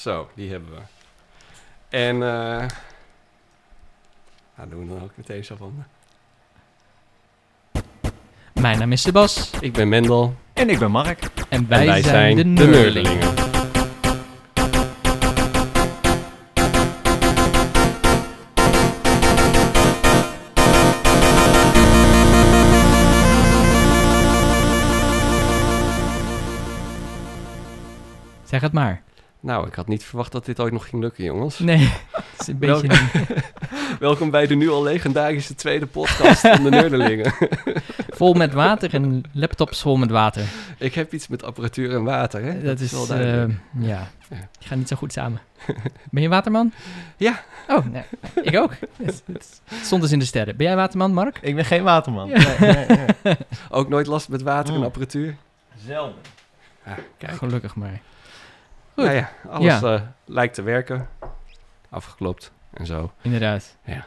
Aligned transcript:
Zo, 0.00 0.28
die 0.34 0.50
hebben 0.50 0.70
we. 0.70 0.80
En, 1.88 2.14
eh 2.14 2.66
nou, 4.56 4.68
doen 4.70 4.80
we 4.80 4.94
dan 4.94 5.02
ook 5.02 5.12
meteen 5.14 5.44
zo 5.44 5.56
van. 5.56 5.84
Mijn 8.52 8.78
naam 8.78 8.92
is 8.92 9.02
Sebas 9.02 9.50
Ik 9.60 9.72
ben 9.72 9.88
Mendel. 9.88 10.34
En 10.52 10.68
ik 10.70 10.78
ben 10.78 10.90
Mark. 10.90 11.30
en 11.48 11.68
wij, 11.68 11.80
en 11.80 11.86
wij 11.86 12.02
zijn, 12.02 12.36
de 12.36 12.52
de. 12.54 13.48
Zeg 28.44 28.60
het 28.60 28.72
maar. 28.72 29.02
Nou, 29.40 29.66
ik 29.66 29.74
had 29.74 29.88
niet 29.88 30.04
verwacht 30.04 30.32
dat 30.32 30.44
dit 30.44 30.60
ooit 30.60 30.72
nog 30.72 30.88
ging 30.88 31.02
lukken, 31.02 31.24
jongens. 31.24 31.58
Nee, 31.58 31.88
het 32.12 32.24
is 32.40 32.46
een 32.46 32.58
beetje 32.58 32.88
Welkom 34.00 34.30
bij 34.30 34.46
de 34.46 34.54
nu 34.54 34.70
al 34.70 34.82
legendarische 34.82 35.54
tweede 35.54 35.86
podcast 35.86 36.40
van 36.40 36.62
de 36.62 36.70
Nerdelingen. 36.80 37.32
vol 38.08 38.32
met 38.34 38.52
water 38.52 38.94
en 38.94 39.22
laptops 39.32 39.80
vol 39.80 39.96
met 39.96 40.10
water. 40.10 40.42
ik 40.78 40.94
heb 40.94 41.12
iets 41.12 41.28
met 41.28 41.42
apparatuur 41.42 41.94
en 41.94 42.04
water, 42.04 42.42
hè? 42.44 42.62
Dat, 42.62 42.80
is, 42.80 42.90
wel 42.92 43.02
eh, 43.02 43.08
duidelijk. 43.08 43.58
ja, 43.78 43.88
Ja. 43.88 44.08
die 44.58 44.68
gaan 44.68 44.78
niet 44.78 44.88
zo 44.88 44.96
goed 44.96 45.12
samen. 45.12 45.40
Ben 46.10 46.22
je 46.22 46.28
waterman? 46.28 46.72
Ja. 47.16 47.42
Oh, 47.68 47.86
nee. 47.86 48.02
Ik 48.42 48.56
ook. 48.58 48.72
Het, 49.02 49.22
stond 49.82 50.02
dus 50.02 50.12
in 50.12 50.18
de 50.18 50.24
sterren. 50.24 50.56
Ben 50.56 50.66
jij 50.66 50.76
waterman, 50.76 51.12
Mark? 51.14 51.38
Ik 51.42 51.54
ben 51.54 51.64
geen 51.64 51.82
waterman. 51.82 52.28
Ja. 52.28 52.54
Nee, 52.60 52.74
nee, 52.86 53.06
nee. 53.22 53.36
Ook 53.70 53.88
nooit 53.88 54.06
last 54.06 54.28
met 54.28 54.42
water 54.42 54.72
en 54.74 54.78
Mm. 54.80 54.86
apparatuur? 54.86 55.36
Zelden. 55.86 56.14
Ah, 56.84 56.92
kijk. 57.18 57.32
Gelukkig 57.36 57.74
maar. 57.74 58.00
Goed. 58.94 59.04
Nou 59.04 59.16
ja, 59.16 59.30
alles 59.48 59.82
eh, 59.82 60.00
lijkt 60.24 60.54
te 60.54 60.62
werken. 60.62 61.08
Afgeklopt 61.90 62.52
en 62.72 62.86
zo. 62.86 63.12
Inderdaad. 63.22 63.76
Ja. 63.84 64.04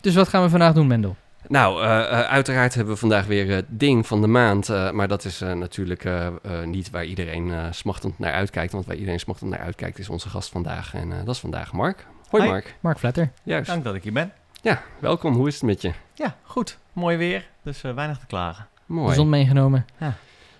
Dus 0.00 0.14
wat 0.14 0.28
gaan 0.28 0.42
we 0.42 0.48
vandaag 0.48 0.72
doen, 0.74 0.86
Mendel? 0.86 1.16
Nou, 1.48 1.82
eh, 1.84 2.00
eh, 2.00 2.20
uiteraard 2.20 2.74
hebben 2.74 2.94
we 2.94 3.00
vandaag 3.00 3.26
weer 3.26 3.50
het 3.54 3.64
ding 3.68 4.06
van 4.06 4.20
de 4.20 4.26
maand. 4.26 4.68
eh, 4.68 4.90
maar 4.90 5.08
dat 5.08 5.24
is 5.24 5.40
eh, 5.40 5.52
natuurlijk 5.52 6.04
eh, 6.04 6.26
eh, 6.26 6.32
niet 6.64 6.90
waar 6.90 7.04
iedereen 7.04 7.50
eh, 7.52 7.64
smachtend 7.70 8.18
naar 8.18 8.32
uitkijkt. 8.32 8.72
Want 8.72 8.86
waar 8.86 8.96
iedereen 8.96 9.20
smachtend 9.20 9.50
naar 9.50 9.60
uitkijkt 9.60 9.98
is 9.98 10.08
onze 10.08 10.28
gast 10.28 10.50
vandaag. 10.50 10.94
En 10.94 11.12
eh, 11.12 11.18
dat 11.24 11.34
is 11.34 11.40
vandaag 11.40 11.72
Mark. 11.72 12.06
Hoi 12.28 12.42
Hi. 12.42 12.48
Mark. 12.50 12.74
Mark 12.80 12.98
Vletter. 12.98 13.30
Juist. 13.42 13.66
Dank 13.66 13.84
dat 13.84 13.94
ik 13.94 14.02
hier 14.02 14.12
ben. 14.12 14.32
Ja, 14.62 14.82
welkom. 14.98 15.34
Hoe 15.34 15.48
is 15.48 15.54
het 15.54 15.62
met 15.62 15.82
je? 15.82 15.92
Ja, 16.14 16.34
goed. 16.42 16.78
Mooi 16.92 17.16
weer, 17.16 17.48
dus 17.62 17.82
eh, 17.84 17.94
weinig 17.94 18.18
te 18.18 18.26
klagen. 18.26 18.66
Mooi. 18.86 19.08
De 19.08 19.14
zon 19.14 19.28
meegenomen. 19.28 19.86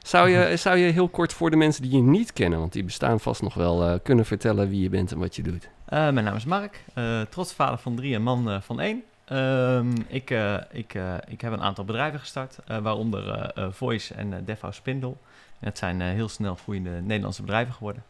Zou, 0.03 0.29
je, 0.29 0.57
zou 0.57 0.77
je 0.77 0.93
heel 0.93 1.09
kort 1.09 1.33
voor 1.33 1.51
de 1.51 1.57
mensen 1.57 1.83
die 1.83 1.91
je 1.91 2.03
niet 2.03 2.33
kennen, 2.33 2.59
want 2.59 2.73
die 2.73 2.85
bestaan 2.85 3.21
vast 3.21 3.43
nog 3.43 3.55
wel, 3.55 3.87
eh, 3.87 3.99
kunnen 4.03 4.25
vertellen 4.25 4.69
wie 4.69 4.83
je 4.83 4.89
bent 4.89 5.13
en 5.13 5.19
wat 5.19 5.37
je 5.37 5.43
doet? 5.43 5.69
Eh, 5.85 5.99
mijn 5.99 6.25
naam 6.25 6.37
is 6.37 6.45
Mark, 6.45 6.85
eh 6.95 7.21
trots 7.21 7.53
vader 7.53 7.79
van 7.79 7.97
drie 7.97 8.15
en 8.15 8.23
man 8.23 8.63
van 8.63 8.81
één. 8.81 9.03
Ehm, 9.25 9.93
ik, 10.07 10.31
ik, 10.71 10.95
ik 11.29 11.41
heb 11.41 11.53
een 11.53 11.63
aantal 11.63 11.85
bedrijven 11.85 12.21
gestart, 12.21 12.59
waaronder 12.83 13.53
Voice 13.71 14.15
en 14.15 14.33
uh, 14.33 14.37
Devhouse 14.45 14.79
Spindle. 14.79 15.15
En 15.61 15.69
het 15.69 15.79
zijn 15.79 16.01
heel 16.01 16.29
snel 16.29 16.55
groeiende 16.55 16.91
Nederlandse 16.91 17.43
bedrijven 17.43 17.75
geworden. 17.75 18.03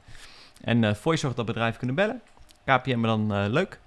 En 0.61 0.97
Voice 0.97 1.21
zorgt 1.21 1.37
dat 1.37 1.47
bedrijven 1.47 1.79
kunnen 1.79 1.97
bellen. 1.97 2.21
KPM 2.65 3.03
dan 3.03 3.49
leuk. 3.51 3.79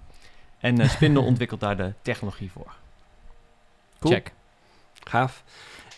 En 0.58 0.90
Spindle 0.90 1.22
ontwikkelt 1.30 1.60
daar 1.60 1.76
de 1.76 1.92
technologie 2.02 2.50
voor. 2.50 2.74
Cool. 3.98 4.14
Check. 4.14 4.32
Gaaf. 5.04 5.42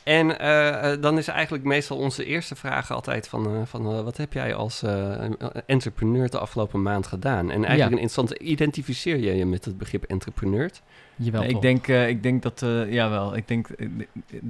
En 0.08 0.38
eh, 0.38 0.92
eh, 0.92 1.00
dan 1.02 1.18
is 1.18 1.28
eigenlijk 1.28 1.64
meestal 1.64 1.96
onze 1.96 2.24
eerste 2.24 2.56
vraag 2.56 2.90
altijd 2.92 3.28
van, 3.28 3.46
eh, 3.46 3.60
van 3.64 4.04
wat 4.04 4.16
heb 4.16 4.32
jij 4.32 4.54
als 4.54 4.82
eh, 4.82 5.24
entrepreneur 5.66 6.30
de 6.30 6.38
afgelopen 6.38 6.82
maand 6.82 7.06
gedaan? 7.06 7.50
En 7.50 7.64
eigenlijk 7.64 7.78
Ja. 7.78 7.84
een 7.84 7.90
interessante, 7.92 8.38
identificeer 8.38 9.16
je 9.16 9.34
je 9.36 9.46
met 9.46 9.64
het 9.64 9.78
begrip 9.78 10.04
entrepreneur? 10.04 10.70
Jawel, 11.16 11.42
ik, 11.42 11.50
toch? 11.50 11.60
denk, 11.60 11.88
eh, 11.88 12.08
ik 12.08 12.22
denk 12.22 12.42
dat, 12.42 12.62
eh 12.62 12.92
jawel, 12.92 13.36
ik 13.36 13.48
denk, 13.48 13.68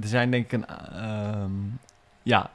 er 0.01 0.07
zijn 0.07 0.31
denk 0.31 0.45
ik 0.45 0.51
een, 0.51 0.65
ehm, 0.67 1.51
ja, 2.29 2.49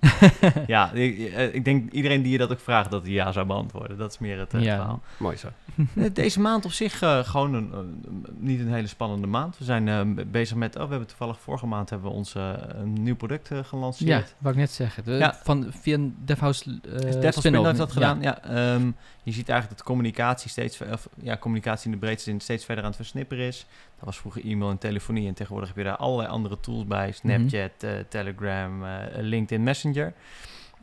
ja, 0.66 0.90
ik, 0.92 1.18
eh, 1.32 1.54
ik 1.54 1.64
denk 1.64 1.92
iedereen 1.92 2.22
die 2.22 2.32
je 2.32 2.38
dat 2.38 2.50
ook 2.52 2.60
vraagt 2.60 2.90
dat 2.90 3.02
hij 3.02 3.12
ja 3.12 3.32
zou 3.32 3.46
beantwoorden. 3.46 3.98
Dat 3.98 4.10
is 4.12 4.18
meer 4.18 4.38
het 4.38 4.54
eh, 4.54 4.62
Ja. 4.62 4.76
verhaal. 4.76 5.00
Mooi 5.16 5.36
zo. 5.36 5.48
Eh, 5.96 6.04
Deze 6.12 6.40
maand 6.40 6.64
op 6.64 6.72
zich 6.72 7.02
eh, 7.02 7.18
gewoon 7.18 7.54
een, 7.54 7.70
een- 7.72 8.26
niet 8.38 8.60
een 8.60 8.72
hele 8.72 8.86
spannende 8.86 9.26
maand. 9.26 9.58
We 9.58 9.64
zijn 9.64 9.88
eh, 9.88 10.00
be- 10.14 10.24
bezig 10.24 10.56
met, 10.56 10.76
oh, 10.76 10.82
we 10.82 10.88
hebben 10.88 11.08
toevallig 11.08 11.40
vorige 11.40 11.66
maand 11.66 11.90
hebben 11.90 12.10
we 12.10 12.14
ons 12.16 12.34
een 12.34 12.92
nieuw 13.02 13.16
product 13.16 13.50
eh, 13.50 13.56
Ja, 13.56 13.62
gelanceerd. 13.62 14.34
wou 14.38 14.54
ik 14.54 14.60
net 14.60 14.70
zeggen. 14.70 15.04
De, 15.04 15.12
Ja. 15.12 15.38
Van, 15.42 15.66
via 15.70 15.94
een 15.94 16.16
DevHouse 16.24 16.80
uh, 17.22 17.30
Spindle 17.30 17.66
heeft 17.66 17.78
dat 17.78 17.92
gedaan? 17.92 18.20
Ja. 18.22 18.42
ehm, 18.42 18.90
je 19.22 19.32
ziet 19.32 19.48
eigenlijk 19.48 19.78
dat 19.78 19.88
communicatie 19.88 20.50
steeds, 20.50 20.80
of, 20.80 21.08
ja, 21.14 21.36
communicatie 21.36 21.86
in 21.86 21.92
de 21.92 22.06
breedste 22.06 22.30
zin 22.30 22.40
steeds 22.40 22.64
verder 22.64 22.84
aan 22.84 22.90
het 22.90 22.98
versnipperen 22.98 23.46
is. 23.46 23.66
Dat 23.96 24.04
was 24.04 24.18
vroeger 24.18 24.44
e-mail 24.44 24.70
en 24.70 24.78
telefonie 24.78 25.28
en 25.28 25.34
tegenwoordig 25.34 25.68
heb 25.68 25.78
je 25.78 25.84
daar 25.84 25.96
allerlei 25.96 26.28
andere 26.28 26.60
tools 26.60 26.86
bij. 26.86 27.12
Snapchat, 27.12 27.70
eh, 27.78 27.90
Telegram, 28.08 28.84
eh, 28.84 28.92
LinkedIn 29.20 29.62
Messenger. 29.62 30.12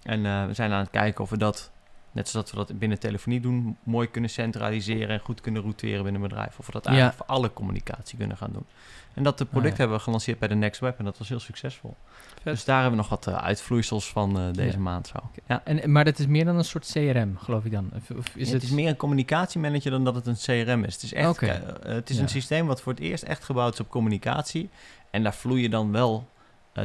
En 0.03 0.25
eh, 0.25 0.45
we 0.45 0.53
zijn 0.53 0.71
aan 0.71 0.79
het 0.79 0.89
kijken 0.89 1.23
of 1.23 1.29
we 1.29 1.37
dat, 1.37 1.71
net 2.19 2.29
zoals 2.29 2.51
we 2.51 2.57
dat 2.57 2.79
binnen 2.79 2.99
telefonie 2.99 3.39
doen, 3.39 3.77
mooi 3.83 4.09
kunnen 4.09 4.29
centraliseren 4.29 5.09
en 5.09 5.19
goed 5.19 5.41
kunnen 5.41 5.61
routeren 5.61 6.03
binnen 6.03 6.21
een 6.21 6.27
bedrijf. 6.27 6.59
Of 6.59 6.65
we 6.65 6.71
dat 6.71 6.83
Ja. 6.83 6.89
eigenlijk 6.89 7.17
voor 7.17 7.35
alle 7.35 7.53
communicatie 7.53 8.17
kunnen 8.17 8.37
gaan 8.37 8.51
doen. 8.53 8.65
En 9.13 9.23
dat 9.23 9.35
product 9.35 9.55
Ah, 9.57 9.63
ja. 9.71 9.75
hebben 9.77 9.97
we 9.97 10.03
gelanceerd 10.03 10.39
bij 10.39 10.47
de 10.47 10.55
Next 10.55 10.79
Web 10.81 10.99
en 10.99 11.05
dat 11.05 11.17
was 11.17 11.29
heel 11.29 11.39
succesvol. 11.39 11.95
Vet. 12.33 12.43
Dus 12.43 12.65
daar 12.65 12.81
hebben 12.81 12.91
we 12.99 13.07
nog 13.09 13.09
wat 13.09 13.27
eh, 13.27 13.43
uitvloeisels 13.43 14.09
van 14.09 14.39
eh, 14.39 14.43
deze 14.53 14.71
Ja. 14.77 14.83
maand 14.83 15.07
zo. 15.07 15.29
Ja. 15.47 15.61
En, 15.65 15.91
maar 15.91 16.05
dat 16.05 16.19
is 16.19 16.27
meer 16.27 16.45
dan 16.45 16.55
een 16.57 16.63
soort 16.65 16.91
CRM, 16.91 17.37
geloof 17.37 17.65
ik 17.65 17.71
dan. 17.71 17.89
Of, 17.95 18.17
of 18.17 18.35
is 18.35 18.45
het... 18.51 18.53
het 18.53 18.63
is 18.63 18.69
meer 18.69 18.87
een 18.89 18.95
communicatiemanager 18.97 19.91
dan 19.91 20.03
dat 20.03 20.15
het 20.15 20.27
een 20.27 20.35
CRM 20.65 20.83
is. 20.83 20.93
Het 20.93 21.03
is, 21.03 21.13
echt, 21.13 21.41
eh, 21.41 21.51
het 21.81 22.09
is 22.09 22.17
een 22.17 22.29
systeem 22.29 22.65
wat 22.67 22.81
voor 22.81 22.91
het 22.93 23.01
eerst 23.01 23.23
echt 23.23 23.43
gebouwd 23.43 23.73
is 23.73 23.79
op 23.79 23.89
communicatie. 23.89 24.69
En 25.11 25.23
daar 25.23 25.33
vloeien 25.33 25.71
dan 25.71 25.91
wel 25.91 26.27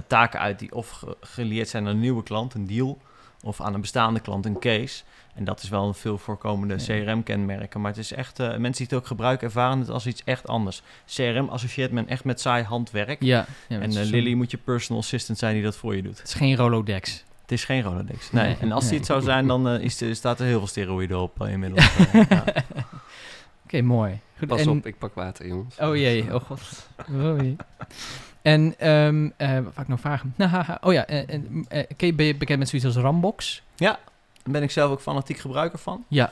taken 0.06 0.40
uit 0.40 0.58
die 0.58 0.74
of 0.74 0.90
ge- 0.90 1.16
geleerd 1.20 1.68
zijn 1.68 1.84
aan 1.86 1.90
een 1.90 2.00
nieuwe 2.00 2.22
klant, 2.22 2.54
een 2.54 2.66
deal, 2.66 2.98
of 3.42 3.60
aan 3.60 3.74
een 3.74 3.80
bestaande 3.80 4.20
klant, 4.20 4.46
een 4.46 4.58
case. 4.58 5.02
En 5.34 5.44
dat 5.44 5.62
is 5.62 5.68
wel 5.68 5.86
een 5.86 5.94
veel 5.94 6.18
voorkomende 6.18 6.74
Ja. 6.78 6.84
CRM-kenmerken. 7.04 7.80
Maar 7.80 7.90
het 7.90 8.00
is 8.00 8.12
echt, 8.12 8.38
eh, 8.38 8.46
mensen 8.46 8.72
die 8.72 8.86
het 8.86 8.94
ook 8.94 9.06
gebruiken, 9.06 9.46
ervaren 9.46 9.78
het 9.78 9.88
als 9.90 10.06
iets 10.06 10.22
echt 10.24 10.46
anders. 10.48 10.82
CRM 11.06 11.48
associeert 11.48 11.90
men 11.92 12.08
echt 12.08 12.24
met 12.24 12.40
saai 12.40 12.62
handwerk. 12.64 13.22
Ja. 13.22 13.46
ja 13.68 13.80
en 13.80 13.96
eh, 13.96 14.04
Lily 14.04 14.32
moet 14.34 14.50
je 14.50 14.56
personal 14.56 15.00
assistant 15.02 15.38
zijn 15.38 15.54
die 15.54 15.62
dat 15.62 15.76
voor 15.76 15.96
je 15.96 16.02
doet. 16.02 16.18
het 16.18 16.26
is 16.28 16.34
geen 16.34 16.56
Rolodex. 16.56 17.24
Het 17.42 17.52
is 17.52 17.64
geen 17.64 17.82
Rolodex. 17.82 18.30
Nee. 18.32 18.44
Nee. 18.46 18.56
En 18.60 18.72
als 18.72 18.88
die 18.88 18.96
het 18.98 19.06
zou 19.06 19.22
zijn, 19.22 19.46
dan 19.46 19.68
eh, 19.68 19.80
is 19.84 19.96
de, 19.96 20.14
staat 20.14 20.40
er 20.40 20.46
heel 20.46 20.58
veel 20.58 20.66
steroïden 20.66 21.18
op 21.20 21.42
inmiddels. 21.46 21.88
Ja. 22.28 22.44
Oké, 23.64 23.82
mooi. 23.82 24.20
Goed, 24.38 24.48
Pas 24.48 24.60
en- 24.60 24.68
op, 24.68 24.86
ik 24.86 24.98
pak 24.98 25.14
water, 25.14 25.46
jongens. 25.46 25.78
Oh 25.78 25.96
jee, 25.96 26.34
oh 26.34 26.40
god. 26.40 26.60
Oh 27.10 27.40
jee. 27.40 27.56
En 28.44 28.74
ehm 28.78 29.28
eh, 29.36 29.54
wat 29.54 29.82
ik 29.82 29.88
nou 29.88 30.00
vragen? 30.00 30.34
Oh 30.86 30.92
ja, 30.92 31.06
eh, 31.06 31.34
en, 31.34 31.66
eh, 31.68 31.82
ken 31.96 32.06
je, 32.06 32.14
ben 32.14 32.26
je 32.26 32.36
bekend 32.36 32.58
met 32.58 32.68
zoiets 32.68 32.86
als 32.88 32.96
Rambox? 32.96 33.62
Daar 34.42 34.52
ben 34.52 34.62
ik 34.62 34.70
zelf 34.70 34.90
ook 34.90 35.00
fanatiek 35.00 35.38
gebruiker 35.38 35.78
van. 35.78 36.04
Ja. 36.08 36.30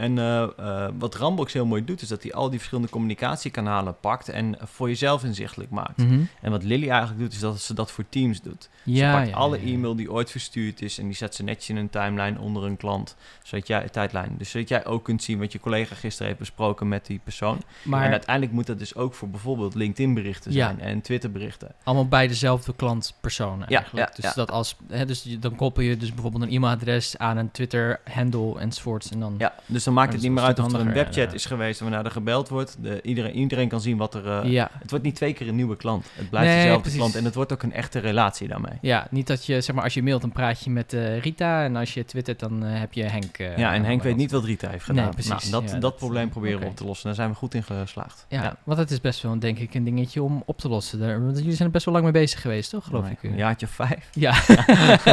En 0.00 0.18
eh, 0.18 0.42
eh, 0.42 0.92
wat 0.98 1.14
Rambox 1.14 1.52
heel 1.52 1.66
mooi 1.66 1.84
doet, 1.84 2.02
is 2.02 2.08
dat 2.08 2.22
hij 2.22 2.32
al 2.32 2.48
die 2.48 2.58
verschillende 2.58 2.90
communicatiekanalen 2.90 3.96
pakt 4.00 4.28
en 4.28 4.56
voor 4.62 4.88
jezelf 4.88 5.24
inzichtelijk 5.24 5.70
maakt. 5.70 5.96
Mhm. 5.96 6.20
En 6.40 6.50
wat 6.50 6.62
Lily 6.62 6.88
eigenlijk 6.88 7.20
doet, 7.20 7.32
is 7.32 7.38
dat 7.38 7.60
ze 7.60 7.74
dat 7.74 7.90
voor 7.90 8.04
Teams 8.08 8.42
doet. 8.42 8.68
Ja, 8.82 9.10
ze 9.10 9.16
pakt 9.16 9.28
ja, 9.28 9.34
alle 9.34 9.66
ja, 9.66 9.72
e-mail 9.72 9.96
die 9.96 10.12
ooit 10.12 10.30
verstuurd 10.30 10.82
is 10.82 10.98
en 10.98 11.06
die 11.06 11.14
zet 11.14 11.34
ze 11.34 11.42
netjes 11.42 11.68
in 11.68 11.76
een 11.76 11.90
timeline 11.90 12.38
onder 12.38 12.64
een 12.64 12.76
klant. 12.76 13.16
Zodat 13.42 13.66
jij, 13.66 13.88
tijdlijn, 13.88 14.34
dus 14.38 14.50
zodat 14.50 14.68
jij 14.68 14.86
ook 14.86 15.04
kunt 15.04 15.22
zien 15.22 15.38
wat 15.38 15.52
je 15.52 15.60
collega 15.60 15.94
gisteren 15.94 16.26
heeft 16.26 16.38
besproken 16.38 16.88
met 16.88 17.06
die 17.06 17.20
persoon. 17.24 17.62
Maar 17.82 18.04
En 18.04 18.10
uiteindelijk 18.10 18.54
moet 18.54 18.66
dat 18.66 18.78
dus 18.78 18.94
ook 18.94 19.14
voor 19.14 19.28
bijvoorbeeld 19.28 19.74
LinkedIn 19.74 20.14
berichten 20.14 20.52
zijn 20.52 20.80
en 20.80 21.00
Twitter 21.00 21.30
berichten. 21.30 21.74
allemaal 21.82 22.08
bij 22.08 22.28
dezelfde 22.28 22.74
klantpersoon 22.76 23.64
eigenlijk. 23.64 24.16
ja, 24.16 24.22
dus 24.22 24.34
dat 24.34 24.50
als, 24.50 24.76
hè, 24.88 25.06
dus 25.06 25.22
dan 25.40 25.56
koppel 25.56 25.82
je 25.82 25.96
dus 25.96 26.12
bijvoorbeeld 26.12 26.42
een 26.42 26.50
e-mailadres 26.50 27.18
aan 27.18 27.36
een 27.36 27.50
Twitter-handle 27.50 28.58
enzovoorts. 28.58 29.10
En 29.10 29.20
dan, 29.20 29.34
Ja, 29.38 29.54
dus 29.66 29.84
dan 29.90 29.98
maakt 29.98 30.12
het 30.12 30.22
niet 30.22 30.30
meer 30.32 30.42
uit 30.44 30.58
of 30.58 30.72
er 30.72 30.80
een 30.80 30.92
webchat 30.92 31.32
is 31.34 31.44
geweest 31.46 31.80
wanneer 31.80 32.04
er 32.04 32.10
gebeld 32.10 32.48
wordt. 32.48 32.76
De, 32.80 33.00
iedereen, 33.02 33.32
iedereen 33.34 33.68
kan 33.68 33.80
zien 33.80 33.96
wat 33.96 34.14
er... 34.14 34.26
eh, 34.26 34.50
ja. 34.50 34.70
Het 34.78 34.90
wordt 34.90 35.04
niet 35.04 35.14
twee 35.14 35.32
keer 35.32 35.48
een 35.48 35.54
nieuwe 35.56 35.76
klant. 35.76 36.06
Het 36.14 36.30
blijft 36.30 36.48
Nee, 36.48 36.56
dezelfde 36.56 36.80
precies. 36.82 36.98
klant 37.00 37.14
en 37.16 37.24
het 37.24 37.34
wordt 37.34 37.52
ook 37.52 37.62
een 37.62 37.72
echte 37.72 37.98
relatie 37.98 38.48
daarmee. 38.48 38.72
Ja, 38.80 39.06
niet 39.10 39.26
dat 39.26 39.46
je, 39.46 39.60
zeg 39.60 39.74
maar, 39.74 39.84
als 39.84 39.94
je 39.94 40.02
mailt, 40.02 40.20
dan 40.20 40.32
praat 40.32 40.64
je 40.64 40.70
met 40.70 40.92
eh, 40.92 41.18
Rita. 41.20 41.64
En 41.64 41.76
als 41.76 41.94
je 41.94 42.04
twittert, 42.04 42.38
dan 42.40 42.64
eh, 42.64 42.78
heb 42.80 42.92
je 42.92 43.02
Henk. 43.02 43.36
ja, 43.56 43.72
en 43.74 43.84
Henk 43.84 44.02
weet 44.02 44.16
niet 44.16 44.30
wat 44.30 44.44
Rita 44.44 44.68
heeft 44.70 44.84
gedaan. 44.84 45.04
Nee, 45.04 45.12
precies. 45.12 45.30
Nou, 45.30 45.42
dat, 45.50 45.62
Ja, 45.62 45.70
dat, 45.72 45.80
dat- 45.80 45.96
probleem 45.96 46.28
proberen 46.28 46.60
we 46.60 46.66
op 46.66 46.76
te 46.76 46.84
lossen. 46.84 47.06
Daar 47.06 47.14
zijn 47.14 47.30
we 47.30 47.34
goed 47.34 47.54
in 47.54 47.62
geslaagd. 47.62 48.26
Ja, 48.28 48.56
want 48.64 48.78
het 48.78 48.90
is 48.90 49.00
best 49.00 49.22
wel, 49.22 49.38
denk 49.38 49.58
ik, 49.58 49.74
een 49.74 49.84
dingetje 49.84 50.22
om 50.22 50.42
op 50.46 50.58
te 50.58 50.68
lossen. 50.68 50.98
Daar, 51.00 51.24
want 51.24 51.38
jullie 51.38 51.52
zijn 51.54 51.64
er 51.68 51.70
best 51.74 51.84
wel 51.84 51.94
lang 51.94 52.06
mee 52.06 52.22
bezig 52.22 52.40
geweest, 52.40 52.70
toch? 52.70 52.84
Geloof 52.84 53.08
ik. 53.08 53.22
Een 53.22 53.36
jaartje 53.36 53.66
of 53.66 53.72
vijf. 53.72 54.08
Ja. 54.12 54.34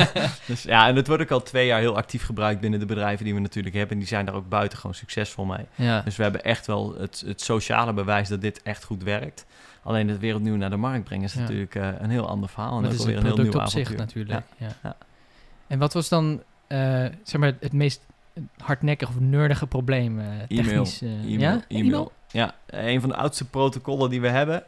Dus 0.48 0.64
ja, 0.64 0.88
en 0.88 0.96
het 0.96 1.08
wordt 1.08 1.22
ook 1.24 1.32
al 1.32 1.44
twee 1.44 1.66
jaar 1.68 1.80
heel 1.80 1.96
actief 1.96 2.24
gebruikt 2.26 2.62
binnen 2.62 2.80
de 2.80 2.86
bedrijven 2.86 3.26
die 3.26 3.34
we 3.34 3.40
natuurlijk 3.40 3.76
hebben. 3.76 3.94
En 3.94 4.00
die 4.00 4.08
zijn 4.08 4.26
daar 4.26 4.36
ook 4.36 4.50
buiten 4.50 4.57
gewoon 4.66 4.94
succesvol 4.96 5.46
mee. 5.46 5.66
ja. 5.76 6.02
Dus 6.02 6.16
we 6.16 6.24
hebben 6.24 6.44
echt 6.44 6.68
wel 6.68 6.96
het, 6.98 7.24
het 7.26 7.42
sociale 7.42 7.94
bewijs 7.94 8.28
dat 8.28 8.42
dit 8.42 8.62
echt 8.64 8.84
goed 8.84 9.04
werkt. 9.04 9.46
Alleen 9.84 10.08
het 10.08 10.20
wereldnieuw 10.20 10.56
naar 10.56 10.70
de 10.70 10.78
markt 10.78 11.04
brengen 11.04 11.26
is 11.26 11.34
Ja. 11.34 11.40
natuurlijk 11.40 11.76
eh, 11.76 11.88
een 12.00 12.10
heel 12.10 12.28
ander 12.28 12.50
verhaal. 12.50 12.78
En 12.78 12.84
het 12.84 12.94
is 12.94 13.00
alweer 13.00 13.18
een 13.18 13.24
heel 13.26 13.38
nieuw 13.38 13.52
op 13.60 13.68
zich 13.68 13.96
natuurlijk. 13.96 14.42
Ja. 14.58 14.68
Ja. 14.84 14.96
En 15.68 15.80
wat 15.80 15.94
was 15.94 16.10
dan, 16.10 16.42
eh, 16.68 17.06
zeg 17.24 17.40
maar, 17.42 17.54
het 17.60 17.74
meest 17.74 18.02
hardnekkig 18.58 19.10
of 19.10 19.20
nerdige 19.20 19.68
probleem? 19.68 20.20
eh, 20.20 20.26
technisch, 20.48 21.02
E-mail, 21.02 21.40
ja? 21.40 21.62
e-mail. 21.68 22.12
Ja, 22.32 22.56
een 22.66 23.00
van 23.02 23.10
de 23.10 23.16
oudste 23.16 23.46
protocollen 23.46 24.10
die 24.10 24.22
we 24.22 24.30
hebben. 24.30 24.64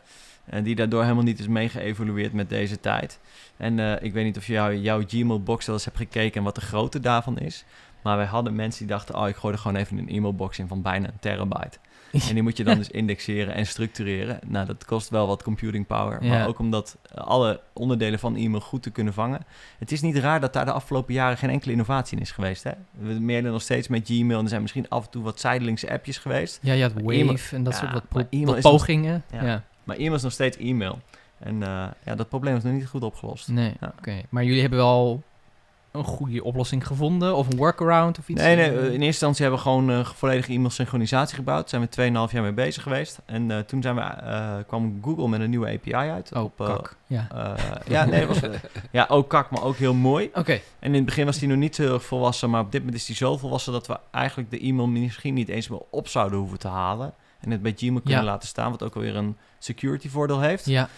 En 0.45 0.63
die 0.63 0.75
daardoor 0.75 1.01
helemaal 1.01 1.23
niet 1.23 1.39
is 1.39 1.47
mee 1.47 1.69
geëvolueerd 1.69 2.33
met 2.33 2.49
deze 2.49 2.79
tijd. 2.79 3.19
En 3.57 4.03
ik 4.03 4.13
weet 4.13 4.23
niet 4.25 4.37
of 4.37 4.45
je 4.47 4.53
jou, 4.53 4.75
jouw 4.75 5.03
Gmail-box 5.07 5.65
wel 5.65 5.75
eens 5.75 5.85
hebt 5.85 5.97
gekeken 5.97 6.37
en 6.37 6.43
wat 6.43 6.55
de 6.55 6.61
grootte 6.61 6.99
daarvan 6.99 7.37
is. 7.37 7.63
Maar 8.03 8.17
wij 8.17 8.25
hadden 8.25 8.55
mensen 8.55 8.79
die 8.79 8.95
dachten, 8.95 9.15
oh, 9.15 9.27
ik 9.27 9.35
gooi 9.35 9.53
er 9.53 9.59
gewoon 9.59 9.77
even 9.77 9.97
een 9.97 10.09
e-mailbox 10.09 10.59
in 10.59 10.67
van 10.67 10.81
bijna 10.81 11.07
een 11.07 11.19
terabyte. 11.19 11.77
En 12.27 12.33
die 12.33 12.43
moet 12.43 12.57
je 12.57 12.63
dan 12.63 12.77
dus 12.77 12.89
indexeren 12.89 13.53
en 13.53 13.65
structureren. 13.65 14.39
Nou, 14.45 14.65
dat 14.65 14.85
kost 14.85 15.09
wel 15.09 15.27
wat 15.27 15.43
computing 15.43 15.87
power. 15.87 16.23
Ja. 16.23 16.29
Maar 16.29 16.47
ook 16.47 16.59
om 16.59 16.71
dat 16.71 16.97
eh, 17.15 17.23
alle 17.23 17.61
onderdelen 17.73 18.19
van 18.19 18.35
e-mail 18.35 18.61
goed 18.61 18.83
te 18.83 18.89
kunnen 18.89 19.13
vangen. 19.13 19.45
Het 19.79 19.91
is 19.91 20.01
niet 20.01 20.15
raar 20.17 20.39
dat 20.39 20.53
daar 20.53 20.65
de 20.65 20.71
afgelopen 20.71 21.13
jaren 21.13 21.37
geen 21.37 21.49
enkele 21.49 21.71
innovatie 21.71 22.17
in 22.17 22.23
is 22.23 22.31
geweest. 22.31 22.63
Hè? 22.63 22.71
We 22.91 23.19
mailen 23.19 23.51
nog 23.51 23.61
steeds 23.61 23.87
met 23.87 24.05
Gmail. 24.07 24.37
En 24.37 24.43
er 24.43 24.49
zijn 24.49 24.61
misschien 24.61 24.89
af 24.89 25.05
en 25.05 25.11
toe 25.11 25.23
wat 25.23 25.39
zijdelingse 25.39 25.91
appjes 25.91 26.17
geweest. 26.17 26.59
Ja, 26.61 26.73
je 26.73 26.81
had 26.81 26.93
Wave 26.93 27.13
e-mail- 27.13 27.37
en 27.51 27.63
dat 27.63 27.73
ja, 27.73 27.79
soort 27.79 27.91
wat, 27.91 28.29
nog- 28.31 28.59
pogingen. 28.59 29.23
Ja. 29.31 29.63
Maar 29.83 29.95
e-mail 29.95 30.13
is 30.15 30.21
nog 30.21 30.31
steeds 30.31 30.57
e-mail. 30.57 30.99
En 31.39 31.63
eh, 31.63 31.87
ja, 32.05 32.15
dat 32.15 32.29
probleem 32.29 32.55
is 32.55 32.63
nog 32.63 32.73
niet 32.73 32.87
goed 32.87 33.03
opgelost. 33.03 33.47
Nee, 33.47 33.73
oké. 33.97 34.21
Maar 34.29 34.43
jullie 34.43 34.61
hebben 34.61 34.79
wel 34.79 35.23
een 35.91 36.03
goede 36.03 36.43
oplossing 36.43 36.87
gevonden? 36.87 37.35
Of 37.35 37.47
een 37.47 37.57
workaround 37.57 38.19
of 38.19 38.29
iets? 38.29 38.41
Nee, 38.41 38.55
nee, 38.55 38.69
eh, 38.69 38.75
in 38.85 38.89
eerste 38.91 39.05
instantie 39.05 39.41
hebben 39.41 39.59
we 39.63 39.67
gewoon 39.69 39.89
eh 39.91 40.05
volledige 40.05 40.51
e-mail 40.51 40.69
synchronisatie 40.69 41.35
gebouwd. 41.35 41.59
Daar 41.59 41.69
zijn 41.69 41.81
we 41.81 42.27
2,5 42.27 42.31
jaar 42.33 42.41
mee 42.43 42.51
bezig 42.53 42.83
geweest. 42.83 43.19
En 43.25 43.51
eh, 43.51 43.59
toen 43.59 43.81
zijn 43.81 43.95
we, 43.95 44.01
eh, 44.01 44.55
kwam 44.67 44.99
Google 45.03 45.27
met 45.27 45.39
een 45.39 45.49
nieuwe 45.49 45.67
API 45.73 45.93
uit. 45.93 46.31
Oh, 46.35 46.43
op, 46.43 46.59
eh, 46.61 46.65
kak. 46.67 46.95
Ja. 47.07 47.27
eh, 47.33 47.65
ja, 47.87 48.05
nee, 48.05 48.25
was, 48.25 48.39
ja, 48.91 49.05
ook 49.09 49.29
kak, 49.29 49.49
maar 49.51 49.63
ook 49.63 49.75
heel 49.75 49.93
mooi. 49.93 50.29
Oké, 50.33 50.51
En 50.51 50.61
in 50.89 50.93
het 50.93 51.05
begin 51.05 51.25
was 51.25 51.37
die 51.39 51.47
nog 51.47 51.57
niet 51.57 51.75
zo 51.75 51.81
heel 51.83 51.93
erg 51.93 52.03
volwassen, 52.05 52.49
maar 52.49 52.61
op 52.61 52.71
dit 52.71 52.79
moment 52.81 52.99
is 52.99 53.05
die 53.05 53.15
zo 53.15 53.37
volwassen 53.37 53.73
dat 53.73 53.87
we 53.87 53.97
eigenlijk 54.11 54.51
de 54.51 54.59
e-mail 54.59 54.87
misschien 54.87 55.33
niet 55.33 55.49
eens 55.49 55.67
meer 55.67 55.81
op 55.89 56.07
zouden 56.07 56.39
hoeven 56.39 56.59
te 56.59 56.67
halen. 56.67 57.13
En 57.39 57.51
het 57.51 57.61
bij 57.61 57.73
Gmail 57.77 58.01
kunnen 58.01 58.23
Ja. 58.23 58.29
laten 58.31 58.47
staan, 58.47 58.71
wat 58.71 58.83
ook 58.83 58.95
alweer 58.95 59.15
een 59.15 59.37
security 59.59 60.09
voordeel 60.09 60.39
heeft. 60.39 60.65
ja. 60.65 60.89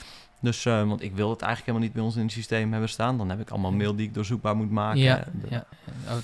Dus, 0.43 0.65
eh, 0.65 0.87
want 0.87 1.01
ik 1.01 1.15
wil 1.15 1.29
het 1.29 1.41
eigenlijk 1.41 1.65
helemaal 1.65 1.87
niet 1.87 1.93
bij 1.93 2.03
ons 2.03 2.15
in 2.15 2.21
het 2.21 2.31
systeem 2.31 2.71
hebben 2.71 2.89
staan. 2.89 3.17
Dan 3.17 3.29
heb 3.29 3.39
ik 3.39 3.49
allemaal 3.49 3.71
mail 3.71 3.95
die 3.95 4.07
ik 4.07 4.13
doorzoekbaar 4.13 4.55
moet 4.55 4.71
maken. 4.71 4.99
Ja, 4.99 5.15
De- 5.41 5.47
ja. 5.49 5.65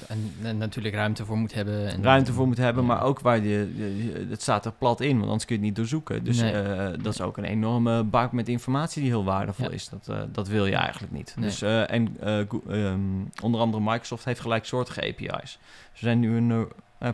En, 0.08 0.34
en 0.44 0.58
natuurlijk 0.58 0.96
ruimte 0.96 1.26
voor 1.26 1.38
moet 1.38 1.54
hebben. 1.54 1.88
En, 1.92 2.04
ruimte 2.04 2.34
voor 2.34 2.48
moet 2.48 2.58
hebben, 2.58 2.84
Ja. 2.84 2.90
maar 2.90 3.04
ook 3.04 3.20
waar 3.20 3.38
je, 3.40 3.74
je- 3.76 4.26
het 4.30 4.42
staat 4.42 4.66
er 4.66 4.72
plat 4.72 5.02
in, 5.02 5.14
want 5.18 5.24
anders 5.26 5.46
kun 5.46 5.56
je 5.56 5.62
het 5.62 5.70
niet 5.70 5.76
doorzoeken. 5.78 6.24
Dus 6.24 6.42
Nee. 6.42 6.52
eh, 6.52 7.04
dat 7.04 7.14
is 7.14 7.22
ook 7.22 7.38
een 7.38 7.44
enorme 7.44 8.04
bak 8.04 8.32
met 8.32 8.48
informatie 8.50 9.02
die 9.02 9.12
heel 9.12 9.24
waardevol 9.24 9.66
Ja. 9.66 9.72
is. 9.72 9.90
Dat, 9.90 10.08
eh, 10.08 10.22
dat 10.32 10.48
wil 10.48 10.66
je 10.66 10.76
eigenlijk 10.76 11.14
niet. 11.14 11.34
Nee. 11.36 11.46
Dus, 11.50 11.62
en 11.62 12.18
eh, 12.20 12.40
ehm, 12.40 13.00
onder 13.44 13.62
andere 13.62 13.84
Microsoft 13.84 14.26
heeft 14.26 14.40
gelijksoortige 14.40 15.02
API's. 15.02 15.60
Ze 15.94 16.06
zijn 16.06 16.20
nu 16.20 16.38
een 16.38 16.68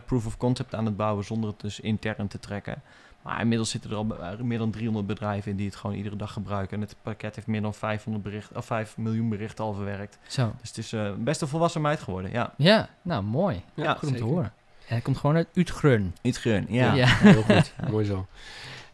proof 0.06 0.26
of 0.26 0.36
concept 0.36 0.74
aan 0.74 0.84
het 0.84 0.96
bouwen 0.96 1.24
zonder 1.24 1.50
het 1.50 1.60
dus 1.60 1.80
intern 1.80 2.28
te 2.28 2.38
trekken. 2.38 2.82
Maar 3.24 3.40
inmiddels 3.40 3.70
zitten 3.70 3.90
er 3.90 3.96
al 3.96 4.16
eh, 4.20 4.40
meer 4.40 4.58
dan 4.58 4.70
300 4.70 5.06
bedrijven 5.06 5.50
in 5.50 5.56
die 5.56 5.66
het 5.66 5.76
gewoon 5.76 5.96
iedere 5.96 6.16
dag 6.16 6.32
gebruiken. 6.32 6.76
En 6.76 6.82
het 6.82 6.96
pakket 7.02 7.34
heeft 7.34 7.46
meer 7.46 7.62
dan 7.62 7.74
500 7.74 8.24
bericht, 8.24 8.52
of 8.52 8.66
5 8.66 8.96
miljoen 8.96 9.28
berichten 9.28 9.64
al 9.64 9.74
verwerkt. 9.74 10.18
Zo. 10.26 10.52
Dus 10.60 10.68
het 10.68 10.78
is 10.78 10.92
eh, 10.92 11.12
best 11.18 11.40
een 11.40 11.48
volwassen 11.48 11.80
meid 11.80 12.00
geworden, 12.00 12.30
ja. 12.30 12.54
Ja, 12.56 12.88
nou 13.02 13.22
mooi. 13.22 13.62
Ja, 13.74 13.94
Goed 13.94 14.08
om 14.08 14.16
te 14.16 14.24
horen. 14.24 14.52
En 14.86 14.92
hij 14.94 15.00
komt 15.00 15.16
gewoon 15.16 15.36
uit 15.36 15.48
Utrecht. 15.54 16.02
Iets 16.22 16.38
gun, 16.38 16.66
ja. 16.68 16.94
Ja. 16.94 17.06
Heel 17.06 17.42
goed, 17.42 17.74
mooi 17.90 18.04
zo. 18.04 18.26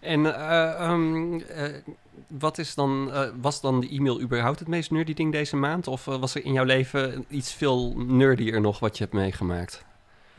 En 0.00 0.34
eh, 0.36 0.80
ehm, 0.80 1.40
eh, 1.40 1.74
wat 2.26 2.58
is 2.58 2.74
dan, 2.74 3.12
eh, 3.12 3.28
was 3.40 3.60
dan 3.60 3.80
de 3.80 3.88
e-mail 3.88 4.20
überhaupt 4.20 4.58
het 4.58 4.68
meest 4.68 4.90
nerdy 4.90 5.14
ding 5.14 5.32
deze 5.32 5.56
maand? 5.56 5.86
Of 5.86 6.04
was 6.04 6.34
er 6.34 6.44
in 6.44 6.52
jouw 6.52 6.64
leven 6.64 7.24
iets 7.28 7.52
veel 7.52 7.94
nerdier 7.96 8.60
nog 8.60 8.78
wat 8.78 8.98
je 8.98 9.04
hebt 9.04 9.16
meegemaakt? 9.16 9.84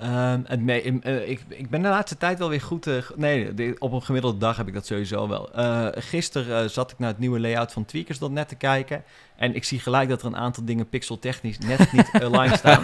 Ehm, 0.01 0.41
het 0.45 0.61
me- 0.61 0.81
im- 0.81 0.99
eh, 1.03 1.29
ik, 1.29 1.41
ik 1.47 1.69
ben 1.69 1.81
de 1.81 1.87
laatste 1.87 2.17
tijd 2.17 2.37
wel 2.39 2.49
weer 2.49 2.61
goed. 2.61 2.87
eh, 2.87 2.95
nee, 3.15 3.53
de- 3.53 3.75
op 3.79 3.91
een 3.91 4.01
gemiddelde 4.03 4.37
dag 4.37 4.57
heb 4.57 4.67
ik 4.67 4.73
dat 4.73 4.85
sowieso 4.85 5.27
wel. 5.27 5.53
Eh 5.53 5.87
gisteren 5.91 6.69
zat 6.69 6.91
ik 6.91 6.99
naar 6.99 7.09
het 7.09 7.19
nieuwe 7.19 7.39
layout 7.39 7.71
van 7.71 7.85
Tweakers.net 7.85 8.47
te 8.47 8.55
kijken. 8.55 9.03
En 9.35 9.55
ik 9.55 9.63
zie 9.63 9.79
gelijk 9.79 10.09
dat 10.09 10.21
er 10.21 10.27
een 10.27 10.37
aantal 10.37 10.65
dingen 10.65 10.89
pixeltechnisch 10.89 11.57
net 11.57 11.91
niet 11.91 12.09
aligned 12.23 12.57
staan. 12.57 12.83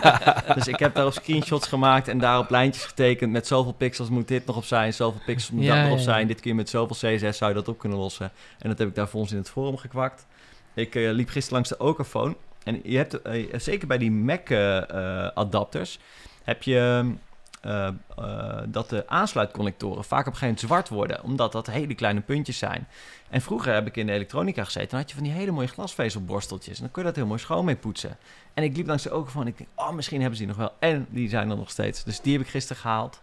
dus 0.56 0.68
ik 0.68 0.80
heb 0.80 0.94
daarop 0.96 1.14
screenshots 1.14 1.68
gemaakt 1.68 2.08
en 2.08 2.19
daarop 2.19 2.50
lijntjes 2.50 2.86
getekend. 2.86 3.31
Met 3.31 3.48
zoveel 3.48 3.74
pixels 3.74 4.10
moet 4.10 4.28
dit 4.28 4.46
nog 4.46 4.56
op 4.56 4.64
zijn, 4.66 4.94
zoveel 4.94 5.22
pixels 5.25 5.52
moet 5.52 5.64
Ja, 5.64 5.75
dat 5.81 5.90
ja, 5.92 5.96
ja. 5.98 6.02
zijn. 6.02 6.28
Dit 6.28 6.40
keer 6.40 6.56
met 6.56 6.69
zoveel 6.69 6.96
CSS 7.16 7.38
zou 7.38 7.50
je 7.52 7.58
dat 7.58 7.68
op 7.68 7.78
kunnen 7.78 7.98
lossen. 7.98 8.31
En 8.60 8.69
dat 8.69 8.78
heb 8.78 8.88
ik 8.88 8.96
daar 8.96 9.08
voor 9.08 9.19
ons 9.19 9.31
in 9.31 9.38
het 9.38 9.50
forum 9.50 9.78
gekwakt. 9.78 10.25
Ik 10.74 10.94
liep 10.94 11.30
gisteren 11.30 11.54
langs 11.54 11.69
de 11.69 11.78
Okaphone. 11.80 12.36
En 12.64 12.80
je 12.84 12.98
hebt, 12.98 13.19
zeker 13.64 13.88
bij 13.88 13.98
die 13.98 14.12
Mac-adapters, 14.12 16.00
heb 16.47 16.63
je 16.63 17.13
eh, 17.61 17.88
eh, 17.88 18.59
dat 18.67 18.89
de 18.89 19.03
aansluitconnectoren 19.07 20.03
vaak 20.03 20.27
op 20.27 20.33
een 20.33 20.38
gegeven 20.38 20.47
moment 20.47 20.59
zwart 20.59 20.89
worden, 20.89 21.23
omdat 21.23 21.51
dat 21.51 21.67
hele 21.67 21.95
kleine 21.95 22.21
puntjes 22.21 22.57
zijn. 22.57 22.88
En 23.29 23.41
vroeger 23.41 23.73
heb 23.73 23.88
ik 23.88 23.97
in 23.97 24.05
de 24.05 24.11
elektronica 24.11 24.63
gezeten, 24.63 24.89
dan 24.89 24.99
had 24.99 25.09
je 25.09 25.15
van 25.15 25.23
die 25.23 25.33
hele 25.33 25.51
mooie 25.51 25.67
glasvezelborsteltjes. 25.67 26.75
En 26.75 26.81
dan 26.83 26.91
kun 26.91 27.01
je 27.01 27.07
dat 27.07 27.17
heel 27.17 27.25
mooi 27.25 27.39
schoon 27.39 27.65
mee 27.65 27.75
poetsen. 27.75 28.17
En 28.53 28.63
ik 28.63 28.75
liep 28.75 28.88
langs 28.88 29.03
de 29.03 29.11
ogen 29.11 29.31
van, 29.31 29.47
ik 29.47 29.57
denk, 29.57 29.69
oh, 29.75 29.91
misschien 29.91 30.19
hebben 30.21 30.38
ze 30.38 30.45
die 30.45 30.55
nog 30.55 30.61
wel. 30.61 30.73
En 30.79 31.07
die 31.09 31.29
zijn 31.29 31.49
er 31.49 31.57
nog 31.57 31.69
steeds. 31.69 32.03
Dus 32.03 32.21
die 32.21 32.33
heb 32.38 32.41
ik 32.41 32.47
gisteren 32.47 32.81
gehaald. 32.81 33.21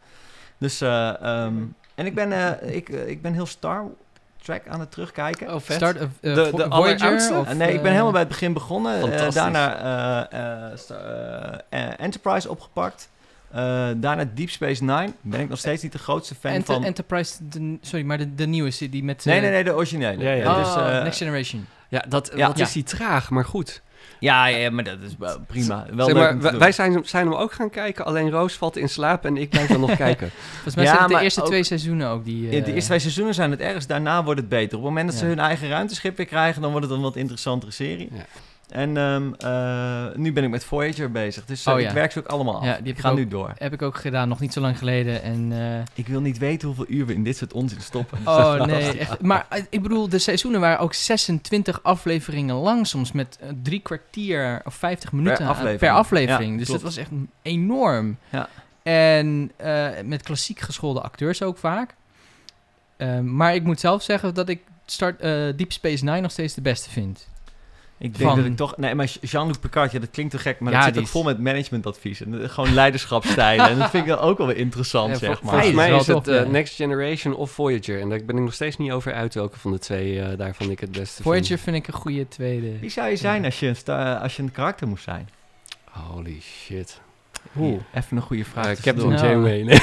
Dus, 0.59 0.81
eh, 0.81 1.09
ehm, 1.23 1.55
en 1.95 2.07
ik 2.07 2.15
ben, 2.15 2.33
eh, 2.33 2.75
ik, 2.77 2.89
ik 2.89 3.23
ben 3.23 3.33
heel 3.33 3.47
Star 3.47 3.85
Trek 4.43 4.69
aan 4.69 4.81
het 4.81 4.91
terugkijken. 4.91 5.55
Oh, 5.55 5.61
vet. 5.61 5.77
Start, 5.77 6.01
of, 6.01 6.09
De- 6.21 6.35
de 6.35 6.51
Voyager? 6.51 6.71
alleroudste? 6.71 7.35
Of, 7.35 7.55
nee, 7.55 7.73
ik 7.73 7.83
ben 7.83 7.91
helemaal 7.91 8.13
bij 8.13 8.21
het 8.21 8.29
begin 8.29 8.53
begonnen. 8.53 9.33
daarna 9.35 10.29
Enterprise 11.97 12.51
opgepakt. 12.51 13.13
Eh, 13.55 13.89
daarna 13.97 14.25
Deep 14.35 14.51
Space 14.51 14.85
Nine. 14.85 15.13
Ben 15.21 15.41
ik 15.41 15.49
nog 15.49 15.59
steeds 15.59 15.83
niet 15.83 15.93
de 15.93 15.99
grootste 15.99 16.35
fan 16.35 16.51
Enter- 16.53 16.75
van. 16.75 16.85
Enterprise, 16.85 17.49
de, 17.49 17.79
sorry, 17.81 18.05
maar 18.05 18.19
de, 18.19 18.35
de 18.35 18.47
nieuwe 18.47 18.73
die 18.91 19.05
met... 19.05 19.25
nee, 19.25 19.37
eh, 19.37 19.43
nee, 19.43 19.51
nee, 19.51 19.65
de 19.65 19.75
originele. 19.75 20.23
Ja, 20.23 20.31
ja. 20.33 20.51
Oh, 20.51 20.65
dus, 20.65 20.75
eh, 20.93 21.03
Next 21.03 21.19
Generation. 21.19 21.67
Ja, 21.89 22.05
dat, 22.09 22.31
Ja. 22.37 22.47
wat 22.47 22.59
Ja. 22.59 22.65
is 22.65 22.73
die 22.73 22.83
traag, 22.83 23.31
maar 23.31 23.45
goed. 23.45 23.83
ja, 24.19 24.47
ja, 24.47 24.71
maar 24.71 24.85
dat 24.85 24.99
is 25.07 25.15
wel 25.19 25.41
prima. 25.47 25.87
Wel 25.93 26.07
Zeg 26.07 26.15
maar, 26.15 26.59
wij- 26.59 26.73
zijn, 26.73 27.01
zijn 27.05 27.27
hem 27.27 27.37
ook 27.37 27.53
gaan 27.53 27.71
kijken, 27.71 28.05
alleen 28.05 28.31
Roos 28.31 28.55
valt 28.55 28.77
in 28.77 28.89
slaap 28.89 29.25
en 29.25 29.37
ik 29.37 29.51
blijf 29.51 29.69
dan 29.69 29.81
nog 29.81 29.97
kijken. 30.07 30.31
Volgens 30.53 30.75
mij 30.75 30.85
Ja, 30.85 30.91
zijn 30.91 31.03
het 31.03 31.13
de 31.13 31.21
eerste 31.25 31.41
ook- 31.41 31.47
twee 31.47 31.63
seizoenen 31.65 32.09
ook 32.09 32.25
die... 32.25 32.43
Ja, 32.43 32.51
de 32.51 32.73
eerste 32.73 32.87
twee 32.89 32.99
seizoenen 32.99 33.35
zijn 33.35 33.51
het 33.51 33.61
ergst. 33.61 33.89
Daarna 33.89 34.25
wordt 34.25 34.41
het 34.41 34.49
beter. 34.49 34.79
Op 34.79 34.85
het 34.85 34.93
moment 34.93 35.11
dat 35.11 35.19
ze 35.19 35.25
hun 35.27 35.39
eigen 35.39 35.69
ruimteschip 35.69 36.17
weer 36.17 36.27
krijgen, 36.27 36.63
dan 36.63 36.71
wordt 36.71 36.87
het 36.87 36.97
een 36.97 37.03
wat 37.03 37.17
interessantere 37.17 37.73
serie. 37.73 38.09
En 38.75 38.97
ehm, 38.97 39.33
eh, 39.39 40.07
nu 40.17 40.33
ben 40.33 40.45
ik 40.45 40.51
met 40.51 40.65
Voyager 40.65 41.11
bezig. 41.11 41.45
Dus 41.45 41.67
eh, 41.67 41.75
Oh, 41.75 41.81
ik 41.81 41.91
werk 41.91 42.13
ze 42.13 42.19
ook 42.19 42.27
allemaal 42.27 42.57
af. 42.57 42.65
Ja, 42.65 42.73
die 42.77 42.83
ik 42.93 42.97
ik 42.97 42.99
ga 42.99 43.11
ook. 43.11 43.17
nu 43.17 43.29
door. 43.29 43.53
Heb 43.59 43.73
ik 43.73 43.83
ook 43.83 43.97
gedaan, 43.97 44.29
nog 44.29 44.41
niet 44.41 44.53
zo 44.53 44.61
lang 44.61 44.79
geleden. 44.79 45.23
En, 45.23 45.53
eh, 45.53 45.83
Ik 45.95 46.07
wil 46.09 46.21
niet 46.21 46.39
weten 46.39 46.67
hoeveel 46.69 46.85
uur 46.89 47.07
we 47.07 47.15
in 47.15 47.25
dit 47.25 47.37
soort 47.37 47.53
onzin 47.53 47.81
stoppen. 47.81 48.19
oh 48.25 48.65
nee, 48.67 48.99
echt. 48.99 49.21
Maar 49.21 49.47
ik 49.71 49.83
bedoel, 49.83 50.09
de 50.09 50.19
seizoenen 50.19 50.61
waren 50.61 50.79
ook 50.79 50.95
26 50.95 51.83
afleveringen 51.83 52.55
lang. 52.55 52.87
Soms 52.87 53.13
met 53.13 53.39
drie 53.63 53.81
kwartier 53.81 54.61
of 54.65 54.75
50 54.75 55.13
minuten 55.13 55.45
aan- 55.45 55.51
aflevering. 55.51 55.79
per 55.81 55.91
aflevering. 55.91 56.53
Ja, 56.53 56.59
dus 56.59 56.67
klopt. 56.67 56.83
dat 56.83 56.95
was 56.95 57.01
echt 57.05 57.11
enorm. 57.43 58.17
Ja. 58.31 58.49
En 58.83 59.51
met 60.05 60.23
klassiek 60.23 60.61
geschoolde 60.61 61.01
acteurs 61.01 61.43
ook 61.43 61.59
vaak. 61.59 61.95
Eh, 62.97 63.19
maar 63.21 63.55
ik 63.55 63.63
moet 63.65 63.81
zelf 63.81 64.03
zeggen 64.03 64.35
dat 64.35 64.49
ik 64.49 64.61
start, 64.87 65.21
Deep 65.59 65.73
Space 65.73 66.05
Nine 66.05 66.21
nog 66.21 66.31
steeds 66.31 66.55
de 66.55 66.61
beste 66.61 66.91
vind. 66.91 67.29
Ik 67.99 68.17
denk 68.19 68.31
Van- 68.31 68.39
dat 68.39 68.47
ik 68.47 68.57
toch... 68.57 68.77
Nee, 68.77 68.95
maar 68.95 69.13
Jean-Luc 69.21 69.57
Picard, 69.59 69.93
ja, 69.93 69.99
dat 69.99 70.11
klinkt 70.11 70.33
te 70.33 70.39
gek, 70.39 70.61
maar 70.61 70.73
Ja, 70.73 70.79
dat 70.79 70.87
zit 70.89 70.97
ook 70.97 71.03
is- 71.05 71.11
vol 71.11 71.23
met 71.23 71.39
managementadviezen. 71.39 72.41
En 72.43 72.51
Gewoon 72.51 72.75
leiderschapstijlen. 72.75 73.69
en 73.69 73.79
dat 73.79 73.91
vind 73.91 74.03
ik 74.05 74.09
dan 74.09 74.19
ook 74.19 74.39
wel 74.39 74.47
weer 74.47 74.57
interessant, 74.57 75.11
Ja, 75.13 75.19
zeg 75.19 75.43
maar. 75.43 75.53
Volgens 75.53 75.73
mij 75.75 75.95
is 75.95 76.07
het 76.07 76.29
eh. 76.29 76.47
Next 76.47 76.75
Generation 76.75 77.35
of 77.35 77.51
Voyager. 77.51 78.01
En 78.01 78.09
daar 78.09 78.21
ben 78.25 78.37
ik 78.37 78.43
nog 78.43 78.55
steeds 78.55 78.77
niet 78.77 78.91
over 78.93 79.13
uit 79.13 79.35
welke 79.35 79.59
van 79.59 79.73
de 79.73 79.79
twee 79.79 80.21
eh, 80.21 80.39
daarvan 80.39 80.71
ik 80.71 80.81
het 80.81 80.93
beste 80.93 81.23
Voyager 81.23 81.47
vind. 81.47 81.61
vind 81.61 81.77
ik 81.77 81.87
een 81.87 81.93
goede 82.01 82.29
tweede. 82.29 82.79
Wie 82.79 82.91
zou 82.91 83.09
je 83.09 83.17
zijn 83.17 83.45
als 83.45 83.61
je, 83.61 83.67
een 83.85 84.19
als 84.21 84.37
je 84.37 84.43
een 84.43 84.53
karakter 84.53 84.89
moest 84.89 85.05
zijn? 85.05 85.29
Holy 85.91 86.41
shit. 86.41 87.01
Oeh, 87.59 87.81
even 87.95 88.17
een 88.17 88.23
goede 88.23 88.45
vraag. 88.45 88.67
Uh. 88.79 88.83
Captain 88.83 89.09
Nou. 89.09 89.27
Janeway. 89.29 89.63
Nee. 89.63 89.81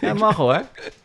Ja, 0.00 0.14
mag 0.14 0.36
hoor. 0.36 0.62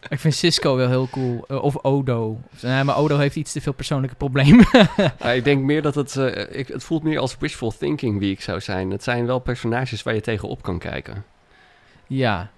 Ik 0.10 0.20
vind 0.20 0.34
Cisco 0.36 0.76
wel 0.76 0.88
heel 0.88 1.08
cool. 1.12 1.46
Eh, 1.48 1.64
of 1.64 1.84
Odo. 1.84 2.40
Nee, 2.62 2.84
maar 2.84 2.98
Odo 2.98 3.18
heeft 3.18 3.36
iets 3.36 3.52
te 3.52 3.62
veel 3.62 3.74
persoonlijke 3.74 4.16
problemen. 4.16 4.66
Ja, 5.20 5.32
ik 5.32 5.44
denk 5.44 5.64
meer 5.64 5.82
dat 5.82 5.96
het... 5.96 6.16
eh, 6.16 6.60
ik, 6.60 6.68
het 6.68 6.84
voelt 6.84 7.04
meer 7.04 7.20
als 7.20 7.36
wishful 7.40 7.72
thinking 7.78 8.20
wie 8.20 8.32
ik 8.32 8.42
zou 8.42 8.60
zijn. 8.62 8.92
Het 8.92 9.04
zijn 9.04 9.26
wel 9.26 9.40
personages 9.40 10.04
waar 10.04 10.14
je 10.14 10.22
tegenop 10.22 10.62
kan 10.62 10.80
kijken. 10.80 11.24
ja. 12.08 12.50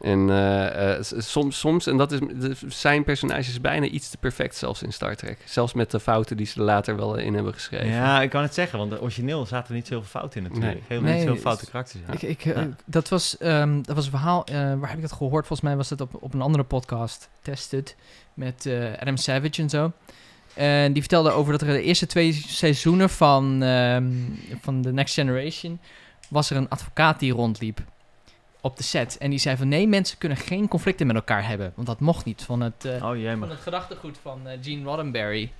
En 0.00 0.30
eh, 0.30 0.90
eh, 0.98 1.02
soms, 1.18 1.58
soms, 1.58 1.86
en 1.86 1.96
dat 1.96 2.12
is, 2.12 2.18
de- 2.18 2.56
zijn 2.68 3.04
personages 3.04 3.60
bijna 3.60 3.86
iets 3.86 4.10
te 4.10 4.16
perfect 4.18 4.56
zelfs 4.56 4.82
in 4.82 4.92
Star 4.92 5.16
Trek. 5.16 5.38
Zelfs 5.44 5.72
met 5.72 5.90
de 5.90 6.00
fouten 6.00 6.36
die 6.36 6.46
ze 6.46 6.58
er 6.58 6.64
later 6.64 6.96
wel 6.96 7.16
in 7.16 7.34
hebben 7.34 7.52
geschreven. 7.54 7.88
Ja, 7.88 8.22
ik 8.22 8.30
kan 8.30 8.42
het 8.42 8.54
zeggen, 8.54 8.78
want 8.78 9.00
origineel 9.00 9.46
zaten 9.46 9.68
er 9.68 9.74
niet 9.74 9.86
zoveel 9.86 10.08
fouten 10.08 10.36
in 10.42 10.46
natuurlijk. 10.48 10.72
Nee. 10.74 10.82
Heel 10.88 11.00
Nee, 11.00 11.14
niet 11.14 11.22
zoveel 11.26 11.40
foute 11.42 11.66
karakters. 11.66 12.02
Ja. 12.06 12.12
Ik, 12.12 12.22
ik, 12.22 12.44
eh, 12.44 12.62
dat, 12.84 13.08
was, 13.08 13.36
ehm, 13.38 13.82
dat 13.82 13.94
was 13.96 14.04
een 14.04 14.10
verhaal, 14.10 14.44
eh, 14.46 14.54
waar 14.54 14.88
heb 14.88 14.96
ik 14.96 15.02
dat 15.02 15.12
gehoord? 15.12 15.46
Volgens 15.46 15.60
mij 15.68 15.76
was 15.76 15.90
het 15.90 16.00
op, 16.00 16.10
op 16.20 16.34
een 16.34 16.42
andere 16.42 16.64
podcast, 16.64 17.28
Tested, 17.42 17.96
met 18.34 18.66
eh, 18.66 18.92
Adam 19.00 19.16
Savage 19.16 19.62
en 19.62 19.70
zo. 19.70 19.92
En 20.54 20.92
die 20.92 21.02
vertelde 21.02 21.30
over 21.30 21.52
dat 21.52 21.60
er 21.60 21.66
de 21.68 21.82
eerste 21.82 22.06
twee 22.06 22.32
seizoenen 22.32 23.10
van, 23.10 23.62
ehm, 23.62 24.04
van 24.60 24.82
The 24.82 24.92
Next 24.92 25.14
Generation... 25.14 25.80
was 26.28 26.50
er 26.50 26.56
een 26.56 26.68
advocaat 26.68 27.18
die 27.18 27.32
rondliep. 27.32 27.80
Op 28.64 28.76
de 28.76 28.82
set. 28.82 29.18
En 29.18 29.30
die 29.30 29.38
zei 29.38 29.56
van 29.56 29.68
nee, 29.68 29.88
mensen 29.88 30.18
kunnen 30.18 30.38
geen 30.38 30.68
conflicten 30.68 31.06
met 31.06 31.16
elkaar 31.16 31.46
hebben. 31.46 31.72
Want 31.74 31.86
dat 31.86 32.00
mocht 32.00 32.24
niet 32.24 32.42
van 32.42 32.60
het, 32.60 32.84
eh, 32.84 32.94
Oh 32.94 33.38
van 33.38 33.50
het 33.50 33.60
gedachtegoed 33.60 34.18
van 34.22 34.48
eh, 34.48 34.58
Gene 34.62 34.84
Roddenberry. 34.84 35.52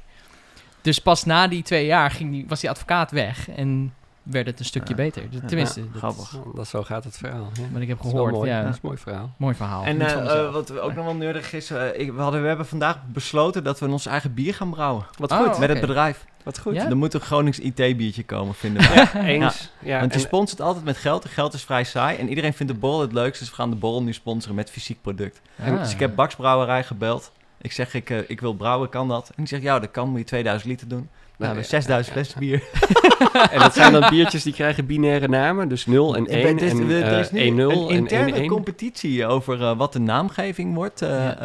Dus 0.80 0.98
pas 0.98 1.24
na 1.24 1.48
die 1.48 1.62
twee 1.62 1.86
jaar 1.86 2.10
ging 2.10 2.30
die, 2.30 2.44
was 2.48 2.60
die 2.60 2.70
advocaat 2.70 3.10
weg 3.10 3.50
en 3.50 3.94
werd 4.24 4.46
het 4.46 4.58
een 4.58 4.64
stukje 4.64 4.88
Ja. 4.96 5.02
beter. 5.02 5.22
Tenminste, 5.46 5.80
Ja, 5.80 5.86
dat 5.92 5.96
grappig. 5.98 6.32
is 6.32 6.38
Dat, 6.54 6.66
zo 6.68 6.82
gaat 6.82 7.04
het 7.04 7.16
verhaal. 7.16 7.50
Ja. 7.54 7.62
wat 7.72 7.82
ik 7.82 7.88
heb 7.88 7.96
Dat 7.96 8.06
is 8.06 8.12
wel 8.12 8.22
gehoord. 8.24 8.32
mooi. 8.32 8.50
Ja, 8.50 8.60
Dat 8.60 8.68
is 8.70 8.74
een 8.74 8.80
mooi 8.82 8.98
verhaal. 8.98 9.30
mooi 9.36 9.54
verhaal. 9.54 9.84
En 9.84 10.00
eh, 10.00 10.52
wat 10.52 10.78
ook 10.78 10.94
nog 10.94 11.04
wel 11.04 11.14
nerdig 11.14 11.52
is, 11.52 11.70
eh, 11.70 11.98
ik, 12.00 12.12
we, 12.12 12.20
hadden, 12.20 12.40
we 12.42 12.46
hebben 12.48 12.66
vandaag 12.66 12.98
besloten 13.06 13.64
dat 13.64 13.80
we 13.80 13.86
ons 13.88 14.06
eigen 14.06 14.34
bier 14.34 14.54
gaan 14.54 14.70
brouwen. 14.70 15.06
Wat 15.18 15.30
Oh, 15.32 15.38
goed. 15.38 15.58
Met 15.58 15.68
het 15.68 15.80
bedrijf. 15.80 16.24
Wat 16.42 16.58
goed. 16.58 16.74
Ja? 16.74 16.88
Er 16.88 16.96
moet 16.96 17.14
een 17.14 17.20
Gronings 17.20 17.58
IT-biertje 17.58 18.24
komen, 18.24 18.54
vinden 18.54 18.82
wij. 18.94 19.22
Eens. 19.24 19.70
Ja, 19.80 19.98
Want 20.00 20.12
je 20.12 20.18
en- 20.18 20.24
sponsort 20.24 20.60
altijd 20.60 20.84
met 20.84 20.96
geld. 20.96 21.24
En 21.24 21.30
geld 21.30 21.54
is 21.54 21.62
vrij 21.64 21.84
saai. 21.84 22.16
En 22.18 22.28
iedereen 22.28 22.54
vindt 22.54 22.72
de 22.72 22.78
borrel 22.78 23.00
het 23.00 23.12
leukst. 23.12 23.40
Dus 23.40 23.48
we 23.50 23.54
gaan 23.54 23.70
de 23.70 23.76
borrel 23.76 24.02
nu 24.02 24.12
sponsoren 24.12 24.54
met 24.56 24.70
fysiek 24.70 25.00
product. 25.02 25.40
Ah. 25.64 25.78
Dus 25.78 25.92
ik 25.92 25.98
heb 25.98 26.14
Bax 26.14 26.36
Brouwerij 26.36 26.84
gebeld. 26.84 27.32
Ik 27.60 27.72
zeg, 27.72 27.94
ik, 27.94 28.10
eh, 28.10 28.18
ik 28.26 28.40
wil 28.40 28.54
brouwen, 28.54 28.88
kan 28.88 29.08
dat? 29.08 29.26
En 29.28 29.34
die 29.36 29.46
zegt, 29.46 29.62
ja, 29.62 29.78
dat 29.78 29.90
kan. 29.90 30.08
Moet 30.08 30.18
je 30.18 30.24
2000 30.24 30.70
liter 30.70 30.88
doen. 30.88 30.98
Nou, 30.98 31.10
we 31.36 31.44
hebben 31.46 31.64
6000 31.64 32.06
ja, 32.06 32.12
flessen 32.22 32.38
bier. 32.40 32.62
En 33.50 33.58
dat 33.58 33.74
zijn 33.74 33.92
dan 33.92 34.06
biertjes 34.10 34.42
die 34.42 34.52
krijgen 34.52 34.86
binaire 34.86 35.28
namen. 35.28 35.68
Dus 35.68 35.86
0 35.86 36.16
en 36.16 36.26
1 36.26 36.46
Het 36.46 36.62
is- 36.62 36.70
en 36.72 36.90
er 36.90 37.18
is 37.18 37.26
eh, 37.28 37.32
nu 37.32 37.40
1-0 37.40 37.70
een 37.70 37.88
en 37.88 37.94
interne 37.96 38.42
1-1. 38.42 38.46
competitie 38.46 39.26
over 39.26 39.62
eh, 39.62 39.76
wat 39.76 39.92
de 39.92 39.98
naamgeving 40.00 40.74
wordt. 40.74 41.02
Eh, 41.02 41.08
Ja. 41.10 41.36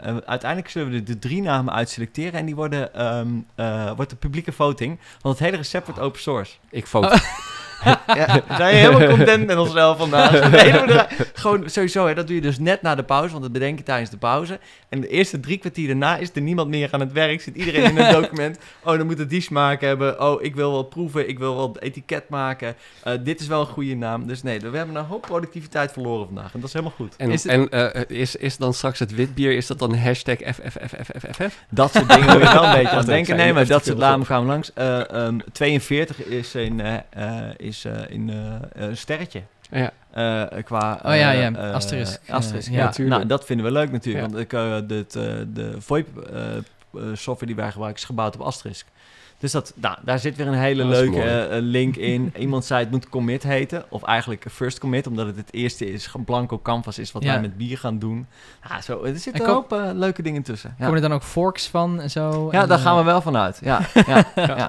eh, 0.00 0.08
eh, 0.10 0.16
uiteindelijk 0.26 0.70
zullen 0.70 0.90
we 0.90 0.94
de, 0.94 1.02
de 1.12 1.18
drie 1.18 1.42
namen 1.42 1.74
uitselecteren. 1.74 2.32
En 2.40 2.46
die 2.46 2.54
worden, 2.54 2.94
ehm, 2.94 3.26
eh, 3.54 3.90
wordt 3.96 4.10
de 4.10 4.16
publieke 4.16 4.52
voting. 4.52 4.98
Want 5.20 5.34
het 5.38 5.44
hele 5.44 5.56
recept 5.60 5.86
wordt 5.86 6.00
open 6.00 6.20
source. 6.20 6.52
Ik 6.70 6.86
foto. 6.86 7.14
Ja, 7.84 8.42
we 8.48 8.54
zijn 8.56 8.74
helemaal 8.74 9.08
content 9.16 9.46
met 9.46 9.56
onszelf 9.56 9.98
vandaag. 9.98 10.30
Het 10.50 11.30
Gewoon 11.34 11.62
sowieso, 11.70 12.06
hè, 12.06 12.14
dat 12.14 12.26
doe 12.26 12.36
je 12.36 12.42
dus 12.42 12.58
net 12.58 12.82
na 12.82 12.94
de 12.94 13.02
pauze, 13.02 13.30
want 13.30 13.42
dat 13.42 13.52
bedenk 13.52 13.78
je 13.78 13.84
tijdens 13.84 14.10
de 14.10 14.16
pauze. 14.16 14.58
En 14.88 15.00
de 15.00 15.08
eerste 15.08 15.40
drie 15.40 15.58
kwartier 15.58 15.86
daarna 15.86 16.16
is 16.16 16.30
er 16.34 16.40
niemand 16.40 16.68
meer 16.68 16.88
aan 16.92 17.00
het 17.00 17.12
werk. 17.12 17.40
Zit 17.40 17.56
iedereen 17.56 17.84
in 17.84 17.98
een 17.98 18.12
document. 18.20 18.58
Oh, 18.84 18.96
dan 18.96 19.06
moet 19.06 19.18
het 19.18 19.30
die 19.30 19.40
smaak 19.40 19.80
hebben. 19.80 20.20
Oh, 20.22 20.42
ik 20.42 20.54
wil 20.54 20.72
wel 20.72 20.82
proeven. 20.82 21.28
Ik 21.28 21.38
wil 21.38 21.56
wel 21.56 21.68
het 21.68 21.80
etiket 21.82 22.28
maken. 22.28 22.74
Eh, 23.02 23.12
dit 23.24 23.40
is 23.40 23.46
wel 23.46 23.60
een 23.60 23.66
goede 23.66 23.94
naam. 23.94 24.26
Dus 24.26 24.42
nee, 24.42 24.60
we 24.60 24.76
hebben 24.76 24.96
een 24.96 25.04
hoop 25.04 25.22
productiviteit 25.22 25.92
verloren 25.92 26.26
vandaag. 26.26 26.52
En 26.54 26.60
dat 26.60 26.68
is 26.68 26.72
helemaal 26.72 26.94
goed. 26.96 27.14
En, 27.16 27.30
Is 27.30 27.42
het- 27.42 27.52
en 27.52 27.68
eh, 27.92 28.18
is, 28.20 28.36
is 28.36 28.56
dan 28.56 28.74
straks 28.74 28.98
het 28.98 29.14
witbier, 29.14 29.52
is 29.56 29.66
dat 29.66 29.78
dan 29.78 29.94
hashtag 29.94 30.36
FFFFFF? 30.38 31.64
Dat 31.70 31.92
soort 31.92 32.08
dingen 32.08 32.24
moet 32.38 32.48
je 32.48 32.52
wel 32.52 32.64
een 32.64 32.72
beetje 32.82 32.96
aan 32.96 33.04
denken. 33.04 33.36
Nee, 33.36 33.52
maar 33.52 33.66
dat 33.66 33.84
soort 33.86 33.98
namen 33.98 34.26
gaan 34.26 34.40
we 34.40 34.46
langs. 34.46 34.72
Eh, 34.74 35.10
ehm, 35.10 35.38
42 35.52 36.24
is 36.24 36.54
eh, 36.54 36.64
is, 37.68 37.84
eh, 37.84 37.92
in 38.08 38.30
eh, 38.30 38.36
een 38.88 38.96
sterretje. 38.96 39.42
Ja. 39.70 39.90
Eh, 40.10 40.62
qua... 40.64 41.00
Oh 41.04 41.14
ja, 41.16 41.30
ja, 41.30 41.52
eh, 41.52 41.72
asterisk. 41.74 42.20
eh, 42.26 42.34
asterisk, 42.34 42.68
Eh, 42.68 42.74
ja. 42.74 42.92
Nou, 42.96 43.26
dat 43.26 43.44
vinden 43.44 43.66
we 43.66 43.72
leuk 43.72 43.92
natuurlijk. 43.92 44.24
Ja. 44.26 44.30
Want 44.32 44.42
ik, 44.44 44.52
eh, 44.52 44.76
dit, 44.88 45.16
eh, 45.16 45.22
de 45.54 45.74
VoIP-software 45.78 47.46
die 47.46 47.54
wij 47.54 47.70
gebruiken 47.70 48.00
is 48.00 48.06
gebouwd 48.06 48.34
op 48.34 48.40
asterisk. 48.40 48.86
Dus 49.38 49.52
dat, 49.52 49.72
nou, 49.76 49.96
daar 50.04 50.18
zit 50.18 50.36
weer 50.36 50.46
een 50.46 50.54
hele 50.54 50.82
Dat 50.82 50.90
leuke 50.90 51.22
eh, 51.22 51.56
eh, 51.56 51.62
link 51.64 51.96
in. 51.96 52.32
Iemand 52.38 52.64
zei 52.64 52.80
het 52.80 52.90
moet 52.90 53.08
commit 53.08 53.42
heten. 53.42 53.84
Of 53.88 54.02
eigenlijk 54.02 54.44
first 54.50 54.78
commit, 54.78 55.06
omdat 55.06 55.26
het 55.26 55.36
het 55.36 55.52
eerste 55.52 55.92
is, 55.92 56.10
een 56.14 56.24
blanco 56.24 56.58
canvas 56.62 56.98
is 56.98 57.12
wat 57.12 57.22
Ja. 57.22 57.32
wij 57.32 57.40
met 57.40 57.56
bier 57.56 57.78
gaan 57.78 57.98
doen. 57.98 58.26
Ja, 58.68 58.80
zo, 58.80 59.02
er 59.04 59.18
zitten 59.18 59.42
En 59.42 59.48
een 59.48 59.54
hoop 59.54 59.72
eh, 59.72 59.90
leuke 59.94 60.22
dingen 60.22 60.42
tussen. 60.42 60.74
Ja. 60.78 60.84
Komen 60.84 61.02
er 61.02 61.08
dan 61.08 61.16
ook 61.16 61.22
forks 61.24 61.66
van 61.68 62.00
en 62.00 62.10
zo? 62.10 62.48
Ja, 62.52 62.62
En, 62.62 62.68
daar 62.68 62.78
eh, 62.78 62.84
gaan 62.84 62.96
we 62.96 63.02
wel 63.02 63.20
vanuit. 63.20 63.58
Ja, 63.62 63.80
ja, 64.06 64.24
ja. 64.34 64.68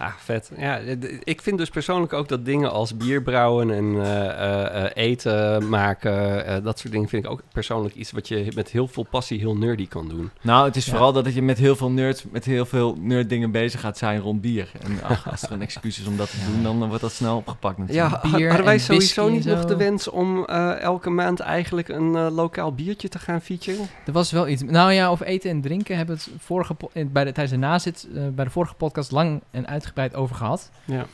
Ah, 0.00 0.12
vet. 0.18 0.50
Ja, 0.58 0.76
ik 1.24 1.42
vind 1.42 1.58
dus 1.58 1.68
persoonlijk 1.70 2.12
ook 2.12 2.28
dat 2.28 2.44
dingen 2.44 2.70
als 2.70 2.96
bier 2.96 3.22
brouwen 3.22 3.70
en 3.70 4.02
eh, 4.02 4.26
eh, 4.28 4.84
eh, 4.84 4.90
eten 4.94 5.68
maken, 5.68 6.46
eh, 6.46 6.64
dat 6.64 6.78
soort 6.78 6.92
dingen 6.92 7.08
vind 7.08 7.24
ik 7.24 7.30
ook 7.30 7.42
persoonlijk 7.52 7.94
iets 7.94 8.10
wat 8.10 8.28
je 8.28 8.52
met 8.54 8.70
heel 8.70 8.88
veel 8.88 9.02
passie 9.10 9.38
heel 9.38 9.56
nerdy 9.56 9.88
kan 9.88 10.08
doen. 10.08 10.30
Nou, 10.40 10.64
het 10.66 10.76
is 10.76 10.84
Ja. 10.84 10.90
vooral 10.90 11.12
dat 11.12 11.34
je 11.34 11.42
met 11.42 11.58
heel 11.58 11.76
veel 11.76 11.90
nerds, 11.90 12.24
met 12.30 12.44
heel 12.44 12.66
veel 12.66 12.96
nerd 13.00 13.28
dingen 13.28 13.50
bezig 13.50 13.80
gaat 13.80 13.98
zijn 13.98 14.20
rond 14.20 14.40
bier. 14.40 14.70
En 14.82 15.02
ach, 15.02 15.30
als 15.30 15.42
er 15.42 15.52
een 15.52 15.62
excuus 15.62 16.00
is 16.00 16.06
om 16.06 16.16
dat 16.16 16.30
te 16.30 16.36
doen, 16.52 16.62
dan 16.62 16.88
wordt 16.88 17.02
dat 17.02 17.12
snel 17.12 17.36
opgepakt 17.36 17.76
Ja, 17.92 18.08
natuurlijk. 18.08 18.36
bier 18.36 18.46
hadden 18.46 18.66
wij 18.66 18.78
sowieso 18.78 19.28
niet 19.28 19.44
nog 19.44 19.64
de 19.64 19.76
wens 19.76 20.08
om 20.08 20.44
eh, 20.44 20.80
elke 20.80 21.10
maand 21.10 21.40
eigenlijk 21.40 21.88
een 21.88 22.10
lokaal 22.30 22.74
biertje 22.74 23.08
te 23.08 23.18
gaan 23.18 23.40
featuren? 23.40 23.86
Er 24.06 24.12
was 24.12 24.30
wel 24.30 24.48
iets. 24.48 24.62
Nou 24.62 24.92
ja, 24.92 25.08
over 25.08 25.26
eten 25.26 25.50
en 25.50 25.60
drinken 25.60 25.96
hebben 25.96 26.16
we 26.16 26.22
het 26.22 26.42
vorige 26.42 26.74
bij 26.92 27.24
de, 27.24 27.32
tijdens 27.32 27.50
de 27.50 27.56
nazit 27.66 28.08
bij 28.34 28.44
de 28.44 28.50
vorige 28.50 28.74
podcast 28.74 29.10
lang 29.10 29.40
en 29.50 29.66
uitgebreid 29.66 29.88
over 30.14 30.36
gehad. 30.36 30.70
Ja. 30.84 31.04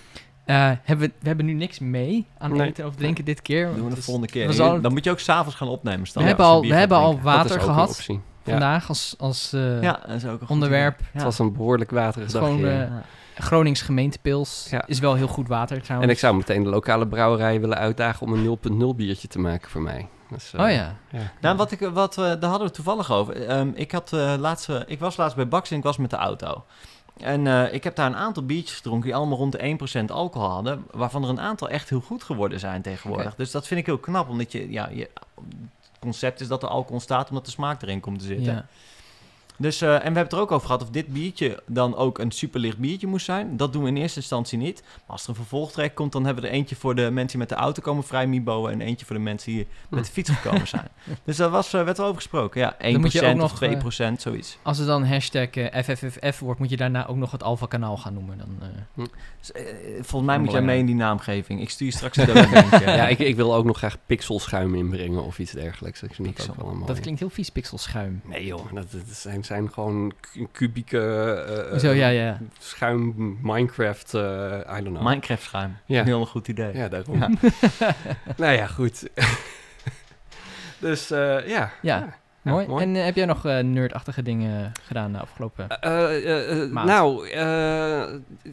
Eh, 0.45 0.71
hebben 0.83 1.06
we, 1.09 1.12
we 1.21 1.26
hebben 1.26 1.47
nu 1.47 1.52
niks 1.52 1.78
mee 1.78 2.26
aan 2.38 2.52
Nee. 2.56 2.66
eten 2.68 2.87
of 2.87 2.95
drinken 2.95 3.25
dit 3.25 3.42
keer. 3.42 3.66
Doen 3.66 3.83
we 3.85 3.88
de 3.88 3.95
het 3.95 4.04
volgende 4.04 4.28
keer. 4.28 4.49
we 4.49 4.80
Dan 4.80 4.92
moet 4.92 5.04
je 5.04 5.11
ook 5.11 5.18
s'avonds 5.18 5.54
gaan 5.56 5.68
opnemen. 5.68 6.00
We 6.00 6.06
Stan, 6.06 6.23
hebben 6.25 6.47
al, 6.47 6.61
we 6.61 6.75
hebben 6.75 6.99
al 6.99 7.21
water 7.21 7.61
gehad. 7.61 8.04
Ja. 8.06 8.18
vandaag 8.52 8.88
als, 8.88 9.14
als 9.18 9.52
eh, 9.52 9.83
Ja, 9.83 10.00
dat 10.06 10.16
is 10.16 10.25
ook 10.26 10.40
een 10.40 10.49
onderwerp. 10.49 10.99
Het 10.99 11.06
Ja. 11.12 11.23
was 11.25 11.38
een 11.38 11.52
behoorlijk 11.52 11.90
waterig 11.90 12.26
Het 12.33 12.35
is 12.35 12.40
gewoon, 12.40 12.61
dagje. 12.61 12.76
eh, 12.76 12.88
Ja. 12.88 13.02
Gronings 13.45 13.83
gemeentepils. 13.83 14.66
Ja. 14.71 14.87
Is 14.87 14.99
wel 14.99 15.14
heel 15.14 15.26
goed 15.28 15.49
water 15.49 15.83
trouwens. 15.83 16.09
en 16.11 16.14
ik 16.16 16.21
zou 16.21 16.37
meteen 16.37 16.62
de 16.62 16.68
lokale 16.68 17.06
brouwerij 17.06 17.61
willen 17.61 17.76
uitdagen 17.78 18.26
om 18.26 18.33
een 18.33 18.42
0.0 18.42 18.95
biertje 18.97 19.28
te 19.28 19.38
maken 19.38 19.71
voor 19.71 19.80
mij. 19.83 20.09
Dus, 20.30 20.52
Oh 20.56 20.71
ja. 20.71 20.97
Nou, 21.40 21.56
wat 21.56 21.71
ik, 21.73 21.80
wat, 21.92 22.18
eh, 22.18 22.25
daar 22.25 22.50
hadden 22.50 22.68
we 22.68 22.75
toevallig 22.75 23.12
over. 23.12 23.47
Ehm, 23.47 23.71
ik, 23.75 23.92
had, 23.92 24.12
eh, 24.12 24.35
laatst, 24.38 24.68
ik 24.87 24.99
was 24.99 25.16
laatst 25.16 25.37
bij 25.37 25.49
Bax 25.49 25.71
en 25.71 25.76
ik 25.76 25.83
was 25.83 25.97
met 25.97 26.11
de 26.11 26.16
auto. 26.16 26.64
En 27.20 27.46
eh, 27.46 27.73
ik 27.73 27.85
heb 27.85 27.96
daar 27.96 28.06
een 28.06 28.16
aantal 28.16 28.46
biertjes 28.46 28.76
gedronken 28.76 29.06
die 29.06 29.14
allemaal 29.14 29.38
rond 29.38 29.52
de 29.52 29.78
1% 30.00 30.04
alcohol 30.06 30.49
hadden. 30.49 30.85
Waarvan 30.90 31.23
er 31.23 31.28
een 31.28 31.40
aantal 31.40 31.68
echt 31.68 31.88
heel 31.88 32.00
goed 32.00 32.23
geworden 32.23 32.61
zijn 32.61 32.82
tegenwoordig. 32.82 33.35
Dus 33.35 33.50
dat 33.50 33.66
vind 33.66 33.80
ik 33.80 33.87
heel 33.87 33.99
knap. 33.99 34.28
Omdat 34.28 34.52
je, 34.52 34.70
ja, 34.70 34.88
je, 34.88 35.11
het 35.35 35.99
concept 36.00 36.40
is 36.40 36.49
dat 36.49 36.62
er 36.62 36.68
alcohol 36.68 37.00
staat 37.00 37.28
omdat 37.28 37.44
de 37.44 37.50
smaak 37.50 37.82
erin 37.82 38.00
komt 38.00 38.18
te 38.18 38.25
zitten. 38.25 38.52
ja. 38.54 38.66
Dus, 39.58 39.80
eh, 39.80 39.88
en 39.88 39.98
we 39.98 40.02
hebben 40.02 40.22
het 40.22 40.32
er 40.32 40.38
ook 40.38 40.52
over 40.52 40.66
gehad 40.66 40.82
of 40.82 40.90
dit 40.90 41.06
biertje 41.06 41.62
dan 41.66 41.96
ook 41.96 42.18
een 42.18 42.30
superlicht 42.30 42.78
biertje 42.78 43.06
moest 43.06 43.25
zijn. 43.25 43.56
Dat 43.56 43.72
doen 43.72 43.82
we 43.82 43.88
in 43.88 43.96
eerste 43.96 44.20
instantie 44.20 44.58
niet. 44.58 44.82
Maar 44.82 45.02
als 45.06 45.22
er 45.22 45.28
een 45.28 45.34
vervolgtrek 45.34 45.94
komt, 45.94 46.12
dan 46.12 46.25
hebben 46.25 46.42
we 46.42 46.48
er 46.48 46.54
eentje 46.54 46.76
voor 46.76 46.94
de 46.94 47.10
mensen 47.10 47.26
die 47.26 47.38
met 47.38 47.48
de 47.48 47.54
auto 47.54 47.82
komen 47.82 48.04
vrij 48.04 48.26
miboen. 48.26 48.70
En 48.70 48.80
eentje 48.80 49.06
voor 49.06 49.16
de 49.16 49.22
mensen 49.22 49.52
die 49.52 49.66
met 49.88 50.04
de 50.04 50.12
fiets 50.12 50.30
gekomen 50.30 50.68
zijn. 50.68 50.88
dus 51.25 51.36
daar 51.36 51.50
was, 51.50 51.72
eh, 51.72 51.84
werd 51.84 51.96
wel 51.96 52.06
over 52.06 52.20
gesproken. 52.20 52.60
Ja, 52.60 52.76
1% 52.78 53.00
moet 53.00 53.12
je 53.12 53.26
ook 53.26 53.42
of 53.42 53.60
nog, 53.60 53.60
2%, 53.60 54.20
zoiets. 54.20 54.58
Als 54.62 54.78
het 54.78 54.86
dan 54.86 55.04
hashtag 55.04 55.50
eh, 55.50 55.82
FFFF 55.82 56.38
wordt, 56.38 56.60
moet 56.60 56.70
je 56.70 56.76
daarna 56.76 57.06
ook 57.06 57.16
nog 57.16 57.30
het 57.30 57.42
Alpha 57.42 57.66
kanaal 57.66 57.96
gaan 57.96 58.14
noemen. 58.14 58.38
Dan, 58.38 58.48
eh. 58.60 59.04
Dus, 59.38 59.52
eh, 59.52 59.62
volgens 59.94 60.25
mij 60.25 60.38
moet 60.38 60.52
jij 60.52 60.62
mee 60.62 60.78
in 60.78 60.86
die 60.86 60.94
naamgeving. 60.94 61.60
Ik 61.60 61.70
stuur 61.70 61.86
je 61.86 61.92
straks 61.92 62.16
een 62.16 62.26
documentje. 62.26 62.80
Ja, 62.80 63.08
ik, 63.08 63.18
ik 63.18 63.36
wil 63.36 63.54
ook 63.54 63.64
nog 63.64 63.78
graag 63.78 63.96
pixelschuim 64.06 64.75
inbrengen 64.75 65.25
of 65.25 65.38
iets 65.38 65.52
dergelijks. 65.52 66.00
Dat 66.00 66.86
dat 66.86 67.00
klinkt 67.00 67.20
heel 67.20 67.30
vies, 67.30 67.50
pixelschuim. 67.50 68.20
Nee 68.25 68.46
joh, 68.46 68.72
dat, 68.72 68.92
dat 68.92 69.00
zijn, 69.10 69.44
zijn 69.46 69.72
gewoon 69.72 70.12
ku- 70.20 70.46
kubieke 70.52 70.98
eh, 71.72 71.78
Zo, 71.78 71.90
eh, 71.90 71.96
ja, 71.96 72.08
ja. 72.08 72.38
schuim 72.58 73.38
Minecraft, 73.42 74.14
eh, 74.14 74.22
I 74.78 74.82
don't 74.82 74.84
know. 74.96 75.02
Minecraft 75.02 75.42
schuim. 75.42 75.76
Ja. 75.86 76.00
Een 76.00 76.06
heel 76.06 76.26
goed 76.26 76.48
idee. 76.48 76.74
ja, 76.76 76.88
daarom. 76.88 77.18
Ja. 77.18 77.30
nou 78.36 78.52
ja, 78.52 78.66
goed. 78.66 79.08
dus 80.78 81.10
eh, 81.10 81.48
ja. 81.48 81.70
Ja, 81.82 82.16
mooi. 82.52 82.66
mooi. 82.66 82.82
En 82.84 82.96
eh, 82.96 83.04
heb 83.04 83.16
jij 83.16 83.24
nog 83.26 83.44
eh, 83.46 83.58
nerdachtige 83.58 84.22
dingen 84.22 84.72
gedaan 84.82 85.12
de 85.12 85.18
afgelopen... 85.18 85.68
Eh, 85.68 86.16
eh, 86.16 86.62
eh, 86.62 86.70
Maand. 86.70 86.88
nou, 86.88 87.28
eh, 87.28 88.04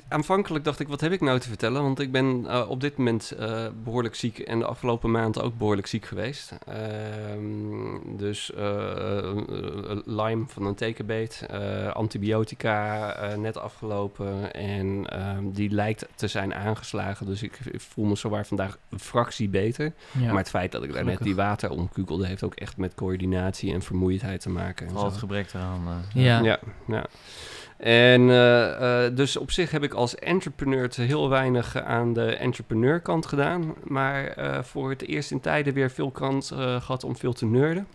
aanvankelijk 0.08 0.64
dacht 0.64 0.80
ik, 0.80 0.88
wat 0.88 1.02
heb 1.02 1.12
ik 1.12 1.22
nou 1.22 1.40
te 1.40 1.48
vertellen? 1.48 1.82
Want 1.82 2.00
ik 2.00 2.12
ben 2.12 2.46
eh, 2.48 2.70
op 2.70 2.82
dit 2.82 2.98
moment 2.98 3.32
eh, 3.32 3.66
behoorlijk 3.84 4.16
ziek 4.16 4.40
en 4.40 4.60
de 4.60 4.66
afgelopen 4.66 5.12
maand 5.12 5.42
ook 5.42 5.58
behoorlijk 5.58 5.88
ziek 5.88 6.06
geweest. 6.06 6.54
Ehm, 6.68 8.18
dus 8.18 8.54
eh, 8.54 9.18
eh, 9.18 9.98
Lyme 10.06 10.44
van 10.48 10.66
een 10.66 10.76
tekenbeet, 10.76 11.46
eh, 11.50 11.88
antibiotica 11.88 13.14
eh, 13.16 13.38
net 13.38 13.58
afgelopen 13.58 14.54
en 14.54 15.06
ehm, 15.10 15.52
die 15.52 15.70
lijkt 15.70 16.06
te 16.16 16.28
zijn 16.28 16.54
aangeslagen. 16.54 17.26
Dus 17.26 17.44
ik, 17.44 17.60
voel 17.74 18.06
me 18.06 18.16
zowaar 18.16 18.46
vandaag 18.46 18.78
een 18.90 19.00
fractie 19.00 19.50
beter. 19.50 19.94
ja. 20.12 20.28
Maar 20.28 20.38
het 20.38 20.50
feit 20.50 20.72
dat 20.72 20.84
ik 20.84 20.94
daar 20.94 21.06
net 21.06 21.24
die 21.24 21.36
water 21.36 21.70
omkukelde 21.70 22.28
heeft 22.28 22.44
ook 22.44 22.56
echt 22.56 22.78
met 22.78 22.96
coördinatie 22.96 23.74
en 23.74 23.82
vermoeidheid 23.84 24.42
te 24.42 24.50
maken. 24.50 24.86
Vooral 24.86 25.04
zo. 25.06 25.10
het 25.12 25.20
gebrek 25.20 25.54
eraan. 25.54 25.82
eh, 26.16 26.24
Ja. 26.24 26.42
Ja, 26.42 26.60
ja. 26.88 27.06
En 27.78 28.30
eh, 28.30 29.06
eh, 29.06 29.16
dus 29.16 29.38
op 29.38 29.52
zich 29.52 29.72
heb 29.72 29.84
ik 29.84 29.94
als 29.94 30.16
entrepreneur 30.16 30.90
te 30.90 31.02
heel 31.02 31.30
weinig 31.30 31.78
aan 31.82 32.14
de 32.14 32.26
entrepreneurkant 32.36 33.26
gedaan. 33.26 33.74
Maar 33.84 34.26
eh, 34.28 34.64
voor 34.64 34.90
het 34.90 35.08
eerst 35.08 35.32
in 35.32 35.40
tijden 35.40 35.74
weer 35.74 35.92
veel 35.92 36.12
kans 36.12 36.52
eh, 36.52 36.58
gehad 36.82 37.04
om 37.04 37.18
veel 37.18 37.34
te 37.34 37.46
nerden. 37.46 37.88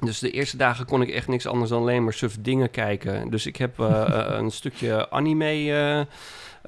Dus 0.00 0.18
de 0.18 0.30
eerste 0.30 0.56
dagen 0.56 0.86
kon 0.86 1.02
ik 1.02 1.10
echt 1.10 1.28
niks 1.28 1.46
anders 1.46 1.70
dan 1.70 1.80
alleen 1.80 2.04
maar 2.04 2.12
suf 2.12 2.36
dingen 2.40 2.70
kijken. 2.70 3.30
Dus 3.30 3.46
ik 3.46 3.56
heb 3.56 3.78
een 4.38 4.50
stukje 4.50 5.10
anime 5.10 6.06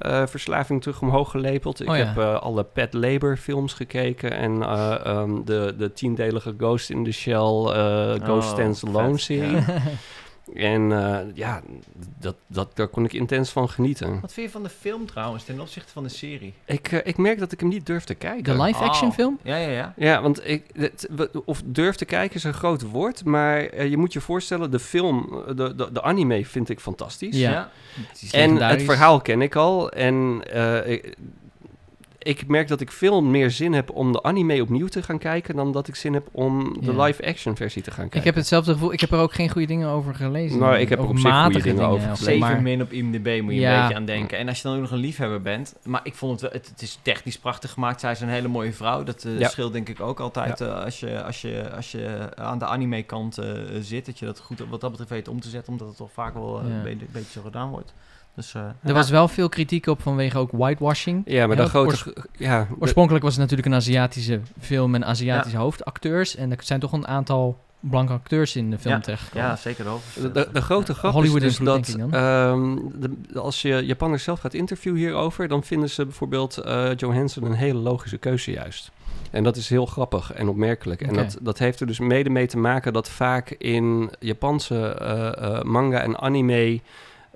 eh, 0.01 0.27
verslaving 0.27 0.81
terug 0.81 1.01
omhoog 1.01 1.31
gelepeld. 1.31 1.81
Ik 1.81 1.89
Oh 1.89 1.97
ja. 1.97 2.05
heb 2.05 2.17
eh, 2.17 2.39
alle 2.41 2.63
Pet 2.63 2.93
Labor 2.93 3.37
films 3.37 3.73
gekeken 3.73 4.31
en 4.31 4.61
eh, 4.63 5.05
ehm, 5.05 5.43
de, 5.45 5.73
de 5.77 5.93
tiendelige 5.93 6.53
Ghost 6.57 6.89
in 6.89 7.03
the 7.03 7.11
Shell, 7.11 7.35
eh, 7.73 8.25
Ghost 8.25 8.47
Oh, 8.47 8.53
Stands 8.53 8.85
Alone 8.85 9.09
vet, 9.09 9.21
serie. 9.21 9.51
ja. 9.51 9.63
En 10.53 10.91
eh, 10.91 11.19
ja, 11.33 11.61
dat, 12.19 12.35
dat, 12.47 12.71
daar 12.73 12.87
kon 12.87 13.05
ik 13.05 13.13
intens 13.13 13.49
van 13.49 13.69
genieten. 13.69 14.19
Wat 14.21 14.33
vind 14.33 14.45
je 14.45 14.51
van 14.51 14.63
de 14.63 14.69
film 14.69 15.05
trouwens 15.05 15.43
ten 15.43 15.59
opzichte 15.59 15.91
van 15.91 16.03
de 16.03 16.09
serie? 16.09 16.53
Ik, 16.65 16.91
eh, 16.91 16.99
ik 17.03 17.17
merk 17.17 17.39
dat 17.39 17.51
ik 17.51 17.59
hem 17.59 17.69
niet 17.69 17.85
durf 17.85 18.03
te 18.03 18.13
kijken. 18.15 18.57
De 18.57 18.63
live-action 18.63 19.09
Oh. 19.09 19.15
film? 19.15 19.39
Ja, 19.43 19.55
ja, 19.55 19.69
ja. 19.69 19.93
Ja, 19.97 20.21
want 20.21 20.47
ik, 20.47 20.63
het- 20.75 21.07
of 21.45 21.61
durf 21.65 21.95
te 21.95 22.05
kijken 22.05 22.35
is 22.35 22.43
een 22.43 22.53
groot 22.53 22.81
woord, 22.81 23.25
maar 23.25 23.59
eh, 23.65 23.89
je 23.89 23.97
moet 23.97 24.13
je 24.13 24.21
voorstellen, 24.21 24.71
de 24.71 24.79
film, 24.79 25.43
de, 25.55 25.75
de, 25.75 25.91
de 25.91 26.01
anime 26.01 26.45
vind 26.45 26.69
ik 26.69 26.79
fantastisch. 26.79 27.37
Ja. 27.37 27.69
En 28.31 28.55
het 28.61 28.81
verhaal 28.81 29.21
ken 29.21 29.41
ik 29.41 29.55
al. 29.55 29.91
En 29.91 30.41
eh, 30.51 30.91
ik, 30.91 31.15
ik 32.23 32.47
merk 32.47 32.67
dat 32.67 32.81
ik 32.81 32.91
veel 32.91 33.21
meer 33.23 33.51
zin 33.51 33.73
heb 33.73 33.89
om 33.91 34.11
de 34.11 34.23
anime 34.23 34.61
opnieuw 34.61 34.87
te 34.87 35.03
gaan 35.03 35.17
kijken... 35.17 35.55
dan 35.55 35.71
dat 35.71 35.87
ik 35.87 35.95
zin 35.95 36.13
heb 36.13 36.27
om 36.31 36.77
de 36.81 36.91
Ja. 36.93 37.03
live-action 37.03 37.55
versie 37.55 37.81
te 37.81 37.91
gaan 37.91 37.99
kijken. 38.03 38.19
Ik 38.19 38.25
heb 38.25 38.35
hetzelfde 38.35 38.71
gevoel. 38.73 38.93
Ik 38.93 38.99
heb 38.99 39.11
er 39.11 39.19
ook 39.19 39.33
geen 39.33 39.49
goede 39.49 39.67
dingen 39.67 39.87
over 39.89 40.15
gelezen. 40.15 40.59
Nou, 40.59 40.75
ik 40.77 40.89
heb 40.89 40.97
er 40.97 41.03
over 41.03 41.15
op 41.15 41.21
zich 41.21 41.43
goede 41.43 41.61
dingen 41.61 41.87
over 41.87 42.15
gelezen. 42.15 42.39
maar- 42.39 42.49
7 42.49 42.63
min 42.63 42.81
op 42.81 42.91
IMDb 42.91 43.41
moet 43.43 43.53
je 43.53 43.59
Ja. 43.59 43.75
een 43.75 43.81
beetje 43.81 43.95
aan 43.95 44.05
denken. 44.05 44.37
En 44.37 44.47
als 44.47 44.57
je 44.57 44.63
dan 44.63 44.75
ook 44.75 44.81
nog 44.81 44.91
een 44.91 44.97
liefhebber 44.97 45.41
bent. 45.41 45.75
Maar 45.83 46.01
ik 46.03 46.15
vond 46.15 46.31
het 46.31 46.41
wel, 46.41 46.51
het, 46.61 46.69
het 46.69 46.81
is 46.81 46.99
technisch 47.01 47.37
prachtig 47.37 47.71
gemaakt. 47.71 47.99
Zij 47.99 48.11
is 48.11 48.21
een 48.21 48.29
hele 48.29 48.47
mooie 48.47 48.73
vrouw. 48.73 49.03
Dat 49.03 49.23
eh, 49.23 49.39
Ja. 49.39 49.47
scheelt 49.49 49.73
denk 49.73 49.89
ik 49.89 49.99
ook 49.99 50.19
altijd 50.19 50.61
eh, 50.61 50.83
als, 50.83 50.99
je, 50.99 51.23
als, 51.23 51.41
je, 51.41 51.71
als 51.75 51.91
je 51.91 52.29
aan 52.35 52.59
de 52.59 52.65
anime 52.65 53.03
kant 53.03 53.37
eh, 53.37 53.45
zit. 53.81 54.05
Dat 54.05 54.19
je 54.19 54.25
dat 54.25 54.39
goed 54.39 54.63
wat 54.69 54.81
dat 54.81 54.89
betreft 54.89 55.11
weet 55.11 55.27
om 55.27 55.39
te 55.39 55.49
zetten. 55.49 55.71
Omdat 55.71 55.87
het 55.87 55.97
toch 55.97 56.11
vaak 56.11 56.33
wel 56.33 56.61
Ja. 56.67 56.73
een 56.75 56.83
beetje, 56.83 57.05
beetje 57.11 57.31
zo 57.31 57.41
gedaan 57.41 57.69
wordt. 57.69 57.93
Dus 58.35 58.53
eh, 58.53 58.61
Er 58.83 58.93
was 58.93 59.09
wel 59.09 59.27
veel 59.27 59.49
kritiek 59.49 59.87
op 59.87 60.01
vanwege 60.01 60.37
ook 60.37 60.51
whitewashing. 60.51 61.21
Ja, 61.25 61.47
maar 61.47 61.55
de 61.55 61.61
Heel 61.61 61.69
grote... 61.71 61.87
oors- 61.87 62.07
ja, 62.37 62.67
Oorspronkelijk 62.79 63.23
was 63.23 63.33
het 63.33 63.41
natuurlijk 63.41 63.67
een 63.69 63.75
Aziatische 63.75 64.41
film 64.59 64.95
en 64.95 65.05
Aziatische 65.05 65.57
hoofdacteurs. 65.57 66.35
En 66.35 66.51
er 66.51 66.57
zijn 66.63 66.79
toch 66.79 66.91
een 66.91 67.07
aantal 67.07 67.57
blanke 67.79 68.13
acteurs 68.13 68.55
in 68.55 68.69
de 68.69 68.77
film 68.77 68.93
Ja. 68.93 68.99
terechtgekomen. 68.99 69.47
ja, 69.47 69.55
zeker 69.55 69.85
hoofd. 69.87 70.21
De, 70.21 70.31
de, 70.31 70.49
de 70.53 70.61
grote 70.61 70.93
grap 70.93 71.11
Hollywood 71.13 71.41
is 71.41 71.57
dus 71.57 71.65
dat 71.65 71.95
ehm, 72.11 72.75
de- 72.95 73.39
als 73.39 73.61
je 73.61 73.85
Japanners 73.85 74.23
zelf 74.23 74.39
gaat 74.39 74.53
interviewen 74.53 74.99
hierover, 74.99 75.47
dan 75.47 75.63
vinden 75.63 75.89
ze 75.89 76.03
bijvoorbeeld 76.05 76.57
eh 76.57 76.89
Johansson 76.95 77.43
een 77.45 77.53
hele 77.53 77.79
logische 77.79 78.17
keuze 78.17 78.51
juist. 78.51 78.91
En 79.31 79.43
dat 79.43 79.55
is 79.55 79.69
heel 79.69 79.85
grappig 79.85 80.33
en 80.33 80.47
opmerkelijk. 80.47 81.01
En 81.01 81.13
dat, 81.13 81.37
dat 81.41 81.57
heeft 81.57 81.79
er 81.79 81.87
dus 81.87 81.99
mede 81.99 82.29
mee 82.29 82.47
te 82.47 82.57
maken 82.57 82.93
dat 82.93 83.09
vaak 83.09 83.49
in 83.49 84.11
Japanse 84.19 84.87
eh, 84.87 85.27
eh, 85.57 85.61
manga 85.63 85.99
en 86.01 86.17
anime 86.19 86.79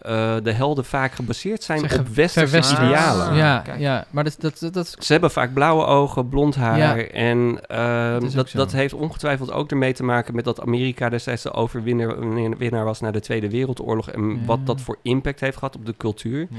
eh, 0.06 0.36
de 0.44 0.52
helden 0.52 0.86
vaak 0.86 1.12
gebaseerd 1.12 1.64
zijn 1.64 1.80
Zeg, 1.80 2.00
op 2.00 2.08
westerse 2.08 2.74
idealen. 2.74 3.28
Ah, 3.30 3.38
ja, 3.38 3.60
kijk. 3.60 3.80
ja, 3.80 4.06
maar 4.10 4.24
dat, 4.24 4.36
dat, 4.40 4.60
dat, 4.60 4.74
dat 4.74 4.96
Ze 5.00 5.12
hebben 5.12 5.32
vaak 5.32 5.54
blauwe 5.54 5.86
ogen, 5.86 6.30
blond 6.30 6.56
haar. 6.56 6.78
Ja. 6.78 6.98
En 6.98 7.60
ehm, 7.68 8.20
Dat 8.22 8.38
ook 8.40 8.52
dat, 8.52 8.72
heeft 8.72 8.94
ongetwijfeld 8.94 9.52
ook 9.52 9.72
ermee 9.72 9.94
te 9.94 10.04
maken 10.04 10.36
met 10.36 10.46
dat 10.46 10.62
Amerika 10.62 11.10
destijds 11.10 11.44
de 11.44 11.54
overwinnaar 11.54 12.58
winnaar 12.58 12.84
was 12.86 13.00
na 13.02 13.12
de 13.12 13.20
Tweede 13.20 13.50
Wereldoorlog. 13.50 14.10
En 14.12 14.30
Ja. 14.30 14.36
wat 14.46 14.66
dat 14.66 14.82
voor 14.82 14.98
impact 15.02 15.40
heeft 15.40 15.58
gehad 15.58 15.76
op 15.76 15.86
de 15.86 15.94
cultuur. 15.98 16.48
Ja. 16.50 16.58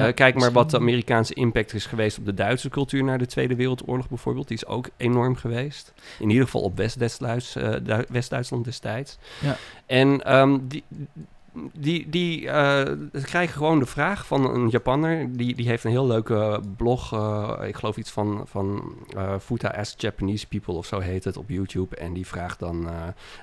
ja, 0.00 0.06
Eh, 0.06 0.14
kijk 0.14 0.34
maar 0.34 0.52
wat 0.52 0.70
de 0.70 0.76
Amerikaanse 0.78 1.34
impact 1.34 1.74
is 1.74 1.86
geweest 1.86 2.18
op 2.18 2.24
de 2.24 2.34
Duitse 2.34 2.68
cultuur 2.68 3.04
na 3.04 3.16
de 3.16 3.26
Tweede 3.26 3.54
Wereldoorlog 3.56 4.08
bijvoorbeeld. 4.08 4.48
Die 4.48 4.56
is 4.56 4.66
ook 4.66 4.88
enorm 4.96 5.36
geweest. 5.36 5.92
In 6.18 6.28
ieder 6.30 6.44
geval 6.44 6.60
op 6.62 6.76
West-Duits- 6.76 7.56
eh, 7.56 7.70
Du- 7.82 8.04
West-Duitsland 8.08 8.64
destijds. 8.64 9.18
Ja. 9.40 9.56
En 9.86 10.22
ehm, 10.24 10.58
die, 10.62 10.84
die, 11.72 12.08
die 12.10 12.48
eh, 12.50 12.92
krijgen 13.22 13.56
gewoon 13.56 13.78
de 13.78 13.86
vraag 13.86 14.26
van 14.26 14.54
een 14.54 14.68
Japanner. 14.68 15.36
Die, 15.36 15.54
die 15.54 15.68
heeft 15.68 15.84
een 15.84 15.90
heel 15.90 16.06
leuke 16.06 16.60
blog. 16.76 17.12
eh, 17.12 17.68
ik 17.68 17.76
geloof 17.76 17.96
iets 17.96 18.10
van, 18.10 18.42
van 18.46 18.94
eh 19.16 19.34
Futa 19.40 19.68
Ask 19.68 20.00
Japanese 20.00 20.46
People 20.46 20.74
of 20.74 20.86
zo 20.86 20.98
heet 20.98 21.24
het 21.24 21.36
op 21.36 21.48
YouTube. 21.48 21.96
En 21.96 22.12
die 22.12 22.26
vraagt 22.26 22.58
dan 22.58 22.88
eh, 22.88 22.92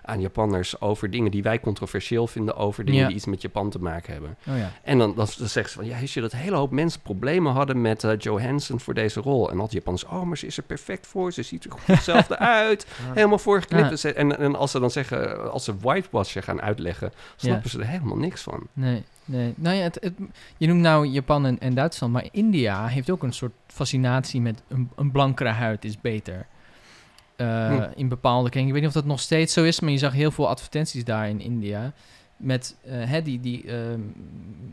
aan 0.04 0.22
Japanners 0.22 0.82
over 0.82 1.10
dingen 1.10 1.32
die 1.32 1.44
wij 1.44 1.60
controversieel 1.60 2.28
vinden. 2.28 2.56
Over 2.56 2.86
dingen 2.86 3.02
Ja. 3.02 3.08
die 3.08 3.16
iets 3.16 3.26
met 3.26 3.42
Japan 3.42 3.70
te 3.70 3.80
maken 3.80 4.14
hebben. 4.14 4.38
Oh 4.50 4.58
ja. 4.58 4.72
En 4.84 4.98
dan, 4.98 5.16
dan, 5.16 5.28
zeggen 5.28 5.70
ze 5.70 5.78
van, 5.78 5.86
ja, 5.86 6.00
wist 6.00 6.14
je 6.14 6.22
dat 6.22 6.32
een 6.32 6.40
hele 6.40 6.56
hoop 6.56 6.72
mensen 6.72 7.02
problemen 7.02 7.54
hadden 7.54 7.82
met 7.82 8.04
eh 8.04 8.18
Johansson 8.18 8.80
voor 8.80 8.94
deze 8.94 9.20
rol? 9.22 9.52
En 9.52 9.60
die 9.60 9.72
Japanners, 9.72 10.06
oh, 10.06 10.24
maar 10.24 10.38
ze 10.38 10.46
is 10.46 10.58
er 10.58 10.64
perfect 10.64 11.08
voor, 11.08 11.32
ze 11.32 11.44
ziet 11.44 11.66
er 11.66 11.72
goed 11.72 11.88
hetzelfde 11.96 12.38
uit, 12.38 12.86
helemaal 13.14 13.40
voorgeknipt. 13.40 14.02
Ja. 14.02 14.10
En 14.10 14.38
En, 14.40 14.56
als 14.56 14.72
ze 14.72 14.80
dan 14.80 14.92
zeggen, 14.92 15.52
als 15.52 15.64
ze 15.64 15.78
whitewasher 15.78 16.44
gaan 16.44 16.62
uitleggen, 16.62 17.12
snappen 17.36 17.70
ze 17.70 17.80
er 17.80 17.86
helemaal 17.86 18.02
niks 18.04 18.42
van. 18.42 18.68
Nee, 18.74 19.04
nee. 19.26 19.54
Nou 19.58 19.76
ja, 19.76 19.82
het, 19.84 19.98
het- 20.02 20.14
je 20.58 20.68
noemt 20.68 20.82
nou 20.82 21.08
Japan 21.08 21.46
en, 21.46 21.60
en 21.60 21.74
Duitsland, 21.74 22.14
maar 22.14 22.28
India 22.32 22.88
heeft 22.88 23.10
ook 23.10 23.24
een 23.24 23.34
soort 23.34 23.54
fascinatie 23.68 24.42
met 24.42 24.62
een, 24.68 24.90
een 24.96 25.12
blankere 25.12 25.50
huid 25.50 25.86
is 25.86 26.02
beter. 26.02 26.46
Eh, 27.36 27.68
Hm. 27.68 27.88
In 27.96 28.08
bepaalde 28.08 28.50
kringen. 28.50 28.68
Ik 28.68 28.74
weet 28.74 28.82
niet 28.84 28.92
of 28.96 29.02
dat 29.02 29.10
nog 29.12 29.20
steeds 29.20 29.54
zo 29.54 29.64
is, 29.64 29.80
maar 29.80 29.92
je 29.92 29.98
zag 29.98 30.14
heel 30.14 30.32
veel 30.32 30.48
advertenties 30.50 31.04
daar 31.04 31.30
in 31.30 31.40
India. 31.40 31.94
Met 32.38 32.76
eh, 32.86 32.92
hè, 33.10 33.22
die, 33.22 33.40
die 33.40 33.64
ehm, 33.68 34.00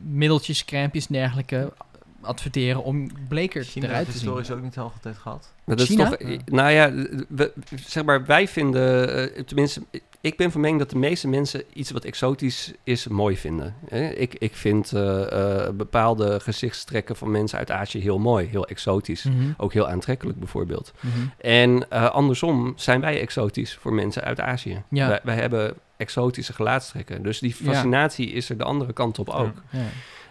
middeltjes, 0.03 0.65
crèmpjes 0.65 1.07
en 1.07 1.13
dergelijke 1.13 1.73
adverteren 2.21 2.85
om 2.85 3.11
bleker 3.29 3.65
China 3.65 3.87
eruit 3.87 3.99
heeft 4.07 4.13
te 4.19 4.19
zien. 4.25 4.29
historisch 4.29 4.57
ook 4.59 4.63
niet 4.65 4.79
altijd 4.79 5.17
gehad. 5.19 5.53
Maar 5.65 5.77
dat 5.77 5.87
China? 5.87 6.17
is 6.19 6.35
toch, 6.37 6.45
nou 6.47 6.71
ja, 6.71 6.93
we, 7.29 7.53
zeg 7.87 8.05
maar, 8.05 8.25
wij 8.27 8.49
vinden, 8.49 9.15
eh, 9.35 9.43
tenminste, 9.43 9.83
ik 10.21 10.37
ben 10.37 10.51
van 10.51 10.61
mening 10.61 10.79
dat 10.79 10.91
de 10.91 10.99
meeste 10.99 11.29
mensen 11.29 11.63
iets 11.73 11.91
wat 11.91 12.05
exotisch 12.05 12.73
is 12.85 13.09
mooi 13.09 13.37
vinden. 13.37 13.75
Ik, 14.17 14.35
ik 14.35 14.55
vind 14.57 14.93
eh, 14.93 15.33
eh, 15.67 15.73
bepaalde 15.75 16.41
gezichtstrekken 16.41 17.17
van 17.17 17.31
mensen 17.31 17.59
uit 17.59 17.71
Azië 17.71 18.01
heel 18.01 18.19
mooi, 18.19 18.47
heel 18.47 18.67
exotisch. 18.67 19.25
Mhm, 19.25 19.51
Ook 19.57 19.73
heel 19.73 19.89
aantrekkelijk 19.89 20.39
bijvoorbeeld. 20.39 20.93
mhm. 21.01 21.19
En 21.39 21.91
eh, 21.91 22.11
andersom 22.11 22.73
zijn 22.77 23.01
wij 23.01 23.21
exotisch 23.21 23.75
voor 23.81 23.93
mensen 23.95 24.23
uit 24.25 24.41
Azië. 24.41 24.83
Ja. 24.91 25.09
Wij, 25.09 25.21
wij 25.23 25.35
hebben 25.37 25.75
exotische 25.97 26.53
gelaatstrekken. 26.53 27.23
Dus 27.23 27.39
die 27.39 27.55
Ja. 27.59 27.73
fascinatie 27.73 28.31
is 28.31 28.51
er 28.51 28.59
de 28.59 28.65
andere 28.65 28.93
kant 28.93 29.19
op 29.19 29.29
ook. 29.29 29.63
Ja. 29.71 29.79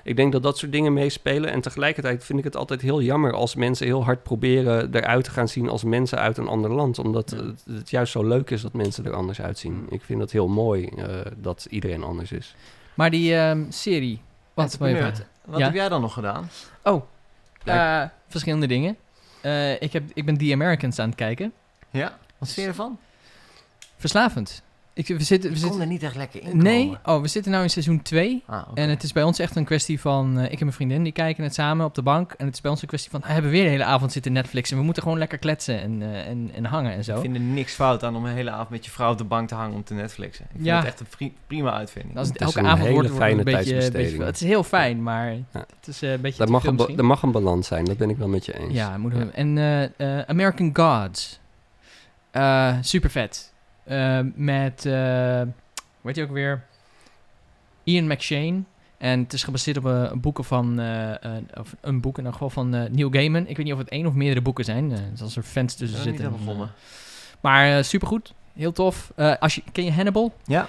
Ik 0.03 0.15
denk 0.15 0.31
dat 0.31 0.43
dat 0.43 0.57
soort 0.57 0.71
dingen 0.71 0.93
meespelen. 0.93 1.51
En 1.51 1.61
tegelijkertijd 1.61 2.23
vind 2.23 2.39
ik 2.39 2.45
het 2.45 2.55
altijd 2.55 2.81
heel 2.81 3.01
jammer 3.01 3.33
als 3.33 3.55
mensen 3.55 3.85
heel 3.85 4.03
hard 4.03 4.23
proberen 4.23 4.95
eruit 4.95 5.23
te 5.23 5.31
gaan 5.31 5.47
zien 5.47 5.69
als 5.69 5.83
mensen 5.83 6.17
uit 6.19 6.37
een 6.37 6.47
ander 6.47 6.71
land. 6.71 6.99
Omdat 6.99 7.31
Ja. 7.31 7.43
het, 7.45 7.63
het 7.67 7.89
juist 7.89 8.11
zo 8.11 8.23
leuk 8.27 8.49
is 8.49 8.61
dat 8.61 8.73
mensen 8.73 9.05
er 9.05 9.13
anders 9.13 9.41
uitzien. 9.41 9.85
Ik 9.89 10.01
vind 10.01 10.21
het 10.21 10.31
heel 10.31 10.47
mooi 10.47 10.85
eh, 10.85 11.05
dat 11.37 11.67
iedereen 11.69 12.03
anders 12.03 12.31
is. 12.31 12.55
Maar 12.93 13.09
die 13.11 13.35
ehm, 13.35 13.63
serie, 13.69 14.21
wat? 14.53 14.77
Wat 14.77 14.89
Ja. 15.59 15.65
heb 15.65 15.73
jij 15.73 15.89
dan 15.89 16.01
nog 16.01 16.13
gedaan? 16.13 16.49
Oh, 16.83 17.03
eh, 17.65 18.03
verschillende 18.27 18.67
dingen. 18.67 18.97
Eh, 19.41 19.81
ik, 19.81 19.93
heb, 19.93 20.03
ik 20.13 20.25
ben 20.25 20.37
The 20.37 20.49
Americans 20.53 20.99
aan 20.99 21.07
het 21.07 21.17
kijken. 21.17 21.53
Ja? 21.89 22.17
Wat 22.37 22.49
vind 22.49 22.55
je 22.65 22.67
ervan? 22.71 22.97
Verslavend. 23.97 24.61
Ik, 24.99 25.07
we 25.07 25.23
zitten, 25.23 25.49
we 25.49 25.55
Ik 25.55 25.61
kon 25.61 25.69
zitten, 25.71 25.81
er 25.81 25.87
niet 25.87 26.03
echt 26.03 26.15
lekker 26.15 26.43
in 26.43 26.57
nee, 26.57 26.83
komen. 26.83 26.99
oh, 27.05 27.21
we 27.21 27.27
zitten 27.27 27.51
nu 27.51 27.57
in 27.61 27.69
seizoen 27.69 28.01
2. 28.01 28.43
Ah. 28.45 28.67
En 28.73 28.89
het 28.89 29.03
is 29.03 29.11
bij 29.11 29.23
ons 29.23 29.39
echt 29.39 29.55
een 29.55 29.63
kwestie 29.65 29.99
van... 29.99 30.37
eh, 30.39 30.43
ik 30.45 30.51
en 30.51 30.57
mijn 30.59 30.73
vriendin, 30.73 31.03
die 31.03 31.11
kijken 31.11 31.43
het 31.43 31.53
samen 31.53 31.85
op 31.85 31.95
de 31.95 32.01
bank. 32.01 32.31
En 32.37 32.45
het 32.45 32.55
is 32.55 32.61
bij 32.61 32.71
ons 32.71 32.81
een 32.81 32.87
kwestie 32.87 33.11
van... 33.11 33.21
We 33.21 33.31
hebben 33.31 33.51
weer 33.51 33.63
de 33.63 33.69
hele 33.69 33.83
avond 33.83 34.11
zitten 34.11 34.31
Netflix. 34.31 34.71
En 34.71 34.77
we 34.77 34.83
moeten 34.83 35.03
gewoon 35.03 35.17
lekker 35.17 35.37
kletsen 35.37 35.81
en, 35.81 36.01
eh, 36.01 36.27
en, 36.27 36.49
en 36.55 36.65
hangen 36.65 36.93
en 36.93 37.03
zo. 37.03 37.15
Ik 37.15 37.21
vind 37.21 37.35
er 37.35 37.41
niks 37.41 37.73
fout 37.73 38.03
aan 38.03 38.15
om 38.15 38.25
een 38.25 38.33
hele 38.33 38.49
avond 38.51 38.69
met 38.69 38.85
je 38.85 38.91
vrouw 38.91 39.11
op 39.11 39.17
de 39.17 39.23
bank 39.23 39.47
te 39.47 39.55
hangen 39.55 39.75
om 39.75 39.83
te 39.83 39.93
Netflixen. 39.93 40.45
Ik 40.45 40.51
vind 40.53 40.65
Ja. 40.65 40.77
het 40.77 40.85
echt 40.85 40.99
een 40.99 41.05
pri- 41.17 41.33
prima 41.47 41.73
uitvinding. 41.73 42.17
Als 42.17 42.27
het, 42.27 42.39
Het 42.39 42.47
is 42.49 42.55
elke 42.55 42.67
een 42.67 42.73
avond 42.73 42.87
hele 42.87 42.93
wordt, 43.01 43.09
wordt 43.09 43.25
een 43.31 43.37
beetje, 43.37 43.53
tijdsbesteding. 43.53 44.09
beetje... 44.11 44.23
Het 44.25 44.35
is 44.41 44.47
heel 44.47 44.63
fijn, 44.63 45.03
maar 45.03 45.27
het 45.51 45.87
is 45.87 46.01
eh, 46.01 46.11
een 46.11 46.21
beetje 46.21 46.37
Dat 46.37 46.47
te 46.47 46.53
mag, 46.53 46.61
veel 46.61 46.89
een, 46.89 46.97
er 46.97 47.05
mag 47.05 47.21
een 47.21 47.31
balans 47.31 47.67
zijn, 47.67 47.85
dat 47.85 47.97
ben 47.97 48.09
ik 48.09 48.17
wel 48.17 48.27
met 48.27 48.45
je 48.45 48.59
eens. 48.59 48.73
Ja, 48.73 48.97
moeten 48.97 49.19
we. 49.19 49.25
Ja. 49.25 49.89
En 49.97 50.25
American 50.27 50.69
Gods. 50.73 51.39
Eh 52.31 52.73
super 52.81 53.09
vet. 53.09 53.48
Eh, 53.89 54.19
met, 54.35 54.85
eh 54.85 55.41
weet 56.01 56.15
je 56.15 56.23
ook 56.23 56.31
weer? 56.31 56.63
Ian 57.83 58.07
McShane. 58.07 58.61
En 58.97 59.19
het 59.19 59.33
is 59.33 59.43
gebaseerd 59.43 59.77
op 59.77 59.85
eh, 59.85 60.11
boeken 60.11 60.43
van, 60.43 60.79
eh, 60.79 61.23
eh, 61.23 61.31
of 61.53 61.75
een 61.81 62.01
boek 62.01 62.11
in 62.17 62.17
ieder 62.23 62.33
geval 62.33 62.49
van 62.49 62.73
eh, 62.75 62.89
Neil 62.91 63.09
Gaiman. 63.09 63.47
Ik 63.47 63.57
weet 63.57 63.65
niet 63.65 63.73
of 63.73 63.79
het 63.79 63.89
één 63.89 64.05
of 64.05 64.13
meerdere 64.13 64.41
boeken 64.41 64.65
zijn. 64.65 64.91
eh 64.91 65.21
als 65.21 65.35
er 65.35 65.43
fans 65.43 65.73
Ik 65.73 65.79
tussen 65.79 65.97
zitten. 66.03 66.23
Maar 67.41 67.77
eh, 67.77 67.83
supergoed. 67.83 68.33
Heel 68.55 68.71
tof. 68.71 69.11
Eh, 69.15 69.33
als 69.39 69.55
je, 69.55 69.63
ken 69.71 69.83
je 69.83 69.91
Hannibal? 69.91 70.33
Ja. 70.45 70.67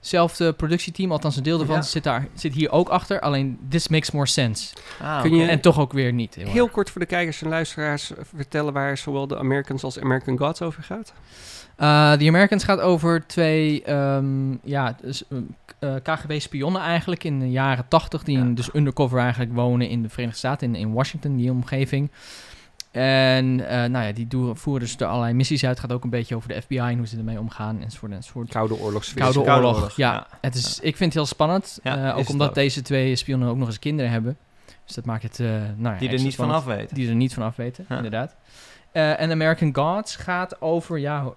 Zelfde 0.00 0.52
productieteam, 0.52 1.12
althans 1.12 1.36
een 1.36 1.42
deel 1.42 1.60
ervan, 1.60 1.76
Ja. 1.76 1.82
zit, 1.82 2.02
daar, 2.04 2.26
zit 2.34 2.54
hier 2.54 2.70
ook 2.70 2.88
achter. 2.88 3.20
Alleen, 3.20 3.58
this 3.68 3.88
makes 3.88 4.10
more 4.10 4.26
sense. 4.26 4.74
Ah, 5.02 5.20
Kun 5.22 5.34
je- 5.34 5.46
En 5.46 5.60
toch 5.60 5.78
ook 5.78 5.92
weer 5.92 6.12
niet. 6.12 6.34
Heel, 6.34 6.68
kort 6.68 6.90
voor 6.90 7.00
de 7.00 7.06
kijkers 7.06 7.42
en 7.42 7.48
luisteraars 7.48 8.10
vertellen 8.34 8.72
waar 8.72 8.96
zowel 8.98 9.26
de 9.26 9.38
Americans 9.38 9.82
als 9.84 10.00
American 10.00 10.38
Gods 10.38 10.62
over 10.62 10.82
gaat. 10.82 11.12
Uh, 11.78 12.12
The 12.12 12.28
Americans 12.28 12.64
gaat 12.64 12.80
over 12.80 13.26
twee 13.26 13.82
ehm, 13.82 14.52
ja, 14.62 14.96
dus, 15.02 15.22
eh, 15.78 15.94
KGB-spionnen 16.02 16.82
eigenlijk 16.82 17.24
in 17.24 17.38
de 17.38 17.50
jaren 17.50 17.88
80, 17.88 18.22
die 18.22 18.36
Ja. 18.36 18.42
in, 18.44 18.54
dus 18.54 18.74
undercover 18.74 19.18
eigenlijk 19.18 19.52
wonen 19.54 19.88
in 19.88 20.02
de 20.02 20.08
Verenigde 20.08 20.38
Staten, 20.38 20.68
in, 20.74 20.80
in 20.80 20.92
Washington, 20.92 21.36
die 21.36 21.50
omgeving. 21.50 22.10
En 22.90 23.68
eh, 23.68 23.76
nou 23.90 24.06
ja, 24.06 24.12
die 24.12 24.26
doen, 24.26 24.56
voeren 24.56 24.82
dus 24.82 24.96
er 24.96 25.06
allerlei 25.06 25.32
missies 25.34 25.64
uit. 25.64 25.76
Het 25.76 25.80
gaat 25.86 25.96
ook 25.96 26.04
een 26.04 26.10
beetje 26.10 26.34
over 26.36 26.48
de 26.48 26.60
FBI 26.62 26.76
en 26.78 26.96
hoe 26.96 27.06
ze 27.06 27.16
ermee 27.16 27.38
omgaan 27.38 27.82
enzovoort 27.82 28.12
enzovoort. 28.12 28.48
Koude 28.50 28.78
oorlogsfeer. 28.78 29.22
Koude, 29.22 29.42
Koude 29.42 29.56
oorlog, 29.66 29.76
Oorlog, 29.76 29.96
ja. 29.96 30.12
ja. 30.12 30.26
Het 30.40 30.54
is, 30.54 30.74
Ik 30.80 30.96
vind 30.96 30.98
het 30.98 31.14
heel 31.14 31.26
spannend, 31.26 31.78
Ja, 31.82 32.10
eh, 32.10 32.16
ook 32.18 32.28
omdat 32.28 32.48
ook. 32.48 32.54
deze 32.54 32.82
twee 32.82 33.16
spionnen 33.16 33.48
ook 33.48 33.56
nog 33.56 33.66
eens 33.68 33.78
kinderen 33.78 34.10
hebben. 34.10 34.36
Dus 34.84 34.94
dat 34.94 35.04
maakt 35.04 35.22
het, 35.22 35.40
eh 35.40 35.46
nou 35.76 35.94
ja, 35.94 35.98
Die 35.98 36.08
er 36.10 36.20
niet 36.22 36.34
van 36.34 36.50
af 36.50 36.64
weten. 36.64 36.94
Die 36.94 37.08
er 37.08 37.14
niet 37.14 37.34
van 37.34 37.42
af 37.42 37.56
weten, 37.56 37.84
Ja. 37.88 37.96
inderdaad. 37.96 38.36
En 38.92 39.30
American 39.30 39.74
Gods 39.74 40.16
gaat 40.16 40.60
over, 40.60 40.98
ja, 40.98 41.32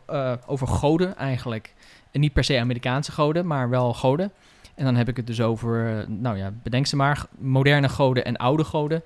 over 0.45 0.67
goden 0.67 1.15
eigenlijk. 1.17 1.73
En 2.11 2.19
niet 2.19 2.33
per 2.33 2.43
se 2.43 2.59
Amerikaanse 2.59 3.11
goden, 3.11 3.47
maar 3.47 3.69
wel 3.69 3.93
goden. 3.93 4.31
En 4.75 4.85
dan 4.85 4.95
heb 4.95 5.09
ik 5.09 5.17
het 5.17 5.27
dus 5.27 5.41
over, 5.41 6.05
nou 6.07 6.37
ja, 6.37 6.51
bedenk 6.63 6.87
ze 6.87 6.95
maar, 6.95 7.25
moderne 7.37 7.89
goden 7.89 8.25
en 8.25 8.37
oude 8.37 8.63
goden. 8.63 9.01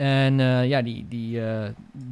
En 0.00 0.40
eh, 0.40 0.68
ja, 0.68 0.82
die, 0.82 1.06
die 1.08 1.40
uh, 1.40 1.62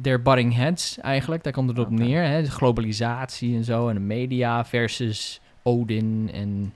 their 0.01 0.21
butting 0.21 0.55
heads 0.55 0.97
eigenlijk, 0.97 1.43
daar 1.43 1.53
komt 1.53 1.69
het 1.69 1.79
op 1.79 1.89
neer. 1.89 2.23
Hè? 2.23 2.41
De 2.41 2.51
globalisatie 2.51 3.55
en 3.55 3.63
zo 3.63 3.87
en 3.87 3.93
de 3.93 4.01
media 4.01 4.65
versus 4.65 5.39
Odin 5.63 6.29
en 6.33 6.73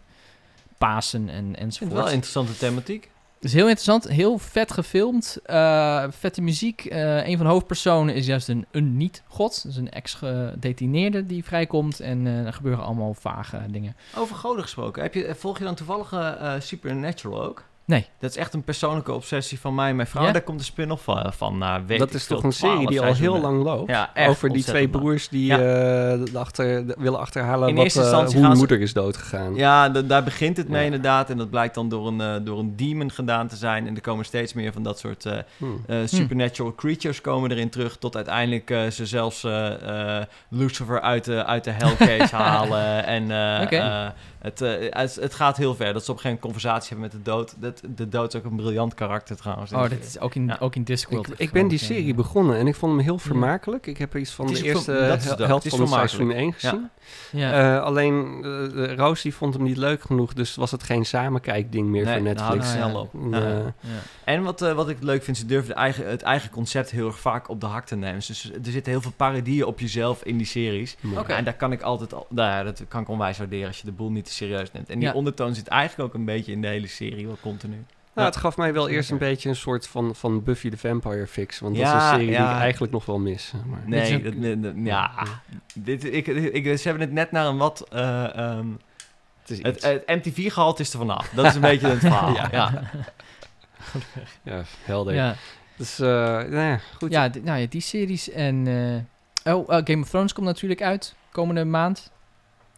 Pasen 0.78 1.30
en, 1.30 1.56
enzovoort. 1.56 1.94
wel 1.94 2.08
een 2.08 2.14
interessante 2.14 2.58
thematiek. 2.58 3.12
Het 3.36 3.44
is 3.44 3.54
heel 3.54 3.68
interessant, 3.68 4.08
heel 4.08 4.38
vet 4.38 4.72
gefilmd, 4.72 5.40
eh, 5.46 6.04
vette 6.10 6.42
muziek. 6.42 6.86
Een 6.90 7.38
van 7.38 7.46
de 7.46 7.52
hoofdpersonen 7.52 8.16
is 8.16 8.26
juist 8.26 8.48
een, 8.48 8.66
een 8.72 8.98
niet-god, 8.98 9.64
dus 9.64 9.76
een 9.76 9.92
ex-gedetineerde 9.92 11.26
die 11.26 11.44
vrijkomt. 11.44 12.00
En 12.00 12.26
er 12.26 12.54
gebeuren 12.54 12.86
allemaal 12.86 13.14
vage 13.14 13.62
dingen. 13.70 13.96
Over 14.16 14.36
goden 14.36 14.64
gesproken. 14.64 15.02
Heb 15.02 15.14
je, 15.14 15.36
volg 15.36 15.58
je 15.58 15.64
dan 15.64 15.76
toevallig 15.76 16.14
Supernatural 16.60 17.44
ook? 17.44 17.64
Nee. 17.86 18.08
Dat 18.20 18.30
is 18.30 18.38
echt 18.38 18.54
een 18.54 18.64
persoonlijke 18.64 19.12
obsessie 19.14 19.60
van 19.60 19.76
mij 19.76 19.90
en 19.90 19.96
mijn 19.96 20.08
vrouw. 20.08 20.24
Ja? 20.26 20.32
Daar 20.32 20.42
komt 20.42 20.60
een 20.60 20.66
spin-off 20.66 21.04
van, 21.04 21.34
van 21.34 21.58
na 21.58 21.86
weet 21.86 22.00
dat 22.00 22.08
ik 22.10 22.14
is 22.14 22.26
toch 22.28 22.44
een 22.44 22.52
serie 22.54 22.74
12 22.76 22.90
die 22.90 23.02
al 23.02 23.14
heel 23.14 23.40
lang 23.40 23.64
loopt? 23.64 23.90
Ja, 23.90 24.10
echt 24.14 24.30
Over 24.30 24.50
die 24.50 24.64
twee 24.64 24.88
broers 24.88 25.30
die 25.30 25.46
Ja. 25.46 25.58
eh, 25.58 25.64
de 25.64 26.40
achter, 26.40 26.88
de- 26.88 26.96
willen 26.98 27.20
achterhalen 27.20 27.70
In 27.70 27.76
wat, 27.76 27.96
eh, 27.96 28.10
hoe 28.12 28.20
hun 28.34 28.52
ze- 28.52 28.58
moeder 28.58 28.82
is 28.82 28.94
doodgegaan. 28.94 29.56
Ja, 29.56 29.90
da- 29.90 30.02
daar 30.02 30.24
begint 30.24 30.58
het 30.58 30.68
mee 30.70 30.80
Ja. 30.80 30.86
inderdaad. 30.86 31.30
En 31.30 31.38
dat 31.38 31.50
blijkt 31.50 31.76
dan 31.76 31.90
door 31.90 32.08
een, 32.08 32.22
eh, 32.22 32.36
door 32.44 32.60
een 32.60 32.76
demon 32.76 33.12
gedaan 33.12 33.48
te 33.48 33.56
zijn. 33.56 33.88
En 33.88 33.96
er 33.96 34.02
komen 34.02 34.26
steeds 34.26 34.54
meer 34.54 34.74
van 34.74 34.84
dat 34.84 35.00
soort 35.00 35.26
eh, 35.26 35.38
Hm. 35.58 35.66
eh, 35.88 35.98
supernatural 36.06 36.76
creatures 36.76 37.22
komen 37.22 37.52
erin 37.52 37.70
terug. 37.70 37.98
Tot 37.98 38.16
uiteindelijk 38.16 38.70
eh, 38.70 38.88
ze 38.90 39.06
zelfs 39.06 39.44
eh, 39.44 40.18
eh, 40.20 40.26
Lucifer 40.50 41.02
uit 41.02 41.26
de, 41.26 41.46
uit 41.46 41.64
de 41.64 41.72
Hellcage 41.72 42.36
halen. 42.46 43.06
En 43.06 43.32
eh, 43.32 43.62
Oké. 43.64 43.76
eh, 43.76 44.08
het, 44.40 44.62
eh, 44.62 44.72
het, 44.90 45.16
het 45.16 45.34
gaat 45.34 45.58
heel 45.58 45.76
ver. 45.76 45.94
Dat 45.94 46.06
ze 46.06 46.12
op 46.12 46.18
een 46.18 46.22
gegeven 46.24 46.30
moment 46.30 46.42
conversatie 46.42 46.90
hebben 46.90 47.10
met 47.14 47.26
de 47.26 47.32
dood. 47.32 47.54
Dat, 47.58 47.73
de 47.96 48.10
dood 48.10 48.34
is 48.34 48.40
ook 48.40 48.46
een 48.52 48.56
briljant 48.56 48.94
karakter 48.94 49.36
trouwens. 49.36 49.72
Oh, 49.72 49.82
dat 49.82 49.92
is 50.00 50.20
ook 50.20 50.36
in, 50.36 50.46
Ja. 50.48 50.58
ook 50.60 50.76
in 50.76 50.84
Discworld. 50.84 51.32
Ik, 51.32 51.40
ik 51.40 51.52
ben 51.52 51.68
die 51.68 51.78
serie 51.78 52.14
begonnen 52.14 52.58
en 52.58 52.68
ik 52.68 52.76
vond 52.76 52.96
hem 52.96 53.02
heel 53.02 53.18
vermakelijk. 53.18 53.88
Ik 53.88 53.98
heb 53.98 54.16
iets 54.16 54.32
van 54.32 54.46
Het 54.46 54.56
de 54.56 54.64
eerste 54.64 54.92
hel- 54.92 55.02
het 55.12 55.24
helft 55.24 55.64
Het 55.64 55.74
is 55.74 55.80
van 55.80 55.88
seizoen 55.88 56.18
vermakelijk. 56.18 56.40
1 56.40 56.54
gezien. 56.54 56.90
Ja. 57.32 57.76
Eh, 57.78 57.84
alleen 57.84 58.42
uh, 58.46 58.94
Roos 58.96 59.22
die 59.22 59.34
vond 59.36 59.54
hem 59.54 59.64
niet 59.64 59.78
leuk 59.78 60.02
genoeg, 60.02 60.34
dus 60.34 60.56
was 60.56 60.72
het 60.72 60.84
geen 60.84 61.06
samenkijkding 61.06 61.88
meer 61.88 62.06
Nee, 62.06 62.18
voor 62.20 62.26
houdt 62.38 62.40
Netflix. 62.40 62.84
het 62.84 63.14
Nou. 63.14 63.32
En, 63.34 63.74
Ja. 63.80 63.92
En 64.26 64.44
wat, 64.44 64.62
eh, 64.62 64.74
wat 64.74 64.90
ik 64.90 64.98
leuk 65.04 65.24
vind, 65.24 65.38
ze 65.38 65.46
durven 65.46 65.68
de 65.70 65.76
eigen, 65.76 66.10
het 66.10 66.22
eigen 66.22 66.50
concept 66.50 66.92
heel 66.92 67.08
erg 67.08 67.20
vaak 67.20 67.50
op 67.50 67.60
de 67.62 67.66
hak 67.66 67.86
te 67.86 67.96
nemen. 67.96 68.22
Dus 68.28 68.44
er 68.66 68.72
zitten 68.72 68.92
heel 68.92 69.02
veel 69.02 69.12
parodieën 69.12 69.66
op 69.66 69.80
jezelf 69.80 70.24
in 70.24 70.38
die 70.38 70.46
series. 70.48 70.96
En 71.28 71.44
daar 71.44 71.54
kan 71.56 71.72
ik 71.72 71.82
altijd 71.82 72.14
al, 72.14 72.26
nou 72.30 72.50
ja, 72.50 72.64
dat 72.64 72.84
kan 72.88 73.02
ik 73.02 73.08
onwijs 73.10 73.38
waarderen 73.38 73.68
als 73.68 73.78
je 73.80 73.86
de 73.86 73.92
boel 73.92 74.12
niet 74.12 74.26
te 74.26 74.32
serieus 74.32 74.72
neemt. 74.72 74.90
En 74.90 75.00
die 75.00 75.08
Ja. 75.08 75.14
ondertoon 75.14 75.56
zit 75.56 75.68
eigenlijk 75.68 76.10
ook 76.10 76.16
een 76.16 76.26
beetje 76.26 76.52
in 76.52 76.62
de 76.62 76.68
hele 76.68 76.88
serie, 76.88 77.26
wel 77.26 77.38
continu. 77.42 77.86
Nou, 78.16 78.28
het 78.28 78.38
gaf 78.38 78.58
mij 78.58 78.74
wel 78.74 78.90
eerst 78.90 79.12
een 79.12 79.18
beetje 79.18 79.50
een 79.50 79.56
soort 79.56 79.88
van, 79.88 80.16
van 80.16 80.44
Buffy 80.44 80.70
the 80.70 80.78
Vampire 80.78 81.28
fix. 81.28 81.60
Want 81.60 81.76
dat 81.76 81.86
is 81.86 81.92
een 81.94 82.00
serie 82.02 82.26
die 82.28 82.36
ik 82.36 82.42
eigenlijk 82.46 82.92
nog 82.94 83.06
wel 83.06 83.20
mis. 83.20 83.54
Maar. 83.66 83.80
Dit 83.86 84.02
is 84.02 84.10
Nee, 84.10 84.56
ook- 84.56 84.64
dat, 84.64 84.74
ja. 84.84 85.12
Dit, 85.76 86.04
ik, 86.14 86.28
ik, 86.28 86.78
ze 86.78 86.88
hebben 86.88 87.02
het 87.08 87.12
net 87.16 87.32
naar 87.32 87.46
een 87.46 87.58
wat... 87.58 87.86
eh, 87.92 88.38
ehm, 88.38 88.68
Het 89.42 89.50
is 89.52 89.58
het, 89.62 89.76
iets. 89.76 89.86
het 89.86 90.08
MTV-gehalte 90.08 90.82
is 90.82 90.94
er 90.94 91.00
vanaf. 91.00 91.30
Dat 91.36 91.46
is 91.46 91.56
een 91.56 91.62
beetje 91.62 91.88
het 91.88 92.00
verhaal. 92.00 92.34
Ja. 92.52 92.84
ja. 94.44 94.62
helder. 94.84 95.14
ja. 95.14 95.36
Dus, 95.78 96.00
eh 96.00 96.08
nou 96.08 96.52
ja, 96.56 96.80
goed. 96.98 97.12
Ja, 97.12 97.30
nou 97.44 97.60
ja, 97.60 97.66
die 97.70 97.82
series 97.82 98.30
en... 98.30 98.68
eh, 99.44 99.54
oh, 99.56 99.76
eh, 99.78 99.82
Game 99.86 100.02
of 100.02 100.10
Thrones 100.10 100.34
komt 100.34 100.48
natuurlijk 100.48 100.82
uit 100.82 101.16
komende 101.32 101.66
maand. 101.66 102.12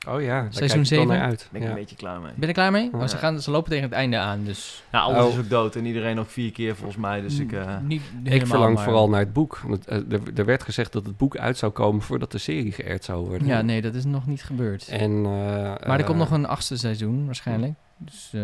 Oh 0.08 0.22
ja, 0.22 0.42
daar 0.42 0.54
Seizoen 0.54 0.84
kijk 0.84 0.92
ik 0.92 0.98
wel 0.98 1.06
naar 1.06 1.16
zeven. 1.16 1.30
uit. 1.30 1.48
ben 1.52 1.62
ik 1.62 1.68
Ja. 1.68 1.74
een 1.74 1.80
beetje 1.80 1.96
klaar 1.96 2.20
mee. 2.20 2.32
Ben 2.32 2.42
je 2.42 2.48
er 2.48 2.54
klaar 2.54 2.72
mee? 2.72 2.90
Ja. 2.92 2.98
Oh, 3.00 3.08
ze, 3.08 3.18
gaan, 3.18 3.42
ze 3.42 3.52
lopen 3.52 3.70
tegen 3.70 3.84
het 3.86 3.94
einde 3.94 4.18
aan, 4.18 4.44
dus... 4.44 4.84
Nou, 4.92 5.14
alles 5.14 5.26
Oh. 5.26 5.32
is 5.34 5.38
ook 5.40 5.50
dood 5.50 5.76
en 5.76 5.86
iedereen 5.86 6.20
ook 6.20 6.30
vier 6.30 6.52
keer 6.52 6.76
volgens 6.76 6.98
mij. 6.98 7.22
Dus 7.22 7.40
ik... 7.40 7.52
eh, 7.52 7.78
Niet 7.82 8.02
Ik 8.24 8.48
verlang 8.48 8.74
maar- 8.76 8.84
vooral 8.84 9.10
naar 9.10 9.20
het 9.20 9.34
boek. 9.34 9.58
Want, 9.66 9.90
er, 9.90 10.04
er 10.36 10.46
werd 10.46 10.64
gezegd 10.64 10.94
dat 10.94 11.06
het 11.06 11.18
boek 11.18 11.38
uit 11.38 11.58
zou 11.58 11.72
komen 11.72 12.02
voordat 12.02 12.32
de 12.32 12.38
serie 12.38 12.72
geëerd 12.72 13.04
zou 13.04 13.28
worden. 13.28 13.48
Ja, 13.48 13.62
nee, 13.62 13.82
dat 13.82 13.94
is 13.96 14.06
nog 14.06 14.26
niet 14.28 14.44
gebeurd. 14.44 14.88
En, 14.88 15.12
eh, 15.26 15.32
maar 15.88 16.00
er 16.00 16.04
komt 16.04 16.18
nog 16.18 16.32
een 16.32 16.46
achtste 16.48 16.78
seizoen, 16.78 17.26
waarschijnlijk. 17.26 17.74
Dus, 17.98 18.30
eh, 18.34 18.42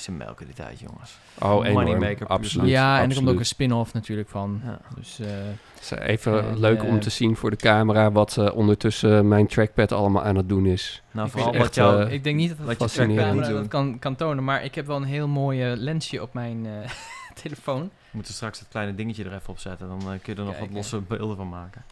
Ze 0.00 0.12
melken 0.12 0.46
dit 0.46 0.60
uit, 0.60 0.78
jongens. 0.80 1.18
Oh, 1.38 1.66
enorm. 1.66 2.04
Absoluut. 2.26 2.68
ja, 2.68 3.00
en 3.02 3.08
er 3.10 3.16
komt 3.16 3.28
ook 3.28 3.38
een 3.38 3.44
spin-off 3.46 3.92
natuurlijk 3.92 4.28
van. 4.28 4.60
Ja. 4.64 4.78
Dus, 4.96 5.18
eh, 5.20 5.26
Het 5.74 5.80
is 5.82 5.90
Even 5.90 6.44
En, 6.48 6.60
leuk 6.60 6.82
eh, 6.82 6.88
om 6.88 7.00
te 7.00 7.10
zien 7.10 7.36
voor 7.36 7.50
de 7.50 7.56
camera 7.56 8.12
wat 8.12 8.36
eh, 8.36 8.56
ondertussen 8.56 9.28
mijn 9.28 9.46
trackpad 9.46 9.92
allemaal 9.92 10.22
aan 10.22 10.36
het 10.36 10.48
doen 10.48 10.66
is. 10.66 11.02
Nou, 11.10 11.26
Ik 11.26 11.32
vooral 11.32 11.52
wat 11.52 11.60
echt, 11.62 11.74
jou... 11.74 12.02
eh, 12.04 12.12
ik 12.12 12.24
denk 12.24 12.36
niet 12.36 12.48
dat 12.48 12.58
wat 12.58 12.68
het 12.68 12.78
je 12.78 12.84
fascinerend. 12.84 13.18
camera 13.28 13.46
trackpad 13.46 13.60
dat 13.60 13.68
kan, 13.68 13.98
kan 13.98 14.16
tonen, 14.16 14.44
maar 14.44 14.64
ik 14.64 14.74
heb 14.74 14.86
wel 14.86 14.96
een 14.96 15.02
heel 15.04 15.28
mooi 15.28 15.62
eh, 15.70 15.76
lensje 15.76 16.22
op 16.22 16.34
mijn 16.34 16.66
eh, 16.66 16.90
telefoon. 17.42 17.80
We 17.82 18.16
moeten 18.16 18.34
straks 18.34 18.58
dat 18.58 18.68
kleine 18.68 18.94
dingetje 18.94 19.24
er 19.24 19.34
even 19.34 19.48
op 19.48 19.58
zetten. 19.58 19.88
Dan 19.88 20.00
eh, 20.00 20.06
kun 20.22 20.34
je 20.34 20.40
er 20.40 20.46
nog 20.46 20.58
wat 20.58 20.70
losse 20.72 21.00
beelden 21.00 21.36
van 21.36 21.48
maken. 21.48 21.82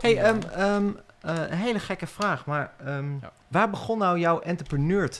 Hey, 0.00 0.16
ehm, 0.18 0.38
ehm, 0.54 0.84
eh, 1.20 1.34
een 1.50 1.56
hele 1.58 1.78
gekke 1.78 2.06
vraag. 2.06 2.46
Maar 2.46 2.72
ehm, 2.84 3.10
Ja. 3.20 3.32
waar 3.48 3.70
begon 3.70 3.98
nou 3.98 4.18
jouw 4.18 4.38
entrepreneur? 4.40 5.10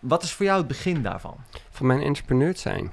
Wat 0.00 0.22
is 0.22 0.32
voor 0.32 0.44
jou 0.46 0.58
het 0.58 0.66
begin 0.68 1.02
daarvan? 1.02 1.36
Van 1.70 1.86
mijn 1.86 2.02
entrepreneur 2.02 2.56
zijn. 2.56 2.90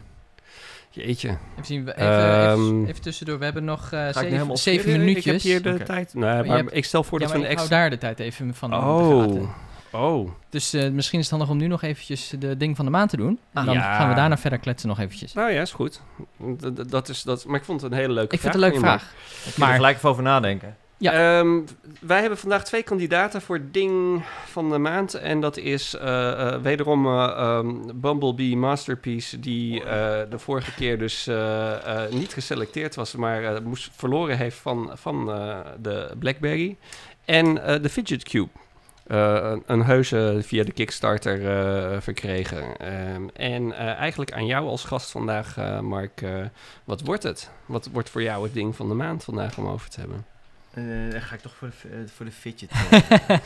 Jeetje. 0.90 1.28
even 1.30 1.66
zien, 1.66 1.80
even, 1.80 1.96
even, 1.96 2.48
ehm, 2.50 2.86
even 2.86 3.02
tussendoor. 3.02 3.38
We 3.40 3.44
hebben 3.44 3.64
nog 3.64 3.92
eh, 3.92 4.22
nu 4.22 4.56
zeven, 4.58 4.92
Ik- 4.92 4.98
minuutjes. 4.98 5.46
Ik 5.46 5.52
heb 5.54 5.64
hier 5.64 5.78
de 5.78 5.84
tijd. 5.84 6.14
Nee, 6.14 6.36
je 6.38 6.44
maar 6.44 6.58
hebt- 6.58 6.76
ik 6.76 6.86
stel 6.86 7.04
voor 7.04 7.20
ja, 7.20 7.26
dat 7.26 7.34
we 7.36 7.42
een 7.44 7.50
ik 7.50 7.58
hou 7.58 7.60
extra... 7.68 7.80
daar 7.80 7.90
de 7.90 7.98
tijd 7.98 8.20
even 8.20 8.56
van 8.56 8.74
Oh. 8.74 9.20
gaten. 9.22 9.50
Oh. 9.92 10.30
Dus 10.50 10.74
eh, 10.74 10.90
misschien 10.90 11.20
is 11.20 11.26
het 11.30 11.34
handig 11.34 11.50
om 11.56 11.58
nu 11.58 11.68
nog 11.68 11.82
eventjes 11.82 12.34
de 12.40 12.58
ding 12.58 12.76
van 12.76 12.86
de 12.86 12.92
maand 12.92 13.10
te 13.10 13.18
doen. 13.18 13.40
En 13.54 13.60
Ah, 13.60 13.66
dan 13.66 13.74
ja. 13.74 13.96
gaan 13.96 14.10
we 14.10 14.16
daarna 14.16 14.38
verder 14.38 14.60
kletsen 14.60 14.90
nog 14.90 15.00
eventjes. 15.00 15.34
Nou 15.34 15.52
ja, 15.52 15.62
is 15.62 15.72
goed. 15.72 16.02
D- 16.60 16.90
Dat 16.92 17.10
is, 17.10 17.22
dat, 17.24 17.46
maar 17.46 17.60
ik 17.60 17.66
vond 17.66 17.82
het 17.82 17.92
een 17.92 17.98
hele 17.98 18.14
leuke 18.14 18.36
Ik 18.36 18.42
vind 18.42 18.54
vraag. 18.54 18.66
het 18.72 18.76
een 18.76 18.82
leuke 18.82 18.98
vraag. 19.00 19.14
Maar 19.58 19.68
Maar- 19.68 19.76
gelijk 19.76 19.98
even 19.98 20.10
over 20.10 20.24
nadenken. 20.24 20.76
Ja. 20.98 21.40
Ehm, 21.40 21.62
wij 22.00 22.20
hebben 22.20 22.38
vandaag 22.38 22.64
twee 22.64 22.84
kandidaten 22.84 23.42
voor 23.42 23.62
ding 23.72 24.24
van 24.46 24.70
de 24.70 24.78
maand. 24.78 25.14
En 25.14 25.40
dat 25.42 25.58
is 25.58 25.94
eh, 25.94 26.32
eh, 26.32 26.62
wederom 26.62 27.08
ehm, 27.08 27.76
Bumblebee 27.96 28.58
Masterpiece, 28.58 29.40
die 29.40 29.84
de 30.30 30.40
vorige 30.40 30.74
keer 30.74 31.00
dus 31.00 31.30
niet 32.10 32.34
geselecteerd 32.34 32.96
was, 32.96 33.16
maar 33.16 33.62
moest, 33.64 33.90
verloren 33.96 34.38
heeft 34.38 34.58
van, 34.58 34.92
van 34.94 35.26
de 35.82 36.12
BlackBerry. 36.20 36.78
En 37.26 37.54
de 37.56 37.90
Fidget 37.90 38.24
Cube. 38.24 38.50
Een, 39.08 39.64
een 39.66 39.84
heuse 39.84 40.40
via 40.42 40.64
de 40.64 40.72
Kickstarter 40.72 42.02
verkregen. 42.02 42.78
Ehm, 42.78 43.28
en 43.34 43.74
eigenlijk 43.74 44.32
aan 44.32 44.46
jou 44.46 44.68
als 44.68 44.84
gast 44.84 45.12
vandaag, 45.12 45.82
Mark. 45.82 46.22
wat 46.84 47.02
wordt 47.02 47.24
het? 47.24 47.50
Wat 47.66 47.90
wordt 47.92 48.10
voor 48.10 48.24
jou 48.24 48.44
het 48.44 48.54
ding 48.54 48.76
van 48.76 48.88
de 48.88 48.96
maand 48.96 49.24
vandaag 49.24 49.58
om 49.58 49.68
over 49.68 49.90
te 49.90 50.00
hebben? 50.00 50.33
Eh, 50.74 50.84
dan 51.12 51.22
ga 51.22 51.36
ik 51.36 51.42
toch 51.42 51.54
voor 51.56 51.70
de, 51.82 51.90
eh, 51.90 51.98
voor 52.16 52.26
de 52.26 52.32
fidget 52.32 52.70
eh, 53.28 53.38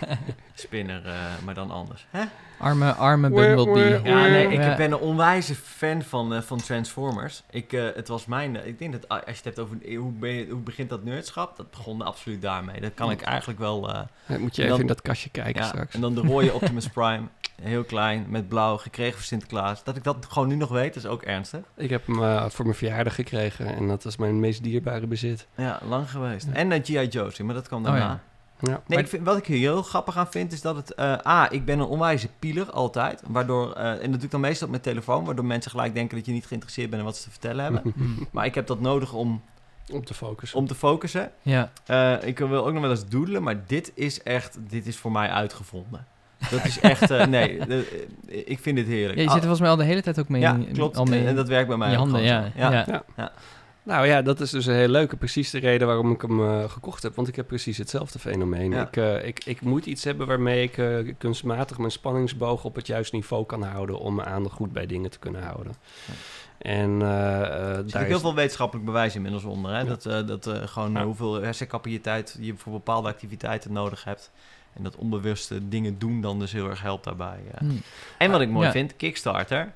spinner, 0.54 1.06
eh, 1.06 1.14
maar 1.46 1.54
dan 1.54 1.72
anders. 1.72 2.06
Hè? 2.10 2.24
Arme, 2.60 2.92
arme 2.94 3.30
Bumblebee. 3.30 4.02
Ja, 4.04 4.22
nee, 4.28 4.48
ik 4.48 4.60
Ja. 4.60 4.76
ben 4.76 4.92
een 4.92 4.98
onwijze 4.98 5.56
fan 5.56 6.02
van, 6.02 6.34
eh, 6.34 6.42
van 6.42 6.58
Transformers. 6.62 7.44
Ik, 7.50 7.74
eh, 7.74 7.84
het 7.96 8.08
was 8.08 8.26
mijn, 8.26 8.68
ik 8.68 8.80
denk 8.80 8.92
dat 8.92 9.08
ah, 9.08 9.18
als 9.18 9.26
je 9.26 9.32
het 9.36 9.44
hebt 9.44 9.60
over 9.60 9.78
hoe, 9.98 10.12
ben 10.12 10.30
je, 10.30 10.48
hoe 10.50 10.60
begint 10.60 10.90
dat 10.90 11.04
nerdschap, 11.04 11.58
dat 11.58 11.70
begon 11.72 12.02
absoluut 12.02 12.42
daarmee. 12.42 12.82
Dat 12.82 12.94
kan 12.94 13.12
ik 13.12 13.22
eigenlijk 13.22 13.60
wel. 13.60 13.80
Moet 13.80 13.90
je 14.28 14.36
En 14.36 14.40
even 14.58 14.68
dan- 14.70 14.80
in 14.80 14.88
dat 14.88 15.02
kastje 15.02 15.30
kijken 15.30 15.62
ja, 15.62 15.68
straks. 15.68 15.96
en 15.96 16.02
dan 16.02 16.16
de 16.16 16.22
rode 16.22 16.54
Optimus 16.54 16.88
Prime, 16.90 17.22
heel 17.62 17.84
klein, 17.84 18.26
met 18.30 18.48
blauw, 18.48 18.78
gekregen 18.78 19.14
voor 19.14 19.24
Sinterklaas. 19.24 19.84
Dat 19.84 19.96
ik 19.96 20.04
dat 20.04 20.26
gewoon 20.30 20.48
nu 20.48 20.56
nog 20.56 20.70
weet, 20.70 20.96
is 20.96 21.06
ook 21.06 21.22
ernstig. 21.22 21.60
Ik 21.76 21.90
heb 21.90 22.08
hem 22.08 22.24
eh, 22.24 22.46
voor 22.50 22.66
mijn 22.66 22.78
verjaardag 22.78 23.16
gekregen 23.16 23.76
en 23.76 23.88
dat 23.88 24.06
is 24.06 24.18
mijn 24.18 24.40
meest 24.40 24.64
dierbare 24.64 25.08
bezit. 25.08 25.48
Ja, 25.56 25.80
lang 25.88 26.10
geweest. 26.12 26.46
Ja. 26.46 26.54
En 26.54 26.72
uh, 26.72 26.80
G.I. 26.84 27.17
Maar 27.44 27.54
dat 27.56 27.68
kwam 27.68 27.80
Oh, 27.80 27.86
daarna. 27.86 28.06
ja. 28.06 28.20
Ja. 28.60 28.68
Nee, 28.70 28.78
Maar- 28.88 29.00
ik 29.00 29.08
vind, 29.08 29.26
wat 29.26 29.38
ik 29.38 29.46
hier 29.46 29.58
heel 29.58 29.82
grappig 29.84 30.18
aan 30.18 30.28
vind, 30.32 30.52
is 30.52 30.62
dat 30.62 30.76
het... 30.76 30.94
eh, 30.94 31.14
A, 31.28 31.50
ik 31.52 31.66
ben 31.66 31.80
een 31.80 31.86
onwijze 31.86 32.28
pieler, 32.40 32.72
altijd. 32.72 33.22
Waardoor, 33.28 33.74
eh, 33.74 33.90
en 33.92 33.98
dat 34.02 34.12
doe 34.12 34.22
ik 34.24 34.32
dan 34.32 34.40
meestal 34.40 34.66
op 34.66 34.72
mijn 34.72 34.84
telefoon... 34.84 35.26
waardoor 35.26 35.46
mensen 35.46 35.72
gelijk 35.72 35.94
denken 35.94 36.18
dat 36.18 36.26
je 36.26 36.32
niet 36.32 36.46
geïnteresseerd 36.46 36.90
bent 36.90 37.02
in 37.02 37.08
wat 37.08 37.18
ze 37.18 37.24
te 37.24 37.30
vertellen 37.30 37.64
hebben. 37.64 37.82
Mm. 37.96 38.28
maar 38.32 38.46
ik 38.46 38.56
heb 38.56 38.68
dat 38.68 38.80
nodig 38.80 39.14
om, 39.14 39.42
Om 39.92 40.06
te 40.06 40.14
focussen. 40.14 40.58
om 40.60 40.68
te 40.68 40.76
focussen. 40.76 41.32
Ja, 41.42 41.72
Eh, 41.86 42.14
ik 42.24 42.38
wil 42.40 42.66
ook 42.66 42.72
nog 42.74 42.82
wel 42.82 42.90
eens 42.92 43.08
doodelen, 43.08 43.44
maar 43.44 43.66
dit 43.68 43.92
is 43.96 44.24
echt... 44.24 44.58
Dit 44.70 44.88
is 44.88 44.98
voor 44.98 45.12
mij 45.12 45.30
uitgevonden. 45.30 46.06
Dat 46.50 46.66
is 46.66 46.80
echt... 46.80 47.12
eh, 47.12 47.26
nee, 47.26 47.58
ik 48.54 48.60
vind 48.60 48.76
dit 48.78 48.88
heerlijk. 48.88 49.18
ja 49.18 49.24
je 49.24 49.30
zit 49.30 49.38
er 49.38 49.40
volgens 49.40 49.60
mij 49.60 49.70
al 49.70 49.76
de 49.76 49.84
hele 49.84 50.02
tijd 50.02 50.20
ook 50.20 50.30
mee. 50.30 50.42
ja, 50.42 50.60
klopt. 50.74 50.98
Al 50.98 51.06
mee 51.06 51.26
en 51.26 51.36
dat 51.36 51.48
werkt 51.48 51.68
bij 51.68 51.78
mij 51.78 51.88
je 51.92 51.94
ook 51.98 52.02
handen, 52.04 52.22
ja. 52.22 52.52
ja. 52.56 52.86
ja. 53.16 53.32
Nou 53.88 54.08
ja, 54.08 54.22
dat 54.22 54.40
is 54.40 54.50
dus 54.50 54.66
een 54.66 54.74
heel 54.76 54.88
leuke. 54.88 55.16
Precies 55.18 55.50
de 55.50 55.60
reden 55.60 55.88
waarom 55.88 56.12
ik 56.12 56.22
hem 56.22 56.40
eh, 56.48 56.70
gekocht 56.70 57.04
heb. 57.04 57.16
Want 57.16 57.28
ik 57.28 57.36
heb 57.36 57.48
precies 57.48 57.78
hetzelfde 57.78 58.20
fenomeen. 58.20 58.72
Ja. 58.72 58.88
Ik, 58.88 58.98
eh, 58.98 59.26
ik, 59.28 59.44
ik 59.46 59.62
moet 59.62 59.86
iets 59.86 60.04
hebben 60.04 60.28
waarmee 60.28 60.64
ik 60.64 60.78
eh, 60.78 61.14
kunstmatig 61.18 61.78
mijn 61.78 61.92
spanningsboog 61.92 62.64
op 62.64 62.76
het 62.76 62.88
juiste 62.88 63.16
niveau 63.16 63.46
kan 63.46 63.64
houden. 63.64 64.00
Om 64.00 64.16
mijn 64.16 64.28
aandacht 64.28 64.56
goed 64.56 64.72
bij 64.72 64.86
dingen 64.86 65.10
te 65.10 65.20
kunnen 65.20 65.44
houden. 65.44 65.74
Ja. 66.08 66.14
En 66.58 67.02
eh, 67.02 67.42
eh, 67.42 67.70
Er 67.70 67.76
zit 67.84 67.92
daar 67.92 68.02
ook 68.02 68.08
heel 68.08 68.16
is- 68.16 68.22
veel 68.22 68.36
wetenschappelijk 68.36 68.86
bewijs 68.86 69.16
inmiddels 69.16 69.44
onder. 69.44 69.72
Hè? 69.72 69.78
Ja. 69.80 69.84
Dat, 69.86 70.06
eh, 70.06 70.28
dat 70.28 70.48
eh, 70.48 70.56
gewoon 70.68 70.92
Ja. 70.92 71.04
hoeveel 71.04 71.34
hersencapaciteit 71.42 72.38
je 72.40 72.54
voor 72.56 72.72
bepaalde 72.74 73.08
activiteiten 73.08 73.74
nodig 73.74 74.04
hebt. 74.04 74.32
En 74.74 74.84
dat 74.84 74.96
onbewuste 74.96 75.68
dingen 75.68 76.00
doen 76.00 76.22
dan 76.22 76.40
dus 76.40 76.52
heel 76.52 76.70
erg 76.70 76.82
helpt 76.82 77.04
daarbij. 77.04 77.40
eh. 77.52 77.60
Hm. 77.60 77.72
En 78.18 78.32
wat 78.32 78.42
ik 78.42 78.50
mooi 78.50 78.66
Ja. 78.66 78.72
vind, 78.72 78.96
Kickstarter. 78.96 79.72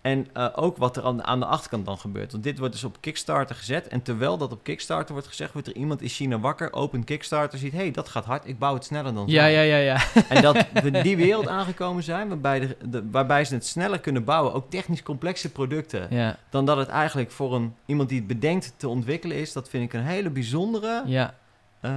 En 0.00 0.26
eh, 0.32 0.46
ook 0.54 0.76
wat 0.76 0.96
er 0.96 1.04
aan, 1.04 1.24
aan 1.24 1.40
de 1.40 1.46
achterkant 1.46 1.86
dan 1.86 1.98
gebeurt. 1.98 2.32
Want 2.32 2.44
dit 2.44 2.58
wordt 2.58 2.72
dus 2.74 2.84
op 2.84 2.96
Kickstarter 3.00 3.56
gezet. 3.56 3.88
En 3.88 4.02
terwijl 4.02 4.38
dat 4.38 4.52
op 4.52 4.62
Kickstarter 4.62 5.12
wordt 5.12 5.28
gezegd, 5.28 5.52
wordt 5.52 5.68
er 5.68 5.74
iemand 5.76 6.02
in 6.02 6.08
China 6.08 6.38
wakker, 6.38 6.72
opent 6.72 7.04
Kickstarter, 7.04 7.58
ziet, 7.58 7.72
hé, 7.72 7.78
hey, 7.78 7.90
dat 7.90 8.08
gaat 8.08 8.24
hard, 8.24 8.46
ik 8.46 8.58
bouw 8.58 8.74
het 8.74 8.84
sneller 8.84 9.14
dan 9.14 9.26
Ja, 9.26 9.46
ja, 9.46 9.60
ja, 9.60 9.76
ja. 9.76 9.98
En 10.28 10.42
dat 10.42 10.66
we 10.82 10.90
die 10.90 11.16
wereld 11.16 11.48
aangekomen 11.48 12.02
zijn, 12.02 12.28
waarbij, 12.28 12.60
de, 12.60 12.76
de- 12.88 13.10
waarbij 13.10 13.44
ze 13.44 13.54
het 13.54 13.66
sneller 13.66 14.00
kunnen 14.00 14.24
bouwen, 14.24 14.52
ook 14.54 14.70
technisch 14.70 15.02
complexe 15.02 15.50
producten, 15.52 16.06
ja, 16.10 16.36
dan 16.50 16.66
dat 16.66 16.76
het 16.76 16.88
eigenlijk 16.88 17.30
voor 17.30 17.54
een, 17.54 17.74
iemand 17.86 18.08
die 18.08 18.18
het 18.18 18.26
bedenkt 18.26 18.74
te 18.76 18.88
ontwikkelen 18.88 19.36
is. 19.36 19.52
Dat 19.52 19.68
vind 19.68 19.84
ik 19.84 19.92
een 19.92 20.04
hele 20.06 20.30
bijzondere 20.30 21.02
ja. 21.06 21.34
eh, 21.80 21.90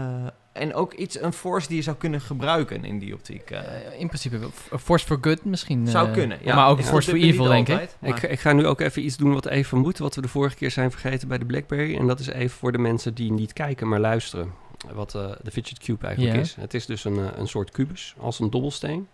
en 0.52 0.74
ook 0.74 0.94
iets, 0.94 1.22
een 1.22 1.34
force 1.34 1.68
die 1.68 1.78
je 1.78 1.84
zou 1.84 1.98
kunnen 1.98 2.22
gebruiken 2.22 2.86
in 2.86 3.00
die 3.00 3.14
optiek. 3.14 3.50
eh. 3.52 3.60
Eh, 3.60 4.00
in 4.00 4.08
principe 4.08 4.38
wel. 4.38 4.50
F- 4.50 4.72
Force 4.84 5.06
for 5.06 5.18
Good 5.22 5.46
misschien. 5.46 5.88
zou 5.88 6.08
eh, 6.08 6.14
kunnen, 6.14 6.38
ja. 6.44 6.56
Maar 6.56 6.68
ook 6.70 6.80
Is 6.80 6.88
Force 6.88 7.10
for 7.10 7.20
Evil, 7.20 7.46
denk 7.46 7.68
ik. 7.68 7.74
altijd, 7.80 8.24
Ik, 8.24 8.30
ik 8.32 8.40
ga 8.40 8.54
nu 8.54 8.66
ook 8.66 8.80
even 8.82 9.06
iets 9.06 9.18
doen 9.18 9.34
wat 9.34 9.46
even 9.46 9.78
moet, 9.78 9.98
wat 9.98 10.16
we 10.16 10.22
de 10.22 10.28
vorige 10.28 10.56
keer 10.56 10.72
zijn 10.72 10.92
vergeten 10.92 11.28
bij 11.28 11.38
de 11.38 11.46
BlackBerry. 11.46 11.98
En 11.98 12.08
dat 12.08 12.20
is 12.20 12.28
even 12.28 12.58
voor 12.58 12.72
de 12.72 12.78
mensen 12.78 13.14
die 13.14 13.32
niet 13.32 13.54
kijken, 13.54 13.88
maar 13.88 14.00
luisteren. 14.00 14.52
Wat 14.90 15.16
eh, 15.16 15.32
de 15.42 15.52
Fidget 15.52 15.80
Cube 15.80 16.06
eigenlijk 16.06 16.38
is. 16.38 16.56
Het 16.56 16.74
is 16.74 16.86
dus 16.86 17.04
een, 17.04 17.18
eh, 17.18 17.26
een 17.36 17.48
soort 17.48 17.72
kubus, 17.72 18.16
als 18.20 18.40
een 18.40 18.50
dobbelsteen. 18.50 19.08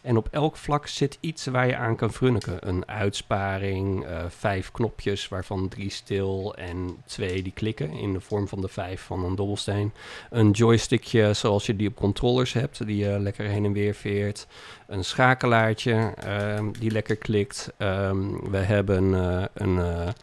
En 0.00 0.16
op 0.16 0.28
elk 0.30 0.56
vlak 0.56 0.86
zit 0.86 1.18
iets 1.20 1.46
waar 1.46 1.66
je 1.66 1.76
aan 1.76 1.96
kan 1.96 2.12
frunniken. 2.12 2.68
Een 2.68 2.88
uitsparing, 2.88 4.04
eh, 4.04 4.24
vijf 4.28 4.70
knopjes, 4.70 5.28
waarvan 5.28 5.68
drie 5.68 5.90
stil 5.90 6.54
en 6.54 6.96
twee 7.06 7.42
die 7.42 7.52
klikken 7.52 7.90
in 7.90 8.12
de 8.12 8.20
vorm 8.20 8.48
van 8.48 8.60
de 8.60 8.68
vijf 8.68 9.02
van 9.02 9.24
een 9.24 9.34
dobbelsteen. 9.34 9.92
Een 10.30 10.50
joystickje 10.50 11.32
zoals 11.32 11.66
je 11.66 11.76
die 11.76 11.88
op 11.88 11.96
controllers 11.96 12.52
hebt, 12.52 12.86
die 12.86 12.96
je 12.96 13.18
lekker 13.18 13.46
heen 13.46 13.64
en 13.64 13.72
weer 13.72 13.94
veert. 13.94 14.46
Een 14.86 15.04
schakelaartje 15.04 16.12
ehm, 16.16 16.70
die 16.78 16.90
lekker 16.90 17.16
klikt. 17.16 17.72
Ehm, 17.76 18.50
we 18.50 18.58
hebben 18.58 19.12
een, 19.52 20.14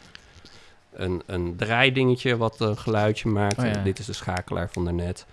een, 0.98 1.22
een 1.26 1.56
draaidingetje 1.56 2.38
wat 2.38 2.60
een 2.60 2.78
geluidje 2.78 3.30
maakt. 3.30 3.58
Oh 3.58 3.66
ja. 3.66 3.84
Dit 3.84 4.00
is 4.00 4.06
de 4.06 4.14
schakelaar 4.14 4.70
van 4.72 4.84
daarnet. 4.84 5.26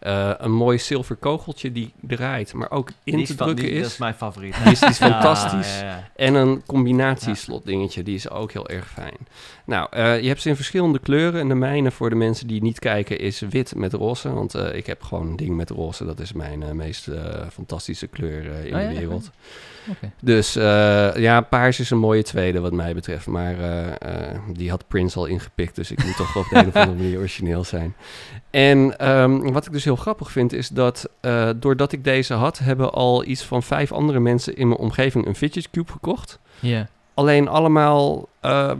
Eh 0.00 0.30
een 0.38 0.52
mooi 0.52 0.78
zilver 0.78 1.16
kogeltje 1.16 1.72
die 1.72 1.92
draait, 2.00 2.52
maar 2.54 2.70
ook 2.70 2.90
in 3.04 3.16
Die 3.16 3.26
te 3.26 3.34
van- 3.34 3.46
drukken 3.46 3.66
die- 3.66 3.74
is. 3.74 3.82
Dat 3.82 3.90
is 3.90 3.98
mijn 3.98 4.14
favoriet. 4.14 4.54
Die 4.62 4.72
is, 4.72 4.80
die 4.80 4.88
is 4.88 4.98
Ja, 5.08 5.10
fantastisch. 5.10 5.78
ja, 5.80 5.84
ja. 5.86 6.08
En 6.16 6.34
een 6.34 6.62
combinatieslot 6.66 7.66
dingetje, 7.66 8.02
die 8.02 8.14
is 8.14 8.30
ook 8.30 8.52
heel 8.52 8.68
erg 8.68 8.90
fijn. 8.90 9.16
Nou, 9.64 9.86
eh, 9.90 10.20
je 10.20 10.28
hebt 10.28 10.40
ze 10.42 10.48
in 10.48 10.56
verschillende 10.56 10.98
kleuren. 10.98 11.40
En 11.40 11.48
de 11.48 11.54
mijne 11.54 11.90
voor 11.90 12.10
de 12.10 12.16
mensen 12.16 12.46
die 12.46 12.62
niet 12.62 12.78
kijken 12.78 13.18
is 13.18 13.40
wit 13.40 13.74
met 13.76 13.92
roze. 13.92 14.32
Want 14.32 14.54
eh, 14.54 14.74
ik 14.74 14.86
heb 14.86 15.02
gewoon 15.02 15.26
een 15.26 15.36
ding 15.36 15.56
met 15.56 15.70
roze. 15.70 16.04
Dat 16.04 16.20
is 16.20 16.32
mijn 16.32 16.76
meest 16.76 17.08
fantastische 17.52 18.06
kleur 18.06 18.64
in 18.66 18.74
Oh 18.74 18.80
de 18.80 18.94
wereld. 18.98 19.30
Dus 20.20 20.52
ja, 21.16 21.40
paars 21.40 21.80
is 21.80 21.90
een 21.90 21.98
mooie 21.98 22.22
tweede 22.22 22.60
wat 22.60 22.72
mij 22.72 22.94
betreft. 22.94 23.26
Maar 23.26 23.54
die 24.52 24.70
had 24.70 24.88
Prince 24.88 25.18
al 25.18 25.26
ingepikt. 25.26 25.74
Dus 25.76 25.90
ik 25.90 26.04
moet 26.04 26.16
toch 26.16 26.36
op 26.36 26.46
de 26.50 26.56
een 26.56 26.66
of 26.66 26.74
andere 26.76 26.96
manier 26.96 27.18
origineel 27.18 27.64
zijn. 27.64 27.94
En 28.50 28.98
ehm, 28.98 29.52
wat 29.52 29.66
ik 29.66 29.72
dus 29.72 29.84
heel 29.84 29.89
grappig 29.96 30.30
vind 30.30 30.52
is 30.52 30.68
dat 30.68 31.08
eh, 31.20 31.50
doordat 31.56 31.92
ik 31.92 32.04
deze 32.04 32.34
had... 32.34 32.58
hebben 32.58 32.92
al 32.92 33.24
iets 33.24 33.42
van 33.42 33.62
vijf 33.62 33.92
andere 33.92 34.20
mensen 34.20 34.56
in 34.56 34.68
mijn 34.68 34.80
omgeving 34.80 35.26
een 35.26 35.34
Fidget 35.34 35.70
Cube 35.70 35.92
gekocht. 35.92 36.38
Ja. 36.60 36.88
Alleen 37.14 37.48
allemaal, 37.48 38.28
eh, 38.40 38.72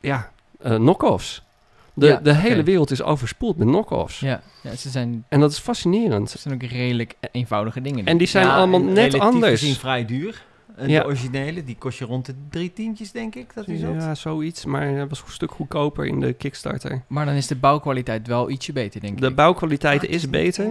ja, 0.00 0.30
eh 0.62 0.74
knock-offs. 0.74 1.42
De, 1.96 2.06
Ja, 2.06 2.16
de 2.16 2.34
hele 2.34 2.62
wereld 2.62 2.90
is 2.90 3.02
overspoeld 3.02 3.56
met 3.56 3.66
knock-offs. 3.68 4.20
Ja. 4.20 4.40
ja, 4.62 4.74
ze 4.76 4.90
zijn, 4.90 5.24
En 5.28 5.40
dat 5.40 5.50
is 5.50 5.58
fascinerend. 5.58 6.30
ze 6.30 6.38
zijn 6.38 6.54
ook 6.54 6.62
redelijk 6.62 7.14
eenvoudige 7.32 7.80
dingen. 7.80 8.04
En 8.06 8.16
die 8.16 8.26
zijn 8.26 8.46
Ja, 8.46 8.56
allemaal 8.56 8.82
net 8.82 9.18
anders. 9.18 9.60
gezien 9.60 9.74
vrij 9.74 10.04
duur. 10.04 10.44
En 10.76 10.88
Ja. 10.88 11.00
De 11.00 11.06
originele, 11.06 11.64
die 11.64 11.76
kost 11.78 11.98
je 11.98 12.04
rond 12.04 12.26
de 12.26 12.34
drie 12.50 12.72
tientjes, 12.72 13.12
denk 13.12 13.34
ik, 13.34 13.54
dat 13.54 13.66
die 13.66 13.78
zat. 13.78 13.94
Ja, 13.94 14.14
zoiets. 14.14 14.64
Maar 14.64 14.86
het 14.88 15.08
was 15.08 15.22
een 15.26 15.32
stuk 15.32 15.50
goedkoper 15.50 16.06
in 16.06 16.20
de 16.20 16.32
Kickstarter. 16.32 17.02
Maar 17.06 17.24
dan 17.26 17.34
is 17.34 17.46
de 17.46 17.56
bouwkwaliteit 17.56 18.26
wel 18.26 18.50
ietsje 18.50 18.72
beter, 18.72 19.00
denk 19.00 19.20
De 19.20 19.26
ik. 19.26 19.34
bouwkwaliteit 19.34 20.00
Maakt 20.02 20.14
is 20.14 20.30
beter. 20.30 20.64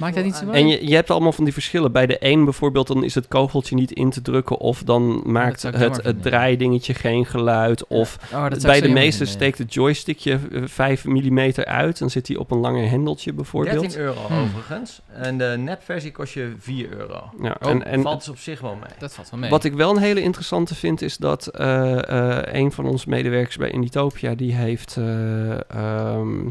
Maakt 0.00 0.14
dat 0.14 0.24
niet 0.24 0.34
zo? 0.34 0.50
En 0.50 0.68
je, 0.68 0.88
je 0.88 0.94
hebt 0.94 1.10
allemaal 1.10 1.32
van 1.32 1.44
die 1.44 1.52
verschillen. 1.52 1.92
Bij 1.92 2.06
de 2.06 2.16
een 2.20 2.44
bijvoorbeeld, 2.44 2.86
dan 2.86 3.04
is 3.04 3.14
het 3.14 3.28
kogeltje 3.28 3.74
niet 3.74 3.90
in 3.92 4.10
te 4.10 4.22
drukken. 4.22 4.58
Of 4.58 4.82
dan 4.82 5.22
maakt 5.26 5.62
het, 5.62 5.74
het 5.76 5.94
vinden. 5.94 6.20
draaidingetje 6.20 6.94
geen 6.94 7.26
geluid. 7.26 7.86
Of 7.86 8.18
Oh, 8.32 8.48
dat 8.50 8.62
bij 8.62 8.80
de 8.80 8.88
meeste 8.88 9.24
ja. 9.24 9.30
steekt 9.30 9.58
het 9.58 9.74
joystickje 9.74 10.38
eh, 10.52 10.62
5 10.64 11.04
mm 11.04 11.38
uit. 11.54 11.98
Dan 11.98 12.10
zit 12.10 12.28
hij 12.28 12.36
op 12.36 12.50
een 12.50 12.58
langer 12.58 12.88
hendeltje 12.90 13.32
bijvoorbeeld. 13.32 13.80
13 13.80 14.00
euro 14.00 14.20
Hmm. 14.26 14.42
overigens. 14.42 15.00
En 15.12 15.38
de 15.38 15.54
nepversie 15.58 16.10
kost 16.12 16.34
je 16.34 16.52
4 16.58 16.88
euro. 16.98 17.30
Ja, 17.42 17.56
Oh, 17.62 17.70
en, 17.70 17.84
en 17.86 18.02
Valt 18.02 18.18
dus 18.18 18.28
op 18.28 18.38
zich 18.38 18.60
wel 18.60 18.74
mee. 18.74 18.90
Dat 18.98 19.14
valt 19.14 19.30
wel 19.30 19.40
mee. 19.40 19.41
Wat 19.50 19.64
ik 19.64 19.72
wel 19.72 19.90
een 19.90 20.02
hele 20.02 20.22
interessante 20.22 20.74
vind, 20.74 21.02
is 21.02 21.16
dat 21.16 21.46
eh, 21.46 22.38
eh, 22.38 22.54
een 22.54 22.72
van 22.72 22.86
onze 22.86 23.08
medewerkers 23.08 23.56
bij 23.56 23.70
Inditopia, 23.70 24.34
die 24.34 24.54
heeft 24.54 24.96
eh, 24.96 25.70
ehm, 25.70 26.48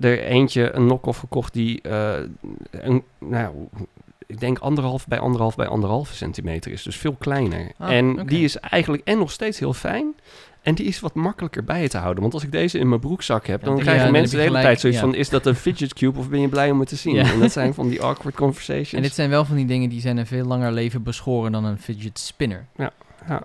er 0.00 0.22
eentje, 0.22 0.72
een 0.72 0.84
knock-off 0.84 1.18
gekocht 1.18 1.52
die, 1.52 1.80
een, 2.70 3.02
nou, 3.18 3.54
ik 4.32 4.40
denk 4.40 4.58
anderhalf 4.58 5.06
bij 5.06 5.18
anderhalf 5.18 5.56
bij 5.56 5.66
anderhalve 5.66 6.14
centimeter 6.14 6.72
is. 6.72 6.82
Dus 6.82 6.96
veel 6.96 7.16
kleiner. 7.18 7.72
Ah, 7.78 7.90
en 7.90 8.26
die 8.26 8.44
is 8.44 8.56
eigenlijk 8.56 9.02
en 9.04 9.18
nog 9.18 9.30
steeds 9.30 9.58
heel 9.58 9.72
fijn. 9.72 10.14
En 10.62 10.74
die 10.74 10.86
is 10.86 11.00
wat 11.00 11.14
makkelijker 11.14 11.64
bij 11.64 11.88
te 11.88 11.98
houden. 11.98 12.22
Want 12.22 12.34
als 12.34 12.42
ik 12.42 12.52
deze 12.52 12.78
in 12.78 12.88
mijn 12.88 13.00
broekzak 13.00 13.46
heb, 13.46 13.60
Ja, 13.60 13.66
dan 13.66 13.74
krijgen 13.74 13.96
ja, 13.96 14.02
dan 14.02 14.12
mensen 14.12 14.36
de 14.36 14.42
hele 14.42 14.56
je 14.56 14.62
tijd 14.62 14.80
zoiets 14.80 14.98
ja. 15.00 15.04
van... 15.04 15.14
is 15.14 15.28
dat 15.28 15.46
een 15.46 15.54
fidget 15.54 15.94
cube 15.94 16.18
of 16.18 16.28
ben 16.28 16.40
je 16.40 16.48
blij 16.48 16.70
om 16.70 16.80
het 16.80 16.88
te 16.88 16.96
zien? 16.96 17.14
Ja. 17.14 17.32
En 17.32 17.40
dat 17.40 17.52
zijn 17.52 17.74
van 17.74 17.88
die 17.88 18.02
awkward 18.02 18.34
conversations. 18.36 18.92
En 18.92 19.02
dit 19.02 19.14
zijn 19.14 19.30
wel 19.30 19.44
van 19.44 19.56
die 19.56 19.66
dingen 19.66 19.88
die 19.88 20.00
zijn 20.00 20.16
een 20.16 20.26
veel 20.26 20.44
langer 20.44 20.72
leven 20.72 21.02
beschoren 21.02 21.52
dan 21.52 21.64
een 21.64 21.78
fidget 21.78 22.18
spinner. 22.18 22.66
Ja. 22.76 22.92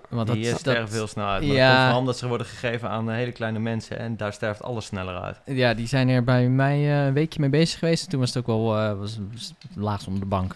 Want 0.08 0.32
die 0.32 0.50
dat, 0.50 0.58
sterven 0.58 0.82
dat, 0.82 0.90
veel 0.90 1.06
sneller 1.06 1.30
uit. 1.30 1.46
Maar 1.46 1.56
Ja. 1.56 1.66
dat 1.66 1.70
komt 1.70 1.82
vooral 1.82 2.00
omdat 2.00 2.18
ze 2.18 2.28
worden 2.28 2.46
gegeven 2.46 2.90
aan 2.90 3.10
eh, 3.10 3.16
hele 3.16 3.32
kleine 3.32 3.58
mensen. 3.58 3.98
En 3.98 4.16
daar 4.16 4.32
sterft 4.32 4.62
alles 4.62 4.84
sneller 4.84 5.20
uit. 5.20 5.36
ja, 5.44 5.74
die 5.74 5.86
zijn 5.86 6.08
er 6.08 6.24
bij 6.24 6.48
mij 6.48 6.76
eh, 6.76 7.06
een 7.06 7.12
weekje 7.12 7.40
mee 7.40 7.50
bezig 7.50 7.78
geweest. 7.78 8.04
En 8.04 8.10
toen 8.10 8.20
was 8.20 8.34
het 8.34 8.38
ook 8.38 8.46
wel 8.46 8.78
eh, 8.78 8.98
was, 8.98 9.18
was 9.32 9.52
laagst 9.74 10.06
onder 10.06 10.22
de 10.22 10.28
bank. 10.28 10.54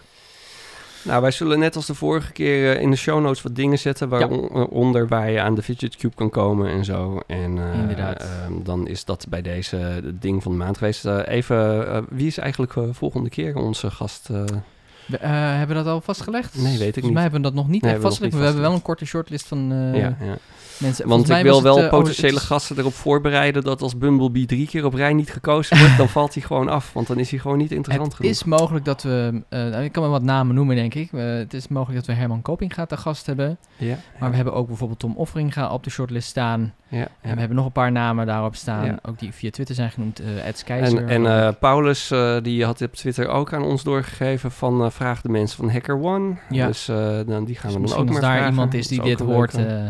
Nou, 1.03 1.21
wij 1.21 1.31
zullen 1.31 1.59
net 1.59 1.75
als 1.75 1.85
de 1.85 1.93
vorige 1.95 2.31
keer 2.31 2.75
eh, 2.75 2.81
in 2.81 2.89
de 2.89 2.95
show 2.95 3.21
notes 3.21 3.41
wat 3.41 3.55
dingen 3.55 3.79
zetten 3.79 4.09
waaronder 4.09 5.07
waar 5.07 5.31
je 5.31 5.41
aan 5.41 5.55
de 5.55 5.61
Fidget 5.61 5.95
Cube 5.95 6.15
kan 6.15 6.29
komen 6.29 6.69
en 6.71 6.85
zo. 6.85 7.19
En 7.27 7.57
eh, 7.57 7.79
Inderdaad. 7.79 8.21
ehm, 8.21 8.53
dan 8.63 8.87
is 8.87 9.05
dat 9.05 9.25
bij 9.29 9.41
deze 9.41 9.75
het 9.75 10.21
ding 10.21 10.43
van 10.43 10.51
de 10.51 10.57
maand 10.57 10.77
geweest. 10.77 11.05
Eh, 11.05 11.19
even, 11.25 11.87
eh, 11.87 12.01
wie 12.09 12.27
is 12.27 12.37
eigenlijk 12.37 12.75
eh, 12.75 12.83
volgende 12.91 13.29
keer 13.29 13.55
onze 13.55 13.91
gast? 13.91 14.29
We, 15.05 15.17
eh, 15.17 15.29
hebben 15.31 15.67
we 15.77 15.83
dat 15.83 15.93
al 15.93 16.01
vastgelegd? 16.01 16.55
Nee, 16.55 16.63
weet 16.63 16.71
ik 16.73 16.79
Volgens 16.79 17.03
niet. 17.03 17.13
mij 17.13 17.21
hebben 17.21 17.41
we 17.41 17.47
dat 17.47 17.55
nog 17.55 17.67
niet 17.67 17.81
Nee, 17.81 17.91
echt 17.91 18.01
we 18.01 18.07
vastgelegd. 18.07 18.35
we 18.37 18.43
hebben 18.43 18.61
wel 18.61 18.73
een 18.73 18.81
korte 18.81 19.05
shortlist 19.05 19.47
van 19.47 19.71
eh, 19.71 19.99
ja, 20.01 20.17
ja. 20.19 20.37
mensen. 20.77 21.07
Want 21.07 21.25
Volgens 21.25 21.29
ik 21.37 21.43
wil 21.43 21.61
wel 21.61 21.75
het, 21.75 21.85
eh, 21.85 21.93
oh, 21.93 21.99
potentiële 21.99 22.33
het 22.35 22.43
gasten 22.43 22.77
erop 22.77 22.93
voorbereiden 22.93 23.63
dat 23.63 23.81
als 23.81 23.97
Bumblebee 23.97 24.45
drie 24.45 24.67
keer 24.67 24.85
op 24.85 24.93
rij 24.93 25.13
niet 25.13 25.31
gekozen 25.31 25.77
wordt, 25.79 25.97
dan 25.97 26.09
valt 26.09 26.33
hij 26.33 26.43
gewoon 26.43 26.69
af. 26.69 26.93
Want 26.93 27.07
dan 27.07 27.17
is 27.19 27.29
hij 27.29 27.39
gewoon 27.39 27.57
niet 27.57 27.71
interessant 27.71 28.07
Het 28.07 28.15
genoeg. 28.15 28.31
is 28.31 28.43
mogelijk 28.43 28.85
dat 28.85 29.03
we, 29.03 29.41
ik 29.83 29.91
kan 29.91 30.03
wel 30.03 30.11
wat 30.11 30.23
namen 30.23 30.55
noemen 30.55 30.75
denk 30.75 30.93
ik. 30.93 31.09
Het 31.11 31.53
is 31.53 31.67
mogelijk 31.67 31.97
dat 32.05 32.15
we 32.15 32.21
Herman 32.21 32.41
Kopinga 32.41 32.85
te 32.85 32.97
gast 32.97 33.25
hebben. 33.25 33.57
ja, 33.77 33.97
Maar 34.19 34.29
we 34.29 34.35
hebben 34.35 34.53
ook 34.53 34.67
bijvoorbeeld 34.67 34.99
Tom 34.99 35.15
Offeringa 35.17 35.69
op 35.69 35.83
de 35.83 35.89
shortlist 35.89 36.27
staan. 36.27 36.73
ja, 36.87 37.07
En 37.21 37.33
we 37.33 37.39
hebben 37.39 37.55
nog 37.57 37.65
een 37.65 37.71
paar 37.71 37.91
namen 37.91 38.25
daarop 38.25 38.55
staan. 38.55 38.85
Ja. 38.85 38.99
Ook 39.01 39.19
die 39.19 39.31
via 39.33 39.49
Twitter 39.49 39.75
zijn 39.75 39.91
genoemd. 39.91 40.21
Ed 40.45 40.63
Keizer. 40.63 41.07
En, 41.07 41.25
en 41.25 41.57
Paulus, 41.57 42.11
die 42.41 42.65
had 42.65 42.81
op 42.81 42.93
Twitter 42.93 43.27
ook 43.27 43.53
aan 43.53 43.63
ons 43.63 43.83
doorgegeven 43.83 44.51
van 44.51 44.91
vraag 44.93 45.21
de 45.21 45.29
mensen 45.29 45.57
van 45.57 45.69
Hacker 45.69 45.95
One. 46.03 46.35
Ja. 46.49 46.67
Dus 46.67 46.87
eh, 46.87 47.19
dan, 47.25 47.43
die 47.45 47.55
gaan 47.55 47.71
Dus 47.71 47.81
we 47.81 47.87
dan 47.87 47.97
ook 47.97 48.03
als 48.07 48.11
maar 48.11 48.21
daar 48.21 48.31
vragen. 48.33 48.49
iemand 48.49 48.73
is 48.73 48.87
die 48.87 49.01
dit 49.01 49.19
hoort, 49.19 49.53
eh, 49.53 49.87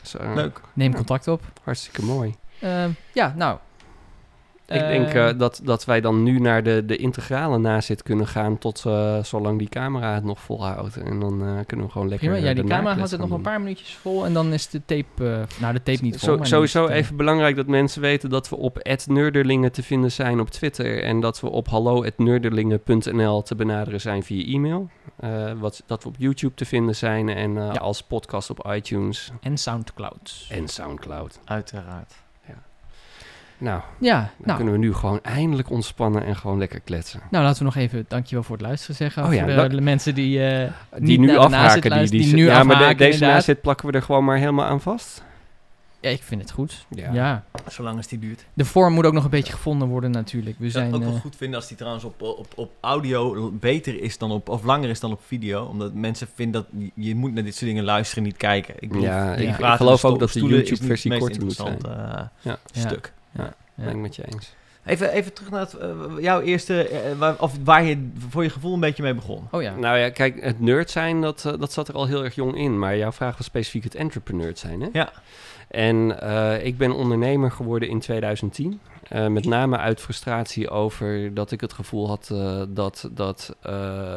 Dus, 0.00 0.16
Leuk. 0.34 0.60
neem 0.72 0.94
contact 0.94 1.28
op. 1.28 1.42
Hartstikke 1.64 2.02
mooi. 2.04 2.34
Eh, 2.60 2.84
ja, 3.12 3.32
nou. 3.36 3.58
Ik 4.68 4.78
denk 4.80 5.08
eh, 5.14 5.38
dat, 5.38 5.60
dat 5.64 5.84
wij 5.84 6.00
dan 6.00 6.22
nu 6.22 6.38
naar 6.40 6.62
de, 6.62 6.84
de 6.86 6.96
integrale 6.96 7.58
nazit 7.58 8.02
kunnen 8.02 8.26
gaan 8.26 8.58
tot 8.58 8.82
eh, 8.86 9.22
zolang 9.22 9.58
die 9.58 9.68
camera 9.68 10.14
het 10.14 10.24
nog 10.24 10.40
volhoudt. 10.40 10.96
En 10.96 11.20
dan 11.20 11.42
eh, 11.46 11.48
kunnen 11.66 11.86
we 11.86 11.92
gewoon 11.92 12.08
lekker 12.08 12.28
Prima, 12.28 12.46
ja, 12.46 12.54
die 12.54 12.62
de 12.62 12.68
camera 12.68 12.94
houdt 12.94 13.10
het 13.10 13.20
nog 13.20 13.30
een 13.30 13.40
paar 13.40 13.60
minuutjes 13.60 13.94
vol 13.94 14.24
en 14.26 14.32
dan 14.32 14.52
is 14.52 14.68
de 14.68 14.82
tape, 14.84 15.24
eh, 15.30 15.60
nou 15.60 15.72
de 15.72 15.82
tape 15.82 16.02
niet 16.02 16.18
vol. 16.18 16.36
Zo, 16.36 16.44
sowieso 16.44 16.86
even 16.88 17.16
belangrijk 17.16 17.56
dat 17.56 17.66
mensen 17.66 18.00
weten 18.00 18.30
dat 18.30 18.48
we 18.48 18.56
op 18.56 18.78
@nerderlingen 19.06 19.72
te 19.72 19.82
vinden 19.82 20.12
zijn 20.12 20.40
op 20.40 20.50
Twitter 20.50 21.02
en 21.02 21.20
dat 21.20 21.40
we 21.40 21.48
op 21.50 21.68
hallo@nerderlingen.nl 21.68 23.42
te 23.42 23.54
benaderen 23.54 24.00
zijn 24.00 24.22
via 24.22 24.44
e-mail. 24.54 24.88
eh, 25.16 25.52
wat, 25.58 25.82
dat 25.86 26.02
we 26.02 26.08
op 26.08 26.14
YouTube 26.18 26.54
te 26.54 26.64
vinden 26.64 26.96
zijn 26.96 27.28
en 27.28 27.56
eh, 27.58 27.68
Ja. 27.72 27.80
als 27.80 28.02
podcast 28.02 28.50
op 28.50 28.66
iTunes 28.72 29.32
En 29.40 29.56
Soundcloud. 29.56 30.46
en 30.50 30.68
Soundcloud. 30.68 31.38
Uiteraard. 31.44 32.14
Nou, 33.58 33.80
Ja, 33.98 34.18
dan 34.20 34.28
nou, 34.44 34.56
kunnen 34.56 34.74
we 34.74 34.80
nu 34.80 34.94
gewoon 34.94 35.18
eindelijk 35.22 35.70
ontspannen 35.70 36.24
en 36.24 36.36
gewoon 36.36 36.58
lekker 36.58 36.80
kletsen. 36.80 37.20
nou, 37.30 37.44
laten 37.44 37.58
we 37.58 37.64
nog 37.64 37.76
even 37.76 38.04
dankjewel 38.08 38.44
voor 38.44 38.56
het 38.56 38.66
luisteren 38.66 38.96
zeggen. 38.96 39.24
Oh 39.24 39.32
ja, 39.32 39.38
voor 39.38 39.48
de, 39.48 39.54
dank- 39.54 39.70
de 39.70 39.80
mensen 39.80 40.14
die, 40.14 40.46
eh, 40.46 40.70
Die 40.96 41.18
niet 41.18 41.20
nu 41.30 41.36
afhaken, 41.36 41.90
die, 41.90 42.08
die, 42.10 42.20
die 42.22 42.34
nu 42.34 42.44
ja, 42.46 42.62
maar 42.62 42.66
de- 42.66 42.72
afhaken, 42.82 42.96
deze 42.98 43.12
inderdaad. 43.12 43.36
nazit 43.36 43.60
plakken 43.60 43.86
we 43.86 43.92
er 43.92 44.02
gewoon 44.02 44.24
maar 44.24 44.36
helemaal 44.38 44.66
aan 44.66 44.80
vast. 44.80 45.24
Ja, 46.00 46.10
ik 46.12 46.22
vind 46.22 46.40
het 46.40 46.50
goed. 46.50 46.86
Ja. 46.88 47.12
Ja. 47.12 47.44
Zolang 47.68 47.96
als 47.96 48.06
die 48.06 48.18
duurt. 48.18 48.44
De 48.54 48.64
vorm 48.64 48.92
moet 48.94 49.04
ook 49.06 49.12
nog 49.12 49.24
een 49.24 49.30
beetje 49.30 49.52
gevonden 49.52 49.88
worden 49.88 50.10
natuurlijk. 50.10 50.58
We 50.58 50.64
Ik 50.64 50.70
zou 50.70 50.84
zijn... 50.84 50.94
het 50.94 51.02
ook 51.02 51.08
wel 51.08 51.16
eh, 51.16 51.22
goed 51.24 51.36
vinden 51.36 51.56
als 51.58 51.68
die 51.68 51.76
trouwens 51.76 52.04
op, 52.04 52.22
op, 52.22 52.46
op 52.54 52.70
audio 52.80 53.50
beter 53.52 54.02
is 54.02 54.18
dan 54.18 54.30
op, 54.30 54.48
of 54.48 54.64
langer 54.64 54.88
is 54.88 55.00
dan 55.00 55.12
op 55.12 55.20
video. 55.26 55.64
Omdat 55.64 55.94
mensen 55.94 56.28
vinden 56.34 56.66
dat 56.72 56.82
je- 56.94 57.14
moet 57.14 57.34
naar 57.34 57.44
dit 57.44 57.54
soort 57.54 57.66
dingen 57.70 57.84
luisteren, 57.84 58.24
niet 58.24 58.36
kijken. 58.36 58.74
Ik 58.78 58.88
bedoel, 58.88 59.02
Ja, 59.04 59.34
ik, 59.34 59.42
Ja. 59.42 59.50
ik 59.50 59.56
praten 59.56 59.76
geloof 59.76 60.04
ook 60.04 60.18
dat 60.18 60.32
de 60.32 60.40
YouTube-versie 60.40 61.18
korter 61.18 61.42
moet 61.44 61.52
zijn. 61.52 61.78
eh, 61.82 62.20
ja. 62.40 62.58
stuk. 62.72 63.12
Ja. 63.36 63.54
Ben 63.74 63.88
ik 63.88 63.96
met 63.96 64.16
je 64.16 64.24
eens. 64.32 64.54
Even, 64.84 65.12
even 65.12 65.32
terug 65.32 65.50
naar 65.50 65.60
het, 65.60 65.74
eh, 65.74 65.88
jouw 66.20 66.40
eerste, 66.40 66.88
eh, 66.88 67.18
waar, 67.18 67.34
of 67.40 67.56
waar 67.64 67.84
je 67.84 68.08
voor 68.28 68.42
je 68.42 68.50
gevoel 68.50 68.74
een 68.74 68.80
beetje 68.80 69.02
mee 69.02 69.14
begon. 69.14 69.48
Oh 69.50 69.62
ja. 69.62 69.74
Nou 69.76 69.98
ja, 69.98 70.10
kijk, 70.10 70.42
het 70.42 70.60
nerd 70.60 70.90
zijn, 70.90 71.20
dat, 71.20 71.44
eh, 71.44 71.52
dat 71.58 71.72
zat 71.72 71.88
er 71.88 71.94
al 71.94 72.06
heel 72.06 72.24
erg 72.24 72.34
jong 72.34 72.56
in. 72.56 72.78
Maar 72.78 72.96
jouw 72.96 73.12
vraag 73.12 73.36
was 73.36 73.46
specifiek 73.46 73.84
het 73.84 73.94
entrepreneur 73.94 74.52
zijn, 74.54 74.80
hè? 74.80 74.88
Ja. 74.92 75.12
En 75.68 76.20
eh, 76.20 76.64
ik 76.64 76.78
ben 76.78 76.92
ondernemer 76.92 77.50
geworden 77.50 77.88
in 77.88 78.00
2010. 78.00 78.80
Eh, 79.08 79.26
met 79.26 79.44
name 79.44 79.76
uit 79.76 80.00
frustratie 80.00 80.70
over 80.70 81.34
dat 81.34 81.50
ik 81.50 81.60
het 81.60 81.72
gevoel 81.72 82.08
had 82.08 82.28
eh, 82.32 82.62
dat, 82.68 83.08
dat 83.12 83.56
eh, 83.62 84.14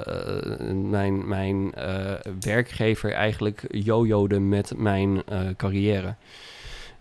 mijn, 0.73 1.27
mijn 1.27 1.73
eh, 1.73 2.13
werkgever 2.39 3.13
eigenlijk 3.13 3.65
jojode 3.69 4.39
met 4.39 4.73
mijn 4.77 5.21
eh, 5.25 5.39
carrière. 5.57 6.15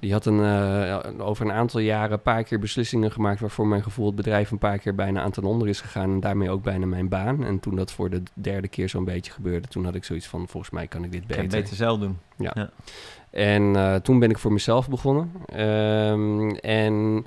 Die 0.00 0.12
had 0.12 0.26
een, 0.26 0.40
eh, 0.44 1.26
over 1.26 1.46
een 1.46 1.52
aantal 1.52 1.80
jaren 1.80 2.12
een 2.12 2.22
paar 2.22 2.42
keer 2.42 2.58
beslissingen 2.58 3.12
gemaakt 3.12 3.40
waarvoor 3.40 3.66
mijn 3.66 3.82
gevoel 3.82 4.06
het 4.06 4.14
bedrijf 4.14 4.50
een 4.50 4.58
paar 4.58 4.78
keer 4.78 4.94
bijna 4.94 5.22
aan 5.22 5.30
ten 5.30 5.44
onder 5.44 5.68
is 5.68 5.80
gegaan 5.80 6.10
en 6.10 6.20
daarmee 6.20 6.50
ook 6.50 6.62
bijna 6.62 6.86
mijn 6.86 7.08
baan. 7.08 7.44
En 7.44 7.60
toen 7.60 7.76
dat 7.76 7.92
voor 7.92 8.10
de 8.10 8.22
derde 8.34 8.68
keer 8.68 8.88
zo'n 8.88 9.04
beetje 9.04 9.32
gebeurde, 9.32 9.68
toen 9.68 9.84
had 9.84 9.94
ik 9.94 10.04
zoiets 10.04 10.26
van 10.26 10.48
volgens 10.48 10.72
mij 10.72 10.86
kan 10.86 11.04
ik 11.04 11.12
dit 11.12 11.22
Ik 11.22 11.28
kan 11.28 11.36
het 11.36 11.46
beter. 11.46 11.62
beter 11.62 11.76
zelf 11.76 11.98
doen. 11.98 12.18
En 13.30 13.76
eh, 13.76 13.94
toen 13.94 14.18
ben 14.18 14.30
ik 14.30 14.38
voor 14.38 14.52
mezelf 14.52 14.88
begonnen. 14.88 15.32
Ehm, 15.46 16.50
en 16.50 17.26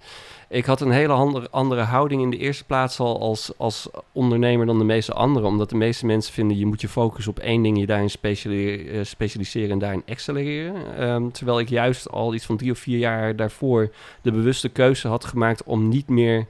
ik 0.49 0.65
had 0.65 0.81
een 0.81 0.91
hele 0.91 1.13
andere, 1.13 1.49
andere 1.49 1.81
houding 1.81 2.21
in 2.21 2.29
de 2.29 2.37
eerste 2.37 2.65
plaats 2.65 2.99
al 2.99 3.19
als, 3.19 3.51
als 3.57 3.89
ondernemer 4.11 4.65
dan 4.65 4.77
de 4.77 4.83
meeste 4.83 5.13
anderen. 5.13 5.47
Omdat 5.47 5.69
de 5.69 5.75
meeste 5.75 6.05
mensen 6.05 6.33
vinden 6.33 6.57
je 6.57 6.65
moet 6.65 6.81
je 6.81 6.89
focussen 6.89 7.31
op 7.31 7.39
één 7.39 7.63
ding, 7.63 7.79
je 7.79 7.85
daarin 7.85 8.09
speciali- 8.09 8.87
eh, 8.87 9.03
specialiseren 9.03 9.71
en 9.71 9.79
daarin 9.79 10.03
accelereren. 10.07 10.97
Ehm, 10.97 11.29
terwijl 11.29 11.59
ik 11.59 11.69
juist 11.69 12.09
al 12.09 12.33
iets 12.33 12.45
van 12.45 12.57
drie 12.57 12.71
of 12.71 12.79
vier 12.79 12.97
jaar 12.97 13.35
daarvoor 13.35 13.91
de 14.21 14.31
bewuste 14.31 14.69
keuze 14.69 15.07
had 15.07 15.25
gemaakt 15.25 15.63
om 15.63 15.87
niet 15.87 16.09
meer 16.09 16.47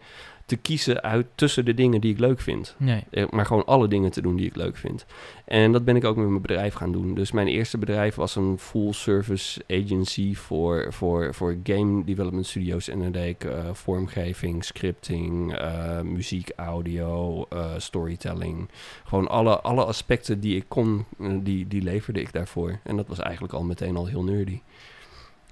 te 0.52 0.58
kiezen 0.58 1.02
uit 1.02 1.28
tussen 1.36 1.66
de 1.66 1.74
dingen 1.74 2.02
die 2.02 2.12
ik 2.12 2.20
leuk 2.20 2.40
vind. 2.40 2.76
Nee. 2.78 3.04
Eh, 3.12 3.26
maar 3.30 3.46
gewoon 3.46 3.66
alle 3.66 3.88
dingen 3.88 4.12
te 4.12 4.22
doen 4.22 4.36
die 4.36 4.46
ik 4.46 4.56
leuk 4.56 4.78
vind. 4.78 5.06
En 5.46 5.72
dat 5.72 5.86
ben 5.86 5.96
ik 5.96 6.04
ook 6.04 6.16
met 6.16 6.28
mijn 6.28 6.42
bedrijf 6.42 6.74
gaan 6.74 6.92
doen. 6.92 7.14
Dus 7.14 7.32
mijn 7.32 7.48
eerste 7.48 7.78
bedrijf 7.78 8.16
was 8.16 8.36
een 8.36 8.58
full 8.58 8.92
service 8.92 9.62
agency 9.68 10.36
voor, 10.36 10.94
voor, 10.94 11.34
voor 11.34 11.58
game 11.64 12.04
development 12.04 12.46
studios. 12.46 12.88
En 12.88 13.00
dan 13.00 13.12
deed 13.12 13.30
ik 13.30 13.44
eh, 13.44 13.74
vormgeving, 13.74 14.64
scripting, 14.64 15.56
eh, 15.56 16.02
muziek, 16.02 16.52
audio, 16.56 17.48
storytelling. 17.78 18.70
Gewoon 19.04 19.28
alle, 19.28 19.60
alle 19.62 19.86
aspecten 19.86 20.40
die 20.40 20.56
ik 20.56 20.66
kon, 20.68 21.06
die, 21.44 21.68
die 21.68 21.82
leverde 21.82 22.22
ik 22.22 22.34
daarvoor. 22.34 22.80
En 22.84 22.96
dat 22.98 23.08
was 23.08 23.20
eigenlijk 23.20 23.54
al 23.54 23.64
meteen 23.64 23.96
al 23.96 24.06
heel 24.06 24.24
nerdy. 24.24 24.60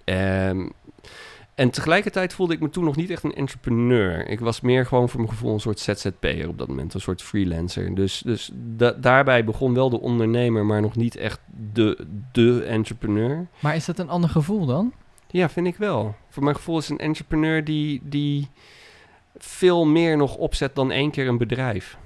Ehm, 0.03 0.67
en 1.59 1.69
tegelijkertijd 1.69 2.33
voelde 2.33 2.53
ik 2.53 2.59
me 2.59 2.69
toen 2.69 2.83
nog 2.83 2.95
niet 2.95 3.09
echt 3.09 3.23
een 3.23 3.35
entrepreneur. 3.35 4.27
Ik 4.27 4.39
was 4.39 4.61
meer 4.61 4.85
gewoon 4.85 5.09
voor 5.09 5.19
mijn 5.19 5.31
gevoel 5.31 5.53
een 5.53 5.59
soort 5.59 5.79
ZZP'er 5.79 6.47
op 6.47 6.57
dat 6.57 6.67
moment, 6.67 6.93
een 6.93 7.01
soort 7.01 7.21
freelancer. 7.21 7.95
Dus, 7.95 8.21
dus 8.25 8.51
da- 8.53 8.91
daarbij 8.91 9.43
begon 9.43 9.73
wel 9.73 9.89
de 9.89 9.99
ondernemer, 9.99 10.65
maar 10.65 10.81
nog 10.81 10.95
niet 10.95 11.15
echt 11.15 11.39
de, 11.73 12.05
de 12.31 12.63
entrepreneur. 12.63 13.47
Maar 13.59 13.75
is 13.75 13.85
dat 13.85 13.99
een 13.99 14.09
ander 14.09 14.29
gevoel 14.29 14.65
dan? 14.65 14.93
Ja, 15.27 15.49
vind 15.49 15.67
ik 15.67 15.75
wel. 15.75 16.15
Voor 16.29 16.43
mijn 16.43 16.55
gevoel 16.55 16.77
is 16.77 16.89
een 16.89 16.97
entrepreneur 16.99 17.63
die, 17.63 18.01
die 18.03 18.47
veel 19.37 19.85
meer 19.85 20.17
nog 20.17 20.35
opzet 20.35 20.75
dan 20.75 20.91
één 20.91 21.11
keer 21.11 21.27
een 21.27 21.37
bedrijf. 21.37 21.97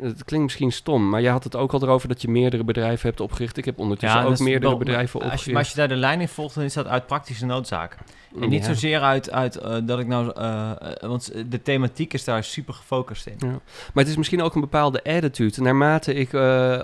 Het 0.00 0.24
klinkt 0.24 0.46
misschien 0.46 0.72
stom, 0.72 1.08
maar 1.08 1.20
je 1.20 1.28
had 1.28 1.44
het 1.44 1.56
ook 1.56 1.72
al 1.72 1.82
erover 1.82 2.08
dat 2.08 2.22
je 2.22 2.28
meerdere 2.28 2.64
bedrijven 2.64 3.08
hebt 3.08 3.20
opgericht. 3.20 3.56
Ik 3.56 3.64
heb 3.64 3.78
ondertussen 3.78 4.24
ook 4.24 4.38
meerdere 4.38 4.68
wel- 4.68 4.78
bedrijven 4.78 5.20
als 5.20 5.22
je, 5.22 5.26
opgericht. 5.26 5.46
maar 5.46 5.58
als 5.58 5.68
je 5.70 5.76
daar 5.76 5.88
de 5.88 5.96
lijn 5.96 6.20
in 6.20 6.28
volgt, 6.28 6.54
dan 6.54 6.64
is 6.64 6.72
dat 6.74 6.86
uit 6.86 7.06
praktische 7.06 7.46
noodzaak. 7.46 7.96
En 8.40 8.48
niet 8.48 8.60
Ja. 8.62 8.66
zozeer 8.66 9.00
uit, 9.00 9.30
uit 9.30 9.56
eh, 9.56 9.76
dat 9.84 9.98
ik 9.98 10.06
nou... 10.06 10.32
eh, 10.36 10.70
eh, 10.70 10.76
want 11.00 11.32
de 11.48 11.62
thematiek 11.62 12.12
is 12.14 12.24
daar 12.24 12.44
super 12.44 12.74
gefocust 12.74 13.26
in. 13.26 13.34
Ja. 13.38 13.46
Maar 13.46 13.60
het 14.04 14.08
is 14.08 14.16
misschien 14.16 14.42
ook 14.42 14.54
een 14.54 14.60
bepaalde 14.60 15.04
attitude. 15.04 15.62
Naarmate 15.62 16.14
ik 16.14 16.34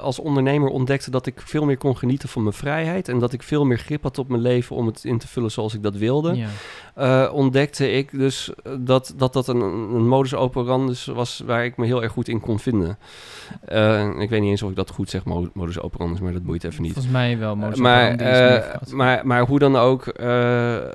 als 0.01 0.19
ondernemer 0.19 0.69
ontdekte 0.69 1.11
dat 1.11 1.27
ik 1.27 1.41
veel 1.45 1.65
meer 1.65 1.77
kon 1.77 1.97
genieten 1.97 2.29
van 2.29 2.43
mijn 2.43 2.55
vrijheid 2.55 3.09
en 3.09 3.19
dat 3.19 3.33
ik 3.33 3.43
veel 3.43 3.65
meer 3.65 3.79
grip 3.79 4.03
had 4.03 4.19
op 4.19 4.29
mijn 4.29 4.43
leven 4.43 4.77
om 4.77 4.87
het 4.87 5.05
in 5.05 5.19
te 5.19 5.29
vullen 5.29 5.51
zoals 5.51 5.75
ik 5.75 5.83
dat 5.83 5.97
wilde, 5.97 6.47
Eh, 6.97 7.29
ontdekte 7.33 7.91
ik 7.91 8.11
dus 8.11 8.51
eh, 8.63 8.73
dat 8.79 9.15
dat, 9.17 9.33
dat 9.33 9.49
een, 9.49 9.61
een 9.61 10.09
modus 10.09 10.35
operandus 10.35 11.07
was 11.07 11.43
waar 11.47 11.65
ik 11.65 11.77
me 11.77 11.87
heel 11.87 12.03
erg 12.03 12.13
goed 12.13 12.29
in 12.29 12.41
kon 12.41 12.59
vinden. 12.59 12.99
Eh, 13.65 14.09
ik 14.19 14.31
weet 14.31 14.41
niet 14.41 14.51
eens 14.51 14.63
of 14.63 14.71
ik 14.71 14.77
dat 14.77 14.91
goed 14.91 15.11
zeg, 15.11 15.25
mo- 15.25 15.51
modus 15.53 15.81
operandus, 15.81 16.21
maar 16.21 16.33
dat 16.33 16.43
boeit 16.45 16.65
even 16.65 16.83
niet. 16.83 16.93
Volgens 16.93 17.15
mij 17.15 17.39
wel. 17.39 17.57
modus 17.57 17.79
maar, 17.79 18.17
maar, 18.91 19.27
maar 19.27 19.47
hoe 19.47 19.59
dan 19.59 19.77
ook, 19.77 20.05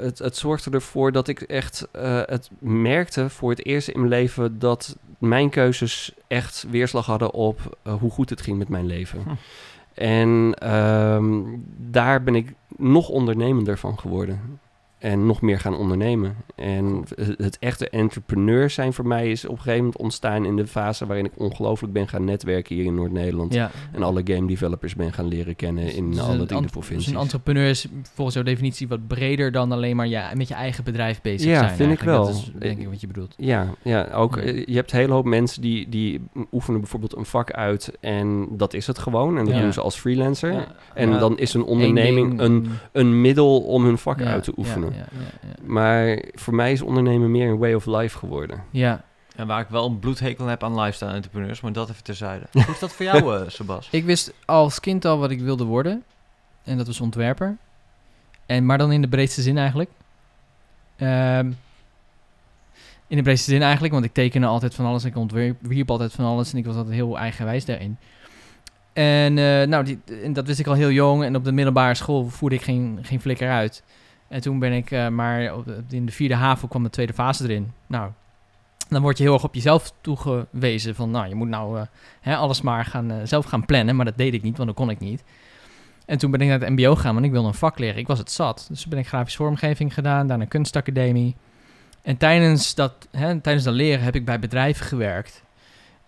het, 0.01 0.19
het 0.19 0.37
zorgde 0.37 0.71
ervoor 0.71 1.11
dat 1.11 1.27
ik 1.27 1.41
echt 1.41 1.87
het 2.25 2.49
merkte 2.59 3.29
voor 3.29 3.49
het 3.49 3.65
eerst 3.65 3.87
in 3.87 3.99
mijn 3.99 4.11
leven 4.11 4.59
dat 4.59 4.97
mijn 5.17 5.49
keuzes 5.49 6.13
echt 6.27 6.65
weerslag 6.69 7.05
hadden 7.05 7.33
op 7.33 7.77
hoe 7.99 8.11
goed 8.11 8.29
het 8.29 8.41
ging 8.41 8.57
met 8.57 8.69
mijn 8.69 8.85
leven. 8.85 9.21
Hm. 9.23 9.29
En 9.93 10.53
ehm, 10.57 11.41
daar 11.77 12.23
ben 12.23 12.35
ik 12.35 12.53
nog 12.77 13.09
ondernemender 13.09 13.77
van 13.77 13.99
geworden. 13.99 14.59
En 15.01 15.25
nog 15.25 15.41
meer 15.41 15.59
gaan 15.59 15.75
ondernemen. 15.77 16.35
En 16.55 17.03
het, 17.37 17.57
echte 17.59 17.89
entrepreneur 17.89 18.69
zijn 18.69 18.93
voor 18.93 19.07
mij 19.07 19.31
is 19.31 19.45
op 19.45 19.51
een 19.51 19.57
gegeven 19.57 19.77
moment 19.77 19.97
ontstaan 19.97 20.45
in 20.45 20.55
de 20.55 20.67
fase 20.67 21.05
waarin 21.05 21.25
ik 21.25 21.31
ongelooflijk 21.35 21.93
ben 21.93 22.07
gaan 22.07 22.23
netwerken 22.25 22.75
hier 22.75 22.85
in 22.85 22.95
Noord-Nederland. 22.95 23.53
ja. 23.53 23.71
En 23.91 24.03
alle 24.03 24.21
game 24.23 24.47
developers 24.47 24.95
ben 24.95 25.13
gaan 25.13 25.27
leren 25.27 25.55
kennen 25.55 25.93
in 25.93 26.09
Dus 26.11 26.19
alle 26.19 26.29
een 26.29 26.35
drie 26.35 26.47
de 26.47 26.53
ant- 26.55 26.71
provincies. 26.71 27.05
Dus 27.05 27.15
een 27.15 27.21
entrepreneur 27.21 27.69
is 27.69 27.87
volgens 28.13 28.35
jouw 28.35 28.45
definitie 28.45 28.87
wat 28.87 29.07
breder 29.07 29.51
dan 29.51 29.71
alleen 29.71 29.95
maar 29.95 30.07
ja, 30.07 30.31
met 30.35 30.47
je 30.47 30.53
eigen 30.53 30.83
bedrijf 30.83 31.21
bezig 31.21 31.49
Ja, 31.51 31.59
zijn. 31.59 31.75
vind 31.75 31.91
ik 31.91 31.99
wel. 32.01 32.25
Dat 32.25 32.33
is 32.35 32.51
denk 32.59 32.79
ik 32.79 32.87
wat 32.89 33.01
je 33.01 33.07
bedoelt. 33.07 33.33
Ja, 33.37 33.67
ja 33.81 34.09
ook. 34.13 34.35
Ja. 34.35 34.41
eh, 34.41 34.65
Je 34.65 34.75
hebt 34.75 34.91
een 34.91 34.99
hele 34.99 35.13
hoop 35.13 35.25
mensen 35.25 35.61
die, 35.61 35.89
die 35.89 36.21
oefenen 36.51 36.79
bijvoorbeeld 36.79 37.15
een 37.15 37.25
vak 37.25 37.51
uit 37.51 37.91
en 37.99 38.47
dat 38.51 38.73
is 38.73 38.87
het 38.87 38.97
gewoon. 38.99 39.37
En 39.37 39.45
dat 39.45 39.53
Ja. 39.53 39.61
doen 39.61 39.73
ze 39.73 39.81
als 39.81 39.95
freelancer. 39.95 40.51
Ja. 40.53 40.67
En 40.93 41.09
Ja. 41.09 41.17
dan 41.19 41.37
is 41.37 41.53
een 41.53 41.63
onderneming 41.63 42.39
een, 42.39 42.67
een 42.91 43.21
middel 43.21 43.59
om 43.61 43.83
hun 43.85 43.97
vak 43.97 44.19
ja, 44.19 44.25
uit 44.25 44.43
te 44.43 44.51
ja, 44.55 44.63
oefenen. 44.63 44.90
Ja, 44.93 45.05
ja, 45.11 45.19
ja. 45.41 45.53
Maar 45.63 46.23
voor 46.33 46.55
mij 46.55 46.71
is 46.71 46.81
ondernemen 46.81 47.31
meer 47.31 47.49
een 47.49 47.57
way 47.57 47.73
of 47.73 47.85
life 47.85 48.17
geworden. 48.17 48.63
Ja. 48.71 49.03
En 49.35 49.47
waar 49.47 49.61
ik 49.61 49.67
wel 49.67 49.85
een 49.85 49.99
bloedhekel 49.99 50.45
heb 50.45 50.63
aan 50.63 50.79
lifestyle 50.79 51.11
entrepreneurs, 51.11 51.61
maar 51.61 51.73
dat 51.73 51.89
even 51.89 52.03
terzijde. 52.03 52.45
Hoe 52.51 52.65
is 52.67 52.79
dat 52.79 52.91
voor 52.91 53.05
jou, 53.05 53.35
eh 53.35 53.49
Sebas? 53.49 53.87
Ik 53.91 54.05
wist 54.05 54.33
als 54.45 54.79
kind 54.79 55.05
al 55.05 55.17
wat 55.17 55.31
ik 55.31 55.39
wilde 55.39 55.63
worden. 55.63 56.03
En 56.63 56.77
dat 56.77 56.87
was 56.87 57.01
ontwerper. 57.01 57.57
En, 58.45 58.65
maar 58.65 58.77
dan 58.77 58.91
in 58.91 59.01
de 59.01 59.07
breedste 59.07 59.41
zin 59.41 59.57
eigenlijk. 59.57 59.89
Ehm, 60.95 61.51
in 63.07 63.17
de 63.17 63.23
breedste 63.23 63.51
zin 63.51 63.61
eigenlijk, 63.61 63.93
want 63.93 64.05
ik 64.05 64.13
tekende 64.13 64.47
altijd 64.47 64.75
van 64.75 64.85
alles. 64.85 65.05
Ik 65.05 65.15
ontwierp 65.15 65.57
wierp 65.61 65.89
altijd 65.89 66.11
van 66.11 66.25
alles 66.25 66.51
en 66.51 66.57
ik 66.57 66.65
was 66.65 66.75
altijd 66.75 66.95
heel 66.95 67.17
eigenwijs 67.17 67.65
daarin. 67.65 67.97
En 68.93 69.37
eh, 69.37 69.67
nou, 69.67 69.83
die, 69.83 69.99
en 70.23 70.33
dat 70.33 70.47
wist 70.47 70.59
ik 70.59 70.67
al 70.67 70.73
heel 70.73 70.91
jong. 70.91 71.23
En 71.23 71.35
op 71.35 71.43
de 71.43 71.51
middelbare 71.51 71.95
school 71.95 72.29
voerde 72.29 72.55
ik 72.55 72.61
geen, 72.61 72.99
geen 73.01 73.21
flikker 73.21 73.49
uit. 73.49 73.83
En 74.31 74.41
toen 74.41 74.59
ben 74.59 74.71
ik 74.71 74.91
eh, 74.91 75.07
maar 75.07 75.55
op 75.55 75.67
in 75.89 76.05
de 76.05 76.11
vierde 76.11 76.35
HAVO 76.35 76.67
kwam 76.67 76.83
de 76.83 76.89
tweede 76.89 77.13
fase 77.13 77.43
erin. 77.43 77.71
Nou, 77.87 78.11
dan 78.89 79.01
word 79.01 79.17
je 79.17 79.23
heel 79.23 79.33
erg 79.33 79.43
op 79.43 79.55
jezelf 79.55 79.93
toegewezen. 80.01 80.95
Van 80.95 81.11
nou, 81.11 81.27
je 81.27 81.35
moet 81.35 81.47
nou 81.47 81.79
eh, 81.79 81.85
hè, 82.21 82.35
alles 82.35 82.61
maar 82.61 82.85
gaan, 82.85 83.11
eh, 83.11 83.17
zelf 83.23 83.45
gaan 83.45 83.65
plannen. 83.65 83.95
Maar 83.95 84.05
dat 84.05 84.17
deed 84.17 84.33
ik 84.33 84.41
niet, 84.41 84.57
want 84.57 84.69
dat 84.69 84.77
kon 84.77 84.89
ik 84.89 84.99
niet. 84.99 85.23
En 86.05 86.17
toen 86.17 86.31
ben 86.31 86.41
ik 86.41 86.47
naar 86.47 86.59
het 86.59 86.69
mbo 86.69 86.95
gegaan, 86.95 87.13
want 87.13 87.25
ik 87.25 87.31
wilde 87.31 87.47
een 87.47 87.53
vak 87.53 87.79
leren. 87.79 87.97
Ik 87.97 88.07
was 88.07 88.19
het 88.19 88.31
zat. 88.31 88.65
Dus 88.69 88.81
toen 88.81 88.89
ben 88.89 88.99
ik 88.99 89.07
grafische 89.07 89.37
vormgeving 89.37 89.93
gedaan, 89.93 90.27
daarna 90.27 90.45
kunstacademie. 90.45 91.35
En 92.01 92.17
tijdens 92.17 92.75
dat, 92.75 93.07
hè, 93.11 93.39
tijdens 93.39 93.65
dat 93.65 93.73
leren 93.73 94.03
heb 94.03 94.15
ik 94.15 94.25
bij 94.25 94.39
bedrijven 94.39 94.85
gewerkt. 94.85 95.43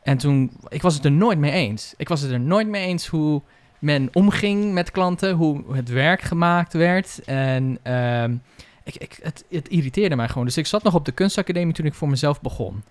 En 0.04 0.18
toen, 0.18 0.52
ik 0.68 0.82
was 0.82 0.96
het 0.96 1.06
er 1.06 1.12
nooit 1.12 1.38
mee 1.38 1.52
eens. 1.52 1.94
Ik 1.98 2.08
was 2.08 2.22
het 2.22 2.32
er 2.32 2.40
nooit 2.40 2.68
mee 2.68 2.86
eens 2.86 3.08
hoe 3.08 3.42
men 3.84 4.10
omging 4.14 4.74
met 4.74 4.92
klanten, 4.92 5.34
hoe 5.34 5.76
het 5.76 5.90
werk 5.90 6.22
gemaakt 6.22 6.74
werd. 6.74 7.22
En 7.26 7.78
ehm, 7.82 8.36
ik, 8.84 8.96
ik, 8.96 9.20
het, 9.22 9.46
het 9.50 9.68
irriteerde 9.68 10.16
mij 10.16 10.28
gewoon. 10.28 10.46
Dus 10.46 10.58
ik 10.58 10.66
zat 10.66 10.84
nog 10.84 10.96
op 10.96 11.06
de 11.06 11.12
kunstacademie 11.12 11.74
toen 11.74 11.86
ik 11.86 11.94
voor 11.94 12.10
mezelf 12.10 12.42
begon. 12.42 12.84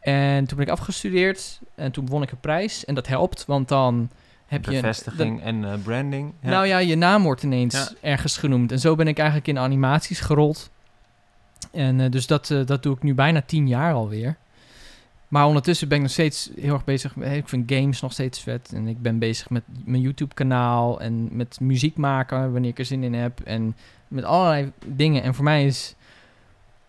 En 0.00 0.46
toen 0.46 0.56
ben 0.56 0.66
ik 0.66 0.72
afgestudeerd 0.72 1.60
en 1.74 1.92
toen 1.92 2.06
won 2.06 2.22
ik 2.22 2.30
een 2.30 2.40
prijs. 2.40 2.84
En 2.84 2.94
dat 2.94 3.06
helpt, 3.06 3.44
want 3.46 3.68
dan 3.68 4.10
heb 4.46 4.64
je... 4.64 4.70
Bevestiging 4.70 5.42
en 5.42 5.64
eh, 5.64 5.78
branding. 5.82 6.32
Ja. 6.40 6.48
Nou 6.48 6.66
ja, 6.66 6.78
je 6.78 6.96
naam 6.96 7.22
wordt 7.22 7.42
ineens 7.42 7.74
Ja. 7.74 7.88
ergens 8.00 8.36
genoemd. 8.36 8.72
En 8.72 8.78
zo 8.78 8.94
ben 8.94 9.08
ik 9.08 9.18
eigenlijk 9.18 9.48
in 9.48 9.58
animaties 9.58 10.20
gerold. 10.20 10.70
En 11.72 12.00
eh, 12.00 12.10
dus 12.10 12.26
dat, 12.26 12.50
eh, 12.50 12.66
dat 12.66 12.82
doe 12.82 12.94
ik 12.94 13.02
nu 13.02 13.14
bijna 13.14 13.42
tien 13.42 13.68
jaar 13.68 13.92
alweer. 13.92 14.36
Maar 15.28 15.46
ondertussen 15.46 15.88
ben 15.88 15.96
ik 15.96 16.02
nog 16.02 16.12
steeds 16.12 16.50
heel 16.60 16.72
erg 16.74 16.84
bezig. 16.84 17.16
met- 17.16 17.32
Ik 17.32 17.48
vind 17.48 17.72
games 17.72 18.00
nog 18.00 18.12
steeds 18.12 18.40
vet. 18.40 18.72
En 18.74 18.86
ik 18.86 19.02
ben 19.02 19.18
bezig 19.18 19.50
met 19.50 19.62
mijn 19.84 20.02
YouTube-kanaal. 20.02 21.00
En 21.00 21.28
met 21.36 21.60
muziek 21.60 21.96
maken 21.96 22.52
wanneer 22.52 22.70
ik 22.70 22.78
er 22.78 22.84
zin 22.84 23.02
in 23.02 23.14
heb. 23.14 23.40
En 23.40 23.76
met 24.08 24.24
allerlei 24.24 24.72
dingen. 24.86 25.22
En 25.22 25.34
voor 25.34 25.44
mij 25.44 25.66
is 25.66 25.94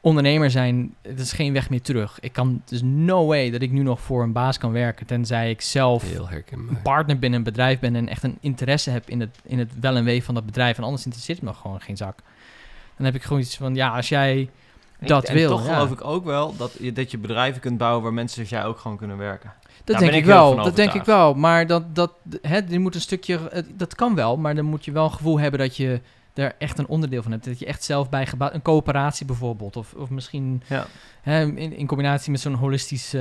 ondernemer 0.02 0.52
zijn, 0.52 0.96
het 1.02 1.20
is 1.20 1.32
geen 1.34 1.54
weg 1.54 1.70
meer 1.70 1.82
terug. 1.82 2.20
Ik 2.20 2.34
kan, 2.34 2.62
dus 2.66 2.82
no 2.84 3.26
way 3.26 3.50
dat 3.50 3.62
ik 3.62 3.72
nu 3.72 3.84
nog 3.84 4.02
voor 4.02 4.24
een 4.24 4.32
baas 4.32 4.58
kan 4.58 4.72
werken. 4.72 5.06
Tenzij 5.06 5.50
ik 5.50 5.62
zelf 5.62 6.04
een 6.52 6.82
partner 6.82 7.20
binnen 7.20 7.40
een 7.40 7.46
bedrijf 7.46 7.80
ben 7.80 7.96
en 7.96 8.08
echt 8.08 8.24
een 8.24 8.38
interesse 8.42 8.90
heb 8.90 9.10
in 9.10 9.20
het, 9.20 9.40
in 9.44 9.60
het 9.60 9.72
wel 9.80 9.96
en 9.96 10.04
wee 10.04 10.24
van 10.24 10.34
dat 10.36 10.46
bedrijf. 10.46 10.78
En 10.78 10.84
anders 10.84 11.04
interesseert 11.06 11.38
het 11.40 11.48
me 11.50 11.54
gewoon 11.56 11.82
geen 11.82 11.98
zak. 11.98 12.20
Dan 12.96 13.06
heb 13.06 13.16
ik 13.16 13.24
gewoon 13.24 13.42
iets 13.42 13.58
van, 13.58 13.76
ja, 13.76 13.90
als 13.96 14.10
jij 14.10 14.50
dat 15.08 15.24
en 15.26 15.34
wil. 15.34 15.50
toch 15.50 15.66
ja. 15.68 15.74
geloof 15.74 15.92
ik 15.92 16.04
ook 16.06 16.26
wel 16.26 16.56
dat 16.56 16.72
je, 16.80 16.92
dat 16.94 17.12
je 17.12 17.18
bedrijven 17.18 17.62
kunt 17.62 17.78
bouwen 17.78 18.04
waar 18.04 18.14
mensen 18.14 18.36
zoals 18.36 18.50
jij 18.50 18.66
ook 18.72 18.80
gewoon 18.80 18.98
kunnen 18.98 19.18
werken. 19.18 19.54
Dat 19.84 19.98
Daar 20.00 20.10
denk 20.10 20.22
ik 20.22 20.26
wel. 20.26 20.56
Dat 20.56 20.76
denk 20.76 20.94
ik 20.94 21.04
wel. 21.04 21.34
Maar 21.34 21.68
dat, 21.68 21.96
dat, 21.96 22.12
hè, 22.42 22.60
je 22.68 22.80
moet 22.80 22.96
een 22.96 23.02
stukje, 23.02 23.40
het- 23.52 23.80
dat 23.80 23.96
kan 23.96 24.16
wel, 24.16 24.38
maar 24.38 24.56
dan 24.56 24.66
moet 24.66 24.86
je 24.86 24.92
wel 24.92 25.04
een 25.04 25.12
gevoel 25.14 25.40
hebben 25.40 25.60
dat 25.60 25.78
je 25.78 26.02
er 26.34 26.56
echt 26.58 26.78
een 26.80 26.88
onderdeel 26.88 27.22
van 27.24 27.32
hebt. 27.32 27.46
Dat 27.46 27.60
je 27.60 27.66
echt 27.66 27.84
zelf 27.84 28.10
bij 28.10 28.26
gebouwd, 28.26 28.54
een 28.54 28.62
coöperatie 28.62 29.26
bijvoorbeeld. 29.26 29.76
Of, 29.76 29.94
of 29.94 30.10
misschien 30.10 30.62
Ja. 30.68 30.86
hè, 31.22 31.42
in, 31.46 31.74
in 31.74 31.88
combinatie 31.88 32.32
met 32.32 32.40
zo'n 32.40 32.54
holistische 32.54 33.20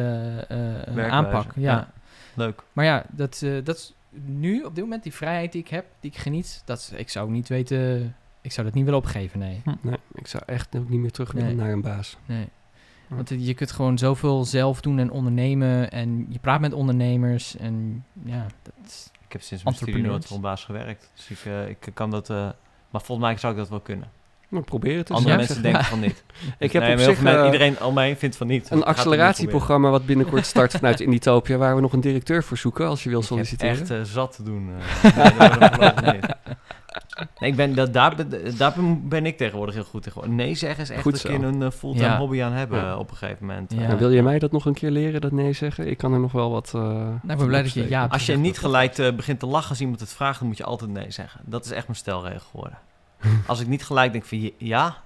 eh, 0.48 1.04
eh, 1.06 1.12
aanpak. 1.12 1.52
Ja. 1.56 1.90
Leuk. 2.34 2.62
Maar 2.72 2.84
ja, 2.84 3.04
dat, 3.10 3.40
eh, 3.44 3.50
dat 3.64 3.76
is 3.76 3.94
nu 4.24 4.62
op 4.62 4.74
dit 4.74 4.84
moment 4.84 5.02
die 5.02 5.14
vrijheid 5.14 5.52
die 5.52 5.60
ik 5.60 5.68
heb, 5.68 5.84
die 6.00 6.10
ik 6.10 6.16
geniet. 6.18 6.62
Dat, 6.64 6.92
ik 6.96 7.08
zou 7.10 7.30
niet 7.30 7.48
weten, 7.48 8.16
ik 8.48 8.54
zou 8.54 8.66
dat 8.66 8.74
niet 8.76 8.84
willen 8.84 8.98
opgeven, 9.00 9.38
nee. 9.38 9.62
Nee, 9.80 9.96
ik 10.14 10.26
zou 10.26 10.42
echt 10.46 10.76
ook 10.76 10.88
niet 10.88 11.00
meer 11.00 11.10
terug 11.10 11.32
willen 11.32 11.48
Nee. 11.48 11.56
naar 11.56 11.72
een 11.72 11.80
baas. 11.80 12.16
nee. 12.26 12.48
Want 13.08 13.28
je 13.38 13.54
kunt 13.54 13.70
gewoon 13.72 13.98
zoveel 13.98 14.44
zelf 14.44 14.80
doen 14.80 14.98
en 14.98 15.10
ondernemen. 15.10 15.90
En 15.90 16.26
je 16.28 16.38
praat 16.38 16.60
met 16.60 16.72
ondernemers. 16.72 17.56
En 17.56 18.04
ja, 18.24 18.46
dat 18.62 18.72
is- 18.86 19.10
Ik 19.26 19.32
heb 19.32 19.42
sinds 19.42 19.64
mijn 19.64 19.76
studie 19.76 20.02
nooit 20.02 20.26
voor 20.26 20.36
een 20.36 20.42
baas 20.42 20.64
gewerkt. 20.64 21.10
Dus 21.14 21.30
ik, 21.30 21.38
eh, 21.52 21.68
ik 21.68 21.88
kan 21.94 22.10
dat... 22.10 22.30
eh, 22.30 22.36
maar 22.90 23.02
volgens 23.02 23.28
mij 23.28 23.36
zou 23.36 23.52
ik 23.52 23.58
dat 23.58 23.68
wel 23.68 23.80
kunnen. 23.80 24.10
Maar 24.48 24.62
probeer 24.62 24.96
het 24.96 25.08
eens. 25.10 25.18
Andere 25.18 25.30
Ja, 25.30 25.36
mensen 25.44 25.62
denken 25.62 25.84
van 25.84 26.00
niet. 26.00 26.24
Ik 26.58 26.72
heb 26.72 26.82
Nee, 26.82 26.92
op 26.92 26.98
zich 26.98 27.24
eh, 27.24 27.44
iedereen 27.44 27.80
om 27.82 27.94
mij 27.94 28.06
heen 28.06 28.16
vindt 28.16 28.36
van 28.36 28.46
niet. 28.46 28.70
Een 28.70 28.84
acceleratieprogramma 28.84 29.90
wat 29.90 30.06
binnenkort 30.06 30.46
start 30.46 30.72
vanuit 30.72 31.00
Inditopia, 31.06 31.56
waar 31.56 31.74
we 31.74 31.80
nog 31.80 31.92
een 31.92 32.00
directeur 32.00 32.44
voor 32.44 32.56
zoeken 32.56 32.86
als 32.86 33.02
je 33.02 33.08
wil 33.10 33.20
proberen. 33.20 33.52
Ik 33.52 33.58
heb 33.58 33.66
solliciteren. 33.68 34.00
echt 34.00 34.08
eh, 34.08 34.14
zat 34.14 34.32
te 34.36 34.42
doen. 34.42 34.66
nee, 34.76 35.58
dat- 35.58 35.78
dat. 35.80 36.36
Nee, 37.38 37.50
ik 37.50 37.56
ben, 37.56 37.74
dat, 37.74 37.92
daar, 37.92 38.14
ben- 38.16 38.56
daar 38.56 38.74
ben- 39.02 39.26
ik 39.26 39.36
tegenwoordig 39.36 39.74
heel 39.74 39.84
goed 39.84 40.06
in. 40.22 40.34
Nee 40.34 40.54
zeggen 40.54 40.82
is 40.82 40.90
echt 40.90 41.02
Goed 41.02 41.24
een 41.24 41.30
keer 41.30 41.48
een 41.48 41.62
eh, 41.62 41.70
fulltime 41.70 42.04
Ja. 42.04 42.18
hobby 42.18 42.42
aan 42.42 42.52
hebben 42.52 42.78
Ja. 42.78 42.96
op 42.96 43.10
een 43.10 43.16
gegeven 43.16 43.46
moment. 43.46 43.72
Ja. 43.72 43.96
Wil 43.96 44.10
je 44.10 44.22
mij 44.22 44.38
dat 44.38 44.52
nog 44.52 44.64
een 44.66 44.74
keer 44.74 44.90
leren, 44.90 45.20
dat 45.20 45.32
nee 45.32 45.52
zeggen? 45.52 45.88
Ik 45.88 45.98
kan 45.98 46.12
er 46.12 46.20
nog 46.20 46.32
wel 46.32 46.50
wat. 46.50 46.72
eh, 46.74 46.80
nou, 46.80 47.12
ik 47.14 47.20
ben 47.26 47.38
van 47.38 47.46
blij 47.46 47.62
dat 47.62 47.72
je 47.72 47.88
ja 47.88 48.06
Als 48.10 48.26
je 48.26 48.36
niet 48.36 48.58
gelijk 48.58 48.98
eh, 48.98 49.12
begint 49.14 49.40
te 49.40 49.46
lachen 49.46 49.70
als 49.70 49.80
iemand 49.80 50.00
het 50.00 50.12
vraagt, 50.12 50.38
dan 50.38 50.48
moet 50.48 50.56
je 50.56 50.64
altijd 50.64 50.90
nee 50.90 51.10
zeggen. 51.10 51.40
Dat 51.44 51.64
is 51.64 51.70
echt 51.70 51.86
mijn 51.86 51.98
stelregel 51.98 52.46
geworden. 52.50 52.78
Als 53.46 53.60
ik 53.60 53.66
niet 53.66 53.84
gelijk 53.84 54.12
denk 54.12 54.24
van 54.24 54.50
ja, 54.58 54.96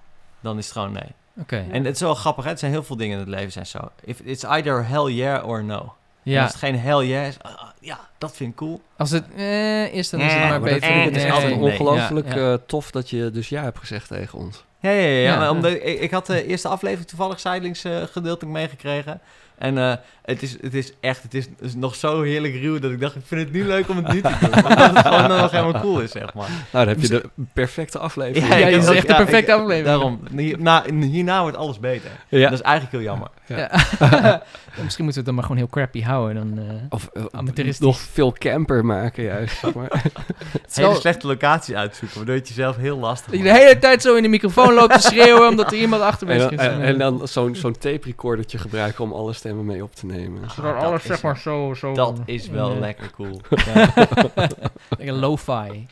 dan 0.41 0.59
is 0.59 0.65
het 0.65 0.73
gewoon 0.75 0.93
nee. 0.93 1.11
Oké, 1.41 1.65
En 1.71 1.85
het 1.85 1.95
is 1.95 2.01
wel 2.01 2.15
grappig, 2.15 2.45
hè? 2.45 2.51
het 2.51 2.59
zijn 2.59 2.73
heel 2.73 2.83
veel 2.83 2.97
dingen 2.97 3.13
in 3.15 3.19
het 3.21 3.29
leven 3.29 3.53
zijn 3.53 3.67
zo. 3.67 3.79
If 4.05 4.21
it's 4.21 4.43
either 4.43 4.87
hell 4.87 5.05
yeah 5.13 5.49
or 5.49 5.65
no. 5.65 5.95
En 6.25 6.31
ja. 6.31 6.43
als 6.43 6.51
het 6.51 6.61
geen 6.61 6.79
hell 6.79 7.07
yeah 7.07 7.27
is, 7.27 7.37
ah, 7.43 7.53
ja, 7.81 8.01
dat 8.19 8.37
vind 8.37 8.51
ik 8.51 8.57
cool. 8.57 8.83
Als 8.97 9.11
het 9.11 9.25
eh, 9.37 9.95
is, 9.95 10.11
dan 10.11 10.21
is 10.21 10.33
Ja, 10.33 10.39
het 10.39 10.49
maar 10.49 10.61
beter. 10.61 11.03
het 11.03 11.17
is 11.17 11.31
altijd 11.31 11.61
nee, 11.61 11.71
ongelooflijk 11.71 12.35
ja, 12.35 12.37
ja. 12.37 12.53
eh, 12.53 12.59
tof 12.67 12.91
dat 12.91 13.11
je 13.11 13.31
dus 13.31 13.49
ja 13.49 13.63
hebt 13.63 13.79
gezegd 13.79 14.09
tegen 14.09 14.39
ons. 14.39 14.65
Ja, 14.81 14.91
ja, 14.91 15.01
ja. 15.01 15.09
ja. 15.09 15.43
Ja. 15.43 15.51
Omdat, 15.51 15.73
ik, 15.73 15.83
ik 15.83 16.11
had 16.11 16.27
de 16.27 16.47
eerste 16.47 16.69
aflevering 16.69 17.09
toevallig 17.09 17.41
zijdelings 17.41 17.85
eh 17.85 18.03
gedeeltelijk 18.03 18.53
meegekregen. 18.57 19.21
En 19.63 19.79
eh, 19.79 19.93
het, 20.23 20.43
is, 20.43 20.57
het 20.61 20.75
is 20.75 20.93
echt, 21.01 21.23
het 21.23 21.35
is, 21.35 21.45
het 21.45 21.61
is 21.61 21.75
nog 21.75 21.95
zo 21.95 22.23
heerlijk 22.23 22.55
ruw 22.55 22.79
dat 22.79 22.91
ik 22.91 23.01
dacht, 23.01 23.15
ik 23.15 23.23
vind 23.27 23.41
het 23.41 23.53
nu 23.53 23.65
leuk 23.65 23.89
om 23.89 23.97
het 23.97 24.13
nu 24.13 24.21
te 24.21 24.37
doen. 24.41 24.65
Omdat 24.71 24.91
het 24.91 25.07
gewoon 25.07 25.29
nog 25.29 25.51
helemaal 25.51 25.81
cool 25.81 26.01
is, 26.01 26.11
zeg 26.11 26.35
maar. 26.35 26.49
Nou, 26.49 26.87
dan 26.87 26.89
heb 26.89 27.01
je 27.01 27.09
de 27.09 27.31
perfecte 27.53 27.99
aflevering. 27.99 28.47
Ja, 28.53 28.55
heb 28.55 28.81
is 28.81 28.89
echt 28.89 29.09
de 29.09 29.15
perfecte 29.15 29.53
aflevering. 29.53 29.85
Daarom, 29.87 30.21
hierna, 30.37 30.85
hierna 31.01 31.41
wordt 31.41 31.57
alles 31.57 31.81
beter. 31.81 32.11
Ja. 32.29 32.43
Dat 32.43 32.53
is 32.53 32.61
eigenlijk 32.61 32.93
heel 32.93 33.03
jammer. 33.03 33.29
Ja. 33.59 33.71
Misschien 34.85 35.05
moeten 35.05 35.07
we 35.07 35.13
het 35.15 35.25
dan 35.25 35.35
maar 35.35 35.43
gewoon 35.43 35.57
heel 35.57 35.69
crappy 35.69 36.03
houden. 36.03 36.35
Dan, 36.57 36.65
eh, 36.69 36.75
Of 36.89 37.07
eh, 37.13 37.25
Amateuristisch. 37.31 37.87
nog 37.87 37.99
veel 37.99 38.33
camper 38.33 38.85
maken 38.85 39.23
juist. 39.25 39.59
zeg 39.59 39.75
maar. 39.75 39.89
het 40.53 40.71
is 40.71 40.77
Hele 40.77 40.89
wel- 40.89 41.01
slechte 41.01 41.27
locatie 41.27 41.77
uitzoeken, 41.77 42.17
waardoor 42.17 42.35
je 42.35 42.41
het 42.41 42.49
jezelf 42.49 42.77
heel 42.77 42.99
lastig 42.99 43.33
je 43.37 43.43
de 43.43 43.53
hele 43.53 43.79
tijd 43.79 44.03
zo 44.03 44.15
in 44.15 44.23
de 44.23 44.29
microfoon 44.29 44.75
loopt 44.75 44.93
te 44.95 45.01
schreeuwen 45.01 45.49
omdat 45.49 45.73
er 45.73 45.79
iemand 45.79 46.03
achter 46.03 46.27
dan, 46.27 46.37
is. 46.51 46.59
en, 46.59 46.81
en 46.83 46.99
dan 46.99 47.29
zo'n 47.29 47.55
zo'n 47.55 47.79
tape 47.79 48.01
recordertje 48.07 48.59
gebruiken 48.59 49.05
om 49.05 49.13
alle 49.13 49.33
stemmen 49.33 49.65
mee 49.65 49.83
op 49.83 49.95
te 49.95 50.07
nemen. 50.07 50.51
Zodat 50.51 50.75
dat 50.75 50.83
alles 50.83 51.01
is 51.01 51.07
zeg 51.07 51.21
wel- 51.21 51.31
maar 51.33 51.41
zo... 51.41 51.75
zo 51.75 51.93
Dat 51.95 52.21
is 52.25 52.49
wel 52.49 52.73
eh, 52.73 52.79
lekker 52.79 53.11
cool. 53.11 53.41
Lekker 54.89 55.13
lo-fi. 55.15 55.87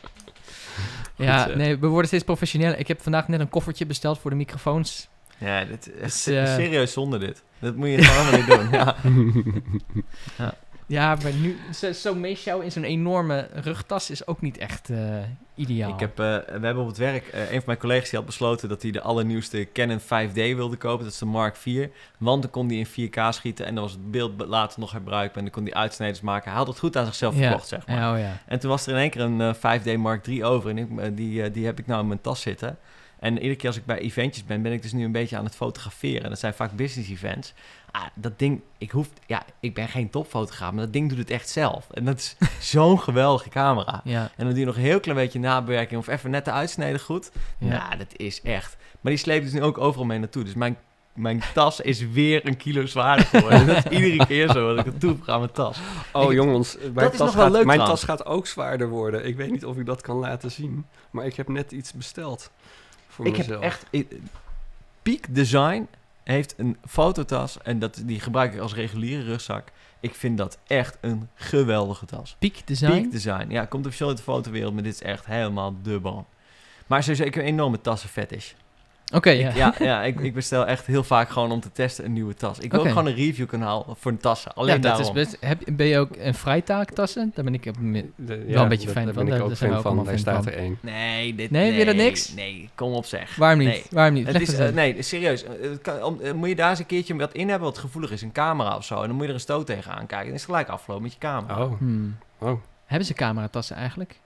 Ja, 1.15 1.45
zeg. 1.47 1.55
nee, 1.55 1.77
we 1.77 1.87
worden 1.87 2.07
steeds 2.07 2.23
professioneler. 2.23 2.79
Ik 2.79 2.87
heb 2.87 3.01
vandaag 3.01 3.27
net 3.27 3.39
een 3.39 3.49
koffertje 3.49 3.85
besteld 3.85 4.19
voor 4.19 4.29
de 4.29 4.35
microfoons. 4.35 5.09
Ja, 5.41 5.65
dit 5.65 5.87
is 5.87 5.93
echt 6.01 6.25
Dus, 6.25 6.27
eh, 6.27 6.45
serieus 6.55 6.91
zonde 6.93 7.17
dit. 7.17 7.43
Dat 7.59 7.75
moet 7.75 7.87
je 7.89 8.03
gewoon 8.03 8.35
niet 8.39 8.47
doen. 8.47 8.69
Ja. 10.37 10.53
Ja, 10.87 11.17
maar 11.23 11.33
nu, 11.33 11.57
zo- 11.73 11.91
zo'n 11.91 12.19
meesjouwen 12.19 12.65
in 12.65 12.71
zo'n 12.71 12.83
enorme 12.83 13.47
rugtas 13.53 14.09
is 14.09 14.27
ook 14.27 14.41
niet 14.41 14.57
echt 14.57 14.89
eh, 14.89 14.97
ideaal. 15.55 15.93
Ik 15.93 15.99
heb, 15.99 16.19
eh, 16.19 16.25
we 16.35 16.65
hebben 16.65 16.77
op 16.77 16.87
het 16.87 16.97
werk, 16.97 17.29
een 17.33 17.47
van 17.47 17.61
mijn 17.65 17.77
collega's 17.77 18.09
die 18.09 18.17
had 18.19 18.27
besloten 18.27 18.69
dat 18.69 18.81
hij 18.81 18.91
de 18.91 19.01
allernieuwste 19.01 19.67
Canon 19.73 19.99
5D 19.99 20.33
wilde 20.33 20.75
kopen. 20.77 21.03
Dat 21.03 21.13
is 21.13 21.19
de 21.19 21.25
Mark 21.25 21.55
IV. 21.65 21.87
Want 22.17 22.41
dan 22.41 22.51
kon 22.51 22.67
hij 22.67 22.77
in 22.77 22.85
4K 22.87 23.19
schieten 23.33 23.65
en 23.65 23.73
dan 23.75 23.83
was 23.83 23.91
het 23.93 24.11
beeld 24.11 24.45
later 24.47 24.79
nog 24.79 24.91
herbruikbaar. 24.91 25.37
En 25.37 25.43
dan 25.43 25.53
kon 25.53 25.63
hij 25.63 25.73
uitsnijdes 25.73 26.21
maken. 26.21 26.49
Hij 26.49 26.57
had 26.59 26.67
het 26.67 26.79
goed 26.79 26.97
aan 26.97 27.05
zichzelf 27.05 27.35
Ja. 27.35 27.41
verkocht, 27.47 27.67
zeg 27.67 27.87
maar. 27.87 28.13
Oh 28.13 28.19
ja. 28.19 28.37
En 28.45 28.59
toen 28.59 28.69
was 28.69 28.85
er 28.87 28.93
in 28.93 28.99
één 28.99 29.09
keer 29.09 29.21
een 29.21 29.41
eh, 29.41 29.53
5D 29.95 29.97
Mark 29.97 30.27
III 30.27 30.43
over. 30.43 30.69
En 30.69 30.77
ik, 30.77 31.17
die, 31.17 31.51
die 31.51 31.65
heb 31.65 31.79
ik 31.79 31.87
nou 31.87 32.01
in 32.01 32.07
mijn 32.07 32.21
tas 32.21 32.41
zitten. 32.41 32.77
En 33.21 33.33
iedere 33.33 33.55
keer 33.55 33.67
als 33.67 33.77
ik 33.77 33.85
bij 33.85 33.97
eventjes 33.99 34.45
ben, 34.45 34.61
ben 34.61 34.71
ik 34.71 34.81
dus 34.81 34.91
nu 34.91 35.03
een 35.05 35.11
beetje 35.11 35.37
aan 35.37 35.45
het 35.45 35.55
fotograferen. 35.55 36.29
Dat 36.29 36.39
zijn 36.39 36.53
vaak 36.53 36.71
business 36.71 37.09
events. 37.09 37.53
Ah, 37.91 38.01
dat 38.15 38.39
ding, 38.39 38.61
ik 38.77 38.91
hoef, 38.91 39.07
ja, 39.25 39.43
ik 39.59 39.73
ben 39.73 39.87
geen 39.87 40.09
topfotograaf, 40.09 40.71
maar 40.71 40.83
dat 40.83 40.93
ding 40.93 41.09
doet 41.09 41.17
het 41.17 41.29
echt 41.29 41.49
zelf. 41.49 41.87
En 41.91 42.05
dat 42.05 42.17
is 42.17 42.35
zo'n 42.73 42.99
geweldige 42.99 43.49
camera. 43.49 44.01
Ja, 44.03 44.21
En 44.21 44.29
dan 44.45 44.49
doe 44.49 44.59
je 44.59 44.65
nog 44.65 44.75
een 44.75 44.81
heel 44.81 44.99
klein 44.99 45.17
beetje 45.17 45.39
nabewerking 45.39 45.99
of 45.99 46.07
even 46.07 46.29
net 46.31 46.45
de 46.45 46.51
uitsneden 46.51 46.99
goed. 46.99 47.31
ja. 47.57 47.67
Nou, 47.67 47.97
dat 47.97 48.13
is 48.15 48.41
echt. 48.41 48.77
Maar 49.01 49.11
die 49.11 49.21
sleept 49.21 49.43
dus 49.43 49.53
nu 49.53 49.61
ook 49.63 49.77
overal 49.77 50.05
mee 50.05 50.19
naartoe. 50.19 50.43
Dus 50.43 50.53
mijn, 50.53 50.77
mijn 51.13 51.41
tas 51.53 51.79
is 51.79 51.99
weer 52.09 52.45
een 52.47 52.57
kilo 52.57 52.85
zwaarder 52.85 53.25
geworden. 53.25 53.67
dat 53.67 53.75
is 53.85 53.91
iedere 54.01 54.25
keer 54.25 54.51
zo 54.51 54.75
dat 54.75 54.85
ik 54.85 54.91
het 54.91 54.99
toe 54.99 55.17
aan 55.25 55.39
mijn 55.39 55.51
tas. 55.51 55.79
Oh 56.13 56.23
Ik- 56.31 56.37
jongens, 56.37 56.77
mijn, 56.77 56.93
Dat 56.93 57.11
is 57.11 57.17
tas, 57.17 57.27
nog 57.27 57.35
wel 57.35 57.43
gaat, 57.43 57.53
leuk 57.53 57.65
mijn 57.65 57.79
tas 57.79 58.03
gaat 58.03 58.25
ook 58.25 58.47
zwaarder 58.47 58.89
worden. 58.89 59.25
Ik 59.25 59.35
weet 59.35 59.51
niet 59.51 59.65
of 59.65 59.77
ik 59.77 59.85
dat 59.85 60.01
kan 60.01 60.15
laten 60.17 60.51
zien. 60.51 60.85
Maar 61.11 61.25
ik 61.25 61.35
heb 61.35 61.47
net 61.47 61.71
iets 61.71 61.93
besteld. 61.93 62.51
Voor 63.21 63.35
Ik 63.35 63.45
heb 63.45 63.61
echt... 63.61 63.85
ik- 63.89 64.11
Peak 65.01 65.23
Design 65.29 65.87
heeft 66.23 66.53
een 66.57 66.77
fototas 66.87 67.57
en 67.61 67.79
dat, 67.79 68.01
die 68.05 68.19
gebruik 68.19 68.53
ik 68.53 68.59
als 68.59 68.73
reguliere 68.73 69.23
rugzak. 69.23 69.67
Ik 69.99 70.15
vind 70.15 70.37
dat 70.37 70.57
echt 70.67 70.97
een 71.01 71.29
geweldige 71.35 72.05
tas. 72.05 72.35
Peak 72.39 72.55
design. 72.65 72.91
Peak 72.91 73.11
Design. 73.11 73.45
Ja, 73.49 73.65
komt 73.65 73.95
veel 73.95 74.07
uit 74.07 74.17
de 74.17 74.23
fotowereld, 74.23 74.73
maar 74.73 74.83
dit 74.83 74.93
is 74.93 75.01
echt 75.01 75.25
helemaal 75.25 75.75
de 75.83 75.99
bal. 75.99 76.27
Maar 76.87 77.01
sowieso, 77.03 77.23
ik 77.23 77.33
heb 77.33 77.43
een 77.43 77.49
enorme 77.49 77.81
tassenfetish. 77.81 78.53
Oké, 79.11 79.29
ja. 79.29 79.49
Ik- 79.49 79.55
ja, 79.55 79.73
ja 79.79 80.03
ik, 80.03 80.19
ik 80.19 80.33
bestel 80.33 80.65
echt 80.67 80.85
heel 80.85 81.03
vaak 81.03 81.29
gewoon 81.29 81.51
om 81.51 81.59
te 81.59 81.71
testen 81.71 82.05
een 82.05 82.13
nieuwe 82.13 82.33
tas. 82.33 82.59
Ik 82.59 82.71
wil 82.71 82.79
ook 82.79 82.87
gewoon 82.87 83.05
een 83.07 83.15
review 83.15 83.47
kanaal 83.47 83.95
voor 83.99 84.11
een 84.11 84.17
tassen. 84.17 84.53
Alleen 84.53 84.75
ja, 84.75 84.81
dat 84.81 84.97
daarom. 84.97 85.17
is 85.17 85.23
best. 85.23 85.37
Heb, 85.39 85.61
ben 85.71 85.85
je 85.87 85.97
ook 85.99 86.09
een 86.19 86.33
vrijtaaktassen? 86.33 87.31
Daar 87.35 87.43
ben 87.45 87.53
ik 87.53 87.63
De- 87.63 87.71
wel 87.75 88.63
een 88.63 88.69
beetje 88.69 88.85
dat- 88.85 88.95
fan 88.95 89.05
daar 89.05 89.13
van. 89.13 89.25
ben 89.25 89.33
ik 89.33 89.39
Daar 89.39 89.49
ook 89.49 89.55
fan 89.55 89.73
ook 89.75 89.81
van. 89.81 90.05
Daar 90.05 90.19
staat 90.19 90.43
van. 90.43 90.53
er 90.53 90.57
één. 90.59 90.77
Nee, 90.81 91.35
dit, 91.35 91.51
Nee, 91.51 91.71
weer 91.71 91.85
dat 91.85 91.95
niks? 91.95 92.33
Nee, 92.33 92.69
kom 92.75 92.93
op 92.93 93.05
zeg. 93.05 93.35
Waarom 93.35 93.59
niet? 93.59 93.67
Nee. 93.67 93.83
Waarom 93.91 94.13
niet? 94.13 94.27
Het 94.27 94.41
is, 94.41 94.49
eens 94.49 94.59
eh, 94.59 94.73
nee, 94.75 95.01
serieus. 95.01 95.43
Eh, 95.43 95.51
het 95.61 95.81
kan- 95.81 96.03
om- 96.03 96.19
eh, 96.21 96.31
moet 96.33 96.49
je 96.49 96.55
daar 96.55 96.69
eens 96.69 96.79
een 96.79 96.85
keertje 96.85 97.15
wat 97.15 97.33
in 97.33 97.49
hebben 97.49 97.67
wat 97.67 97.77
gevoelig 97.77 98.11
is. 98.11 98.21
Een 98.21 98.31
camera 98.31 98.75
of 98.77 98.85
zo. 98.85 99.01
En 99.01 99.07
dan 99.07 99.11
moet 99.11 99.21
je 99.21 99.27
er 99.27 99.33
een 99.33 99.39
stoot 99.39 99.65
tegenaan 99.65 100.05
kijken. 100.05 100.25
Dan 100.25 100.35
is 100.35 100.41
het 100.41 100.49
gelijk 100.49 100.67
afgelopen 100.69 101.03
met 101.03 101.13
je 101.13 101.19
camera. 101.19 101.63
Oh, 101.63 101.77
Hmm. 101.77 102.17
oh. 102.39 102.61
Hebben 102.85 103.07
ze 103.07 103.13
cameratassen 103.13 103.75
eigenlijk? 103.75 104.19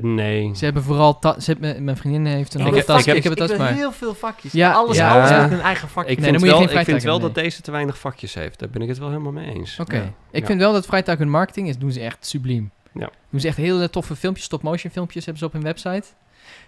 Nee. 0.00 0.50
Ze 0.56 0.64
hebben 0.64 0.82
vooral... 0.82 1.18
ze 1.38 1.50
hebben, 1.50 1.84
mijn 1.84 1.96
vriendin 1.96 2.26
heeft 2.26 2.54
een 2.54 2.60
heb- 2.60 2.84
tas. 2.84 3.00
ik 3.00 3.06
heb- 3.06 3.16
ik 3.16 3.22
heb 3.22 3.32
een 3.32 3.38
tas, 3.38 3.48
wil 3.48 3.58
maar... 3.58 3.72
heel 3.72 3.92
veel 3.92 4.14
vakjes. 4.14 4.52
Ja, 4.52 4.72
alles, 4.72 4.96
ja. 4.96 5.12
alles 5.14 5.30
Ja. 5.30 5.40
heeft 5.40 5.52
een 5.52 5.60
eigen 5.60 5.88
vakje. 5.88 6.10
Ik 6.10 6.18
Nee, 6.18 6.30
dan 6.30 6.40
vind 6.40 6.44
moet 6.44 6.44
je 6.44 6.46
wel, 6.50 6.56
geen 6.56 6.78
ik 6.78 6.84
vind 6.86 7.00
vrijtuig 7.02 7.20
wel 7.20 7.28
dat 7.34 7.34
deze 7.44 7.62
te 7.62 7.70
weinig 7.70 7.98
vakjes 7.98 8.34
heeft. 8.34 8.58
Daar 8.58 8.68
ben 8.70 8.82
ik 8.82 8.88
het 8.88 8.98
wel 8.98 9.08
helemaal 9.08 9.32
mee 9.32 9.54
eens. 9.54 9.78
Oké. 9.80 9.96
Ja. 9.96 10.02
Ik 10.30 10.40
Ja. 10.40 10.46
vind 10.46 10.60
wel 10.60 10.72
dat 10.72 10.86
Freitag 10.86 11.18
hun 11.18 11.30
marketing 11.30 11.68
is, 11.68 11.78
doen 11.78 11.92
ze 11.92 12.00
echt 12.00 12.26
subliem. 12.26 12.70
Ja. 12.94 13.10
Doen 13.30 13.40
ze 13.40 13.46
echt 13.48 13.56
hele 13.56 13.90
toffe 13.90 14.16
filmpjes, 14.16 14.44
stop-motion 14.44 14.90
filmpjes 14.92 15.24
hebben 15.24 15.40
ze 15.42 15.46
op 15.48 15.52
hun 15.52 15.62
website. 15.62 16.02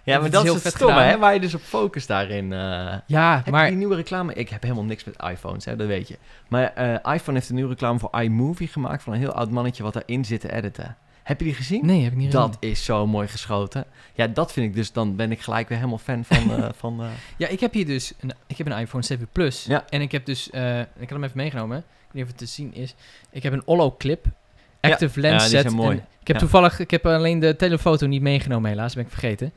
ja, 0.03 0.15
maar 0.17 0.25
is 0.25 0.31
dat 0.31 0.39
is 0.41 0.45
heel 0.45 0.53
het 0.53 0.63
vet 0.63 0.75
gedaan. 0.75 1.01
hè? 1.01 1.17
Waar 1.17 1.33
je 1.33 1.39
dus 1.39 1.53
op 1.53 1.61
focus 1.61 2.05
daarin... 2.05 2.53
eh, 2.53 2.93
Ja, 3.05 3.43
maar 3.51 3.67
die 3.67 3.77
nieuwe 3.77 3.95
reclame? 3.95 4.33
Ik 4.33 4.49
heb 4.49 4.61
helemaal 4.61 4.83
niks 4.83 5.03
met 5.03 5.15
iPhones, 5.31 5.65
hè, 5.65 5.75
dat 5.75 5.87
weet 5.87 6.07
je. 6.07 6.17
Maar 6.47 6.73
eh, 6.73 7.13
iPhone 7.13 7.37
heeft 7.37 7.49
een 7.49 7.55
nieuwe 7.55 7.69
reclame 7.69 7.99
voor 7.99 8.21
iMovie 8.21 8.67
gemaakt 8.67 9.03
van 9.03 9.13
een 9.13 9.19
heel 9.19 9.31
oud 9.33 9.51
mannetje 9.51 9.83
wat 9.83 9.93
daarin 9.93 10.25
zit 10.25 10.41
te 10.41 10.51
editen. 10.53 10.97
Heb 11.29 11.39
je 11.39 11.45
die 11.45 11.53
gezien? 11.53 11.85
Nee, 11.85 12.03
heb 12.03 12.11
ik 12.11 12.17
niet 12.17 12.31
Dat 12.31 12.57
is 12.59 12.83
zo 12.85 13.07
mooi 13.07 13.27
geschoten. 13.27 13.85
Ja, 14.13 14.27
dat 14.27 14.51
vind 14.51 14.65
ik 14.65 14.75
dus, 14.75 14.91
dan 14.91 15.15
ben 15.15 15.31
ik 15.31 15.41
gelijk 15.41 15.67
weer 15.69 15.77
helemaal 15.77 15.97
fan 15.99 16.25
van... 16.25 16.51
eh, 16.63 16.69
van 16.75 17.01
eh, 17.03 17.07
Ja, 17.37 17.47
ik 17.47 17.59
heb 17.59 17.73
hier 17.73 17.85
dus 17.85 18.13
een, 18.19 18.31
ik 18.47 18.57
heb 18.57 18.67
een 18.67 18.77
iPhone 18.77 19.03
7 19.03 19.27
Plus. 19.31 19.65
Ja. 19.65 19.85
En 19.89 20.01
ik 20.01 20.11
heb 20.11 20.25
dus, 20.25 20.49
eh, 20.49 20.79
ik 20.79 20.85
heb 20.99 21.09
hem 21.09 21.23
even 21.23 21.37
meegenomen. 21.37 21.77
Ik 21.77 21.83
weet 22.05 22.13
niet 22.13 22.23
of 22.23 22.29
het 22.29 22.37
te 22.37 22.45
zien 22.45 22.73
is. 22.73 22.95
Ik 23.31 23.43
heb 23.43 23.53
een 23.53 23.61
Ollo 23.65 23.95
clip. 23.97 24.25
Active 24.81 25.21
Ja, 25.21 25.29
lens 25.29 25.49
set. 25.49 25.61
zijn 25.61 25.73
mooi. 25.75 25.95
Ik 25.95 26.27
heb 26.27 26.35
Ja. 26.35 26.41
toevallig, 26.41 26.79
ik 26.79 26.91
heb 26.91 27.05
alleen 27.05 27.39
de 27.39 27.55
telefoto 27.55 28.07
niet 28.07 28.21
meegenomen 28.21 28.69
helaas, 28.69 28.93
ben 28.93 29.03
ik 29.03 29.09
vergeten. 29.09 29.53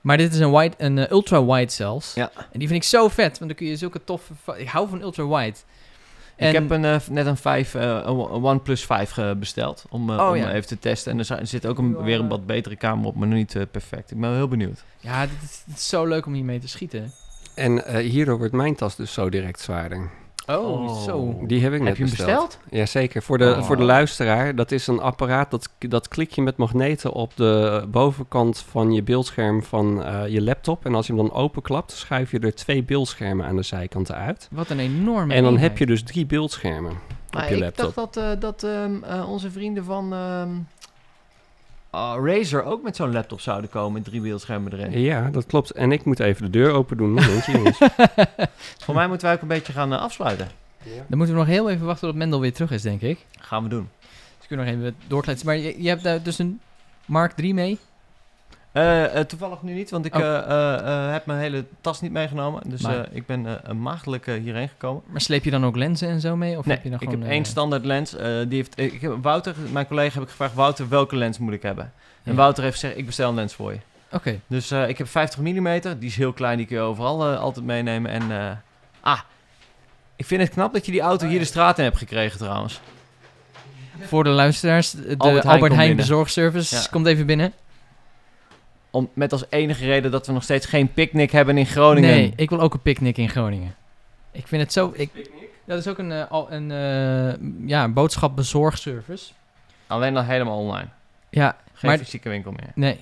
Maar 0.00 0.16
dit 0.16 0.32
is 0.32 0.38
een, 0.38 0.52
wide, 0.52 0.74
een 0.78 0.98
eh, 0.98 1.10
ultra 1.10 1.44
wide 1.44 1.72
zelfs. 1.72 2.14
Ja. 2.14 2.30
En 2.52 2.58
die 2.58 2.68
vind 2.68 2.82
ik 2.82 2.88
zo 2.88 3.08
vet, 3.08 3.38
want 3.38 3.50
dan 3.50 3.54
kun 3.54 3.66
je 3.66 3.76
zulke 3.76 4.04
toffe... 4.04 4.32
Ik 4.56 4.68
hou 4.68 4.88
van 4.88 5.00
ultra 5.02 5.26
wide. 5.26 5.56
En, 6.36 6.48
Ik 6.48 6.54
heb 6.54 6.70
een, 6.70 6.84
eh, 6.84 6.96
net 7.10 7.26
een, 7.26 7.36
5, 7.36 7.74
eh, 7.74 7.82
een 7.82 8.06
OnePlus 8.44 8.84
5 8.84 9.10
ge- 9.10 9.36
besteld 9.38 9.84
om, 9.90 10.10
eh, 10.10 10.18
Oh, 10.18 10.28
om 10.28 10.36
ja. 10.36 10.52
even 10.52 10.66
te 10.66 10.78
testen. 10.78 11.12
En 11.12 11.18
er 11.18 11.24
zi- 11.24 11.34
er 11.34 11.46
zit 11.46 11.66
ook 11.66 11.78
een, 11.78 12.02
weer 12.02 12.20
een 12.20 12.28
wat 12.28 12.46
betere 12.46 12.76
camera 12.76 13.08
op, 13.08 13.16
maar 13.16 13.28
nog 13.28 13.36
niet 13.38 13.54
eh, 13.56 13.62
perfect. 13.70 14.10
Ik 14.10 14.20
ben 14.20 14.28
wel 14.28 14.38
heel 14.38 14.48
benieuwd. 14.48 14.84
Ja, 15.00 15.20
dit 15.26 15.42
is, 15.42 15.62
dit 15.66 15.76
is 15.76 15.88
zo 15.88 16.04
leuk 16.06 16.26
om 16.26 16.32
hiermee 16.32 16.58
te 16.58 16.68
schieten. 16.68 17.12
En 17.54 17.86
eh, 17.86 18.10
hierdoor 18.10 18.38
wordt 18.38 18.52
mijn 18.52 18.74
tas 18.74 18.96
dus 18.96 19.12
zo 19.12 19.28
direct 19.28 19.60
zwaarder. 19.60 20.10
Oh, 20.46 20.56
Oh. 20.82 21.02
zo. 21.02 21.40
Die 21.46 21.62
heb 21.62 21.72
ik 21.72 21.78
net 21.78 21.88
Heb 21.88 21.96
je 21.96 22.02
hem 22.04 22.12
besteld? 22.12 22.58
Jazeker, 22.70 23.22
voor 23.22 23.38
de, 23.38 23.54
Oh. 23.58 23.62
voor 23.62 23.76
de 23.76 23.82
luisteraar. 23.82 24.54
Dat 24.54 24.72
is 24.72 24.86
een 24.86 25.00
apparaat, 25.00 25.50
dat, 25.50 25.68
dat 25.78 26.08
klik 26.08 26.30
je 26.30 26.42
met 26.42 26.56
magneten 26.56 27.12
op 27.12 27.36
de 27.36 27.84
bovenkant 27.88 28.58
van 28.58 28.92
je 28.92 29.02
beeldscherm 29.02 29.62
van 29.62 30.04
eh, 30.04 30.26
je 30.28 30.42
laptop. 30.42 30.84
En 30.84 30.94
als 30.94 31.06
je 31.06 31.14
hem 31.14 31.26
dan 31.28 31.36
openklapt, 31.36 31.92
schuif 31.92 32.30
je 32.30 32.38
er 32.38 32.54
twee 32.54 32.82
beeldschermen 32.82 33.46
aan 33.46 33.56
de 33.56 33.62
zijkanten 33.62 34.14
uit. 34.14 34.48
Wat 34.50 34.70
een 34.70 34.78
enorme 34.78 35.34
En 35.34 35.42
dan 35.42 35.58
heb 35.58 35.78
je 35.78 35.86
dus 35.86 36.02
drie 36.02 36.26
beeldschermen 36.26 36.92
op 37.36 37.40
je 37.48 37.54
ik 37.54 37.60
laptop. 37.60 37.94
dacht 37.94 38.14
dat, 38.14 38.24
eh, 38.24 38.40
dat 38.40 38.62
ehm, 38.62 39.02
eh, 39.04 39.30
onze 39.30 39.50
vrienden 39.50 39.84
van 39.84 40.14
ah, 41.94 42.26
Razer 42.26 42.62
ook 42.62 42.82
met 42.82 42.96
zo'n 42.96 43.12
laptop 43.12 43.40
zouden 43.40 43.70
komen 43.70 43.92
met 43.92 44.04
drie 44.04 44.20
beeldschermen 44.20 44.72
erin. 44.72 45.00
Ja, 45.00 45.30
dat 45.30 45.46
klopt. 45.46 45.70
En 45.70 45.92
ik 45.92 46.04
moet 46.04 46.20
even 46.20 46.42
de 46.44 46.50
deur 46.50 46.70
open 46.70 46.96
doen. 46.96 47.10
Momentje, 47.12 47.52
jongens. 47.52 47.78
Voor 48.84 48.94
mij 48.94 49.08
moeten 49.08 49.26
wij 49.26 49.36
ook 49.36 49.42
een 49.42 49.48
beetje 49.48 49.72
gaan 49.72 49.92
eh, 49.92 50.00
afsluiten. 50.00 50.48
Dan 51.08 51.18
moeten 51.18 51.34
we 51.34 51.40
nog 51.40 51.50
heel 51.50 51.70
even 51.70 51.86
wachten 51.86 52.08
tot 52.08 52.16
Mendel 52.16 52.40
weer 52.40 52.52
terug 52.52 52.70
is, 52.70 52.82
denk 52.82 53.00
ik. 53.00 53.18
Gaan 53.40 53.62
we 53.62 53.68
doen. 53.68 53.88
Dus 54.38 54.46
kunnen 54.46 54.66
we 54.66 54.72
nog 54.72 54.80
even 54.80 54.96
doorkletsen. 55.06 55.46
Maar 55.46 55.56
je, 55.56 55.82
je 55.82 55.88
hebt 55.88 56.02
daar 56.02 56.22
dus 56.22 56.38
een 56.38 56.60
Mark 57.06 57.32
3 57.32 57.54
mee? 57.54 57.78
Eh, 58.74 59.18
eh, 59.18 59.26
toevallig 59.26 59.62
nu 59.62 59.72
niet, 59.74 59.90
want 59.90 60.04
ik 60.04 60.14
Oh. 60.14 60.20
eh, 60.22 61.12
heb 61.12 61.26
mijn 61.26 61.38
hele 61.38 61.64
tas 61.80 62.00
niet 62.00 62.12
meegenomen. 62.12 62.62
Dus 62.70 62.80
Maar- 62.82 63.06
ik 63.10 63.26
ben 63.26 63.46
maagdelijk 63.76 64.26
hierheen 64.26 64.68
gekomen. 64.68 65.02
Maar 65.06 65.20
sleep 65.20 65.44
je 65.44 65.50
dan 65.50 65.64
ook 65.64 65.76
lenzen 65.76 66.08
en 66.08 66.20
zo 66.20 66.36
mee? 66.36 66.58
Of 66.58 66.64
nee, 66.64 66.74
heb 66.74 66.84
je 66.84 66.90
dan 66.90 67.00
ik 67.00 67.08
gewoon, 67.08 67.22
heb 67.22 67.30
één 67.32 67.44
standaard 67.44 67.84
lens. 67.84 68.10
die 68.48 68.56
heeft, 68.56 68.78
ik 68.78 69.00
heb, 69.00 69.16
Wouter, 69.22 69.54
mijn 69.72 69.86
collega, 69.86 70.14
heb 70.14 70.22
ik 70.22 70.28
gevraagd... 70.28 70.54
Wouter, 70.54 70.88
welke 70.88 71.16
lens 71.16 71.38
moet 71.38 71.52
ik 71.52 71.62
hebben? 71.62 71.92
En 72.22 72.32
ja. 72.32 72.38
Wouter 72.38 72.62
heeft 72.62 72.78
gezegd, 72.78 72.98
ik 72.98 73.06
bestel 73.06 73.28
een 73.28 73.34
lens 73.34 73.54
voor 73.54 73.72
je. 73.72 73.78
Oké. 74.12 74.40
Dus 74.46 74.72
ik 74.72 74.98
heb 74.98 75.08
50 75.08 75.38
mm, 75.40 75.80
die 75.80 76.08
is 76.08 76.16
heel 76.16 76.32
klein, 76.32 76.56
die 76.56 76.66
kun 76.66 76.76
je 76.76 76.82
overal 76.82 77.24
altijd 77.36 77.66
meenemen. 77.66 78.10
En 78.10 78.60
ah, 79.00 79.20
ik 80.16 80.26
vind 80.26 80.40
het 80.42 80.50
knap 80.50 80.72
dat 80.72 80.86
je 80.86 80.92
die 80.92 81.00
auto 81.00 81.26
hier 81.26 81.38
de 81.38 81.44
straat 81.44 81.78
in 81.78 81.84
hebt 81.84 81.98
gekregen 81.98 82.38
trouwens. 82.38 82.80
Voor 84.00 84.24
de 84.24 84.30
luisteraars, 84.30 84.90
de 84.90 85.14
Albert 85.42 85.74
Heijn 85.74 85.96
bezorgservice 85.96 86.74
Ja. 86.74 86.82
komt 86.90 87.06
even 87.06 87.26
binnen. 87.26 87.52
Om, 88.94 89.10
met 89.12 89.32
als 89.32 89.44
enige 89.48 89.84
reden 89.84 90.10
dat 90.10 90.26
we 90.26 90.32
nog 90.32 90.42
steeds 90.42 90.66
geen 90.66 90.92
picknick 90.92 91.30
hebben 91.30 91.58
in 91.58 91.66
Groningen. 91.66 92.10
Nee, 92.10 92.32
ik 92.36 92.50
wil 92.50 92.60
ook 92.60 92.74
een 92.74 92.80
picknick 92.82 93.16
in 93.18 93.28
Groningen. 93.28 93.74
Ik 94.32 94.46
vind 94.46 94.62
het 94.62 94.72
zo... 94.72 94.92
Ik, 94.96 95.30
dat 95.64 95.78
is 95.78 95.88
ook 95.88 95.98
een, 95.98 96.28
al- 96.28 96.52
een, 96.52 96.70
eh, 96.70 97.68
ja, 97.68 97.84
een 97.84 97.92
boodschapbezorgservice. 97.92 99.32
Alleen 99.86 100.16
al 100.16 100.22
helemaal 100.24 100.58
online. 100.58 100.88
Ja, 101.30 101.56
Geen 101.72 101.90
Maar- 101.90 101.98
fysieke 101.98 102.28
winkel 102.28 102.52
meer. 102.52 102.70
nee. 102.74 103.00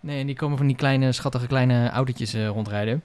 Nee, 0.00 0.20
en 0.20 0.26
die 0.26 0.36
komen 0.36 0.56
van 0.56 0.66
die 0.66 0.76
kleine, 0.76 1.12
schattige 1.12 1.46
kleine 1.46 1.90
autootjes 1.90 2.34
eh, 2.34 2.46
rondrijden. 2.48 3.02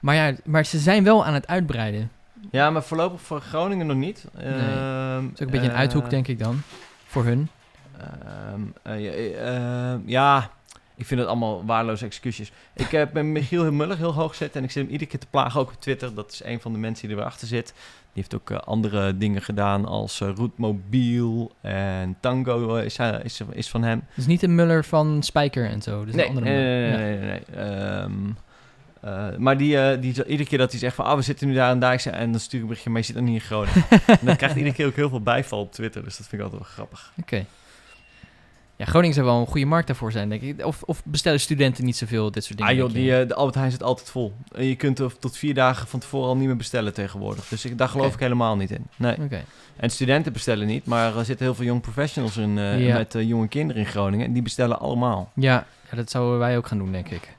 Maar 0.00 0.14
ja, 0.14 0.32
maar 0.44 0.64
ze 0.64 0.78
zijn 0.78 1.04
wel 1.04 1.24
aan 1.24 1.34
het 1.34 1.46
uitbreiden. 1.46 2.10
Ja, 2.50 2.70
maar 2.70 2.82
voorlopig 2.82 3.20
voor 3.20 3.40
Groningen 3.40 3.86
nog 3.86 3.96
niet. 3.96 4.24
Nee. 4.36 4.44
Ehm, 4.46 5.22
Dat 5.22 5.22
is 5.22 5.30
ook 5.32 5.38
een 5.40 5.50
beetje 5.50 5.68
een 5.70 5.76
uithoek, 5.76 6.10
denk 6.10 6.28
ik 6.28 6.38
dan. 6.38 6.62
Voor 7.06 7.24
hun. 7.24 7.48
Ehm, 7.98 8.60
eh, 8.82 9.04
ja, 9.04 9.10
eh, 9.10 9.92
ehm, 9.92 10.00
ja, 10.06 10.50
ik 10.94 11.06
vind 11.06 11.20
het 11.20 11.28
allemaal 11.28 11.64
waardeloze 11.64 12.04
excuses. 12.04 12.52
Ik 12.74 12.88
heb 12.90 13.12
met 13.12 13.24
Michiel 13.24 13.72
Muller 13.72 13.96
heel 13.96 14.14
hoog 14.14 14.30
gezet 14.30 14.56
en 14.56 14.64
ik 14.64 14.70
zit 14.70 14.82
hem 14.82 14.92
iedere 14.92 15.10
keer 15.10 15.20
te 15.20 15.26
plagen, 15.30 15.60
ook 15.60 15.68
op 15.68 15.80
Twitter. 15.80 16.14
Dat 16.14 16.32
is 16.32 16.44
een 16.44 16.60
van 16.60 16.72
de 16.72 16.78
mensen 16.78 17.08
die 17.08 17.16
er 17.16 17.22
weer 17.22 17.30
achter 17.30 17.48
zit. 17.48 17.66
Die 18.12 18.22
heeft 18.22 18.34
ook 18.34 18.50
eh, 18.50 18.58
andere 18.58 19.18
dingen 19.18 19.42
gedaan 19.42 19.84
als 19.84 20.20
eh 20.20 20.30
Roetmobiel 20.34 21.52
en 21.60 22.16
Tango 22.20 22.76
eh, 22.76 22.84
is, 22.84 22.98
is, 23.22 23.40
is 23.52 23.68
van 23.68 23.82
hem. 23.82 24.04
Dus 24.14 24.26
niet 24.26 24.42
een 24.42 24.54
Muller 24.54 24.84
van 24.84 25.22
Spijker 25.22 25.68
en 25.68 25.82
zo. 25.82 26.04
Dus 26.04 26.14
nee, 26.14 26.24
een 26.24 26.36
andere 26.36 26.50
nee, 26.50 26.96
nee, 26.96 27.18
nee. 27.18 27.40
Ehm, 27.44 28.12
eh, 29.00 29.36
maar 29.36 29.56
die, 29.56 29.78
eh, 29.78 30.00
die, 30.00 30.24
iedere 30.24 30.48
keer 30.48 30.58
dat 30.58 30.70
hij 30.70 30.80
zegt 30.80 30.94
van, 30.94 31.04
ah, 31.04 31.16
we 31.16 31.22
zitten 31.22 31.48
nu 31.48 31.54
daar 31.54 31.70
en 31.70 31.78
daar, 31.78 31.94
ik 31.94 32.04
en 32.04 32.30
dan 32.30 32.40
stuur 32.40 32.54
ik 32.54 32.60
een 32.60 32.68
berichtje, 32.68 32.90
maar 32.90 33.00
je 33.00 33.06
zit 33.06 33.16
nog 33.16 33.24
niet 33.24 33.34
in 33.34 33.40
Groningen. 33.40 33.84
en 34.20 34.26
dat 34.26 34.36
krijgt 34.36 34.56
iedere 34.56 34.74
keer 34.74 34.86
ook 34.86 34.94
heel 34.94 35.08
veel 35.08 35.20
bijval 35.20 35.60
op 35.60 35.72
Twitter, 35.72 36.04
dus 36.04 36.16
dat 36.16 36.26
vind 36.26 36.42
ik 36.42 36.48
altijd 36.48 36.62
wel 36.62 36.72
grappig. 36.72 37.12
Oké. 37.20 37.44
Ja, 38.78 38.84
Groningen 38.84 39.14
zou 39.14 39.26
wel 39.26 39.40
een 39.40 39.46
goede 39.46 39.66
markt 39.66 39.86
daarvoor 39.86 40.12
zijn, 40.12 40.28
denk 40.28 40.42
ik. 40.42 40.64
Of, 40.66 40.82
of 40.82 41.02
bestellen 41.04 41.40
studenten 41.40 41.84
niet 41.84 41.96
zoveel 41.96 42.30
dit 42.30 42.44
soort 42.44 42.58
dingen? 42.58 42.72
Ah 42.72 42.78
joh, 42.78 42.92
die, 42.92 43.16
eh, 43.16 43.28
de 43.28 43.34
Albert 43.34 43.54
Heijn 43.56 43.70
zit 43.70 43.82
altijd 43.82 44.10
vol. 44.10 44.34
Je 44.58 44.76
kunt 44.76 44.98
er 44.98 45.18
tot 45.18 45.36
vier 45.36 45.54
dagen 45.54 45.86
van 45.88 46.00
tevoren 46.00 46.28
al 46.28 46.36
niet 46.36 46.46
meer 46.46 46.56
bestellen 46.56 46.94
tegenwoordig. 46.94 47.48
Dus 47.48 47.64
ik, 47.64 47.78
daar 47.78 47.88
geloof 47.88 48.14
ik 48.14 48.20
helemaal 48.20 48.56
niet 48.56 48.70
in. 48.70 48.86
Nee. 48.96 49.16
Oké. 49.20 49.40
En 49.76 49.90
studenten 49.90 50.32
bestellen 50.32 50.66
niet, 50.66 50.84
maar 50.86 51.16
er 51.16 51.24
zitten 51.24 51.46
heel 51.46 51.54
veel 51.54 51.64
young 51.64 51.80
professionals 51.80 52.36
in, 52.36 52.58
eh, 52.58 52.86
Ja. 52.86 52.96
met 52.96 53.14
eh, 53.14 53.22
jonge 53.28 53.48
kinderen 53.48 53.82
in 53.82 53.88
Groningen. 53.88 54.26
En 54.26 54.32
die 54.32 54.42
bestellen 54.42 54.78
allemaal. 54.80 55.30
Ja, 55.34 55.66
ja, 55.90 55.96
dat 55.96 56.10
zouden 56.10 56.38
wij 56.38 56.56
ook 56.56 56.66
gaan 56.66 56.78
doen, 56.78 56.92
denk 56.92 57.08
ik. 57.08 57.36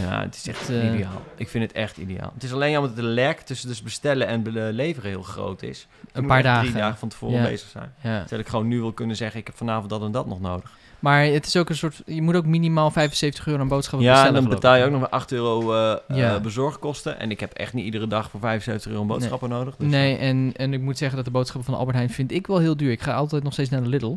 Ja, 0.00 0.20
het 0.22 0.34
is 0.34 0.46
echt 0.48 0.68
ideaal. 0.68 1.22
Ik 1.36 1.48
vind 1.48 1.64
het 1.64 1.72
echt 1.72 1.96
ideaal. 1.96 2.30
Het 2.34 2.42
is 2.42 2.52
alleen 2.52 2.70
jammer 2.70 2.90
dat 2.94 2.98
de 3.04 3.04
lerk 3.10 3.40
tussen 3.40 3.68
dus 3.68 3.82
bestellen 3.82 4.26
en 4.26 4.42
leveren 4.74 5.10
heel 5.10 5.22
groot 5.22 5.62
is. 5.62 5.86
Een 6.12 6.26
paar 6.26 6.42
dagen. 6.42 6.68
Drie 6.68 6.80
dagen 6.80 6.98
van 6.98 7.08
tevoren 7.08 7.36
Ja. 7.36 7.42
bezig 7.48 7.68
zijn. 7.68 7.92
Ja. 8.00 8.18
Terwijl 8.20 8.40
ik 8.40 8.48
gewoon 8.48 8.68
nu 8.68 8.80
wil 8.80 8.92
kunnen 8.92 9.16
zeggen, 9.16 9.40
ik 9.40 9.46
heb 9.46 9.56
vanavond 9.56 9.90
dat 9.90 10.02
en 10.02 10.10
dat 10.12 10.26
nog 10.26 10.40
nodig. 10.40 10.76
Maar 10.98 11.24
het 11.24 11.46
is 11.46 11.56
ook 11.56 11.68
een 11.68 11.76
soort... 11.76 12.02
Je 12.06 12.22
moet 12.22 12.34
ook 12.36 12.46
minimaal 12.46 12.90
75 12.90 13.46
euro 13.46 13.60
aan 13.60 13.68
boodschappen 13.68 14.08
Ja, 14.08 14.12
en 14.12 14.14
bestellen, 14.16 14.34
dan 14.42 14.52
geloof 14.52 14.60
betaal 14.60 14.76
je 14.78 14.84
ook 14.84 14.90
nog 15.00 15.10
weer 15.10 15.18
8 15.18 15.32
euro 15.32 15.74
eh, 15.74 16.16
Ja. 16.16 16.34
eh, 16.34 16.40
bezorgkosten. 16.40 17.18
En 17.20 17.30
ik 17.30 17.40
heb 17.40 17.52
echt 17.52 17.72
niet 17.72 17.84
iedere 17.84 18.06
dag 18.06 18.30
voor 18.30 18.40
75 18.40 18.90
euro 18.92 19.04
boodschappen 19.04 19.48
nodig. 19.48 19.76
Dus 19.76 19.90
Nee, 19.90 20.16
en, 20.16 20.52
en 20.56 20.72
ik 20.72 20.80
moet 20.80 20.98
zeggen 20.98 21.16
dat 21.16 21.24
de 21.26 21.30
boodschappen 21.32 21.64
van 21.70 21.78
Albert 21.78 21.96
Heijn 21.96 22.10
vind 22.10 22.32
ik 22.32 22.46
wel 22.46 22.58
heel 22.58 22.76
duur. 22.76 22.90
Ik 22.90 23.02
ga 23.02 23.14
altijd 23.14 23.42
nog 23.42 23.52
steeds 23.52 23.70
naar 23.70 23.82
de 23.82 23.88
Lidl. 23.88 24.16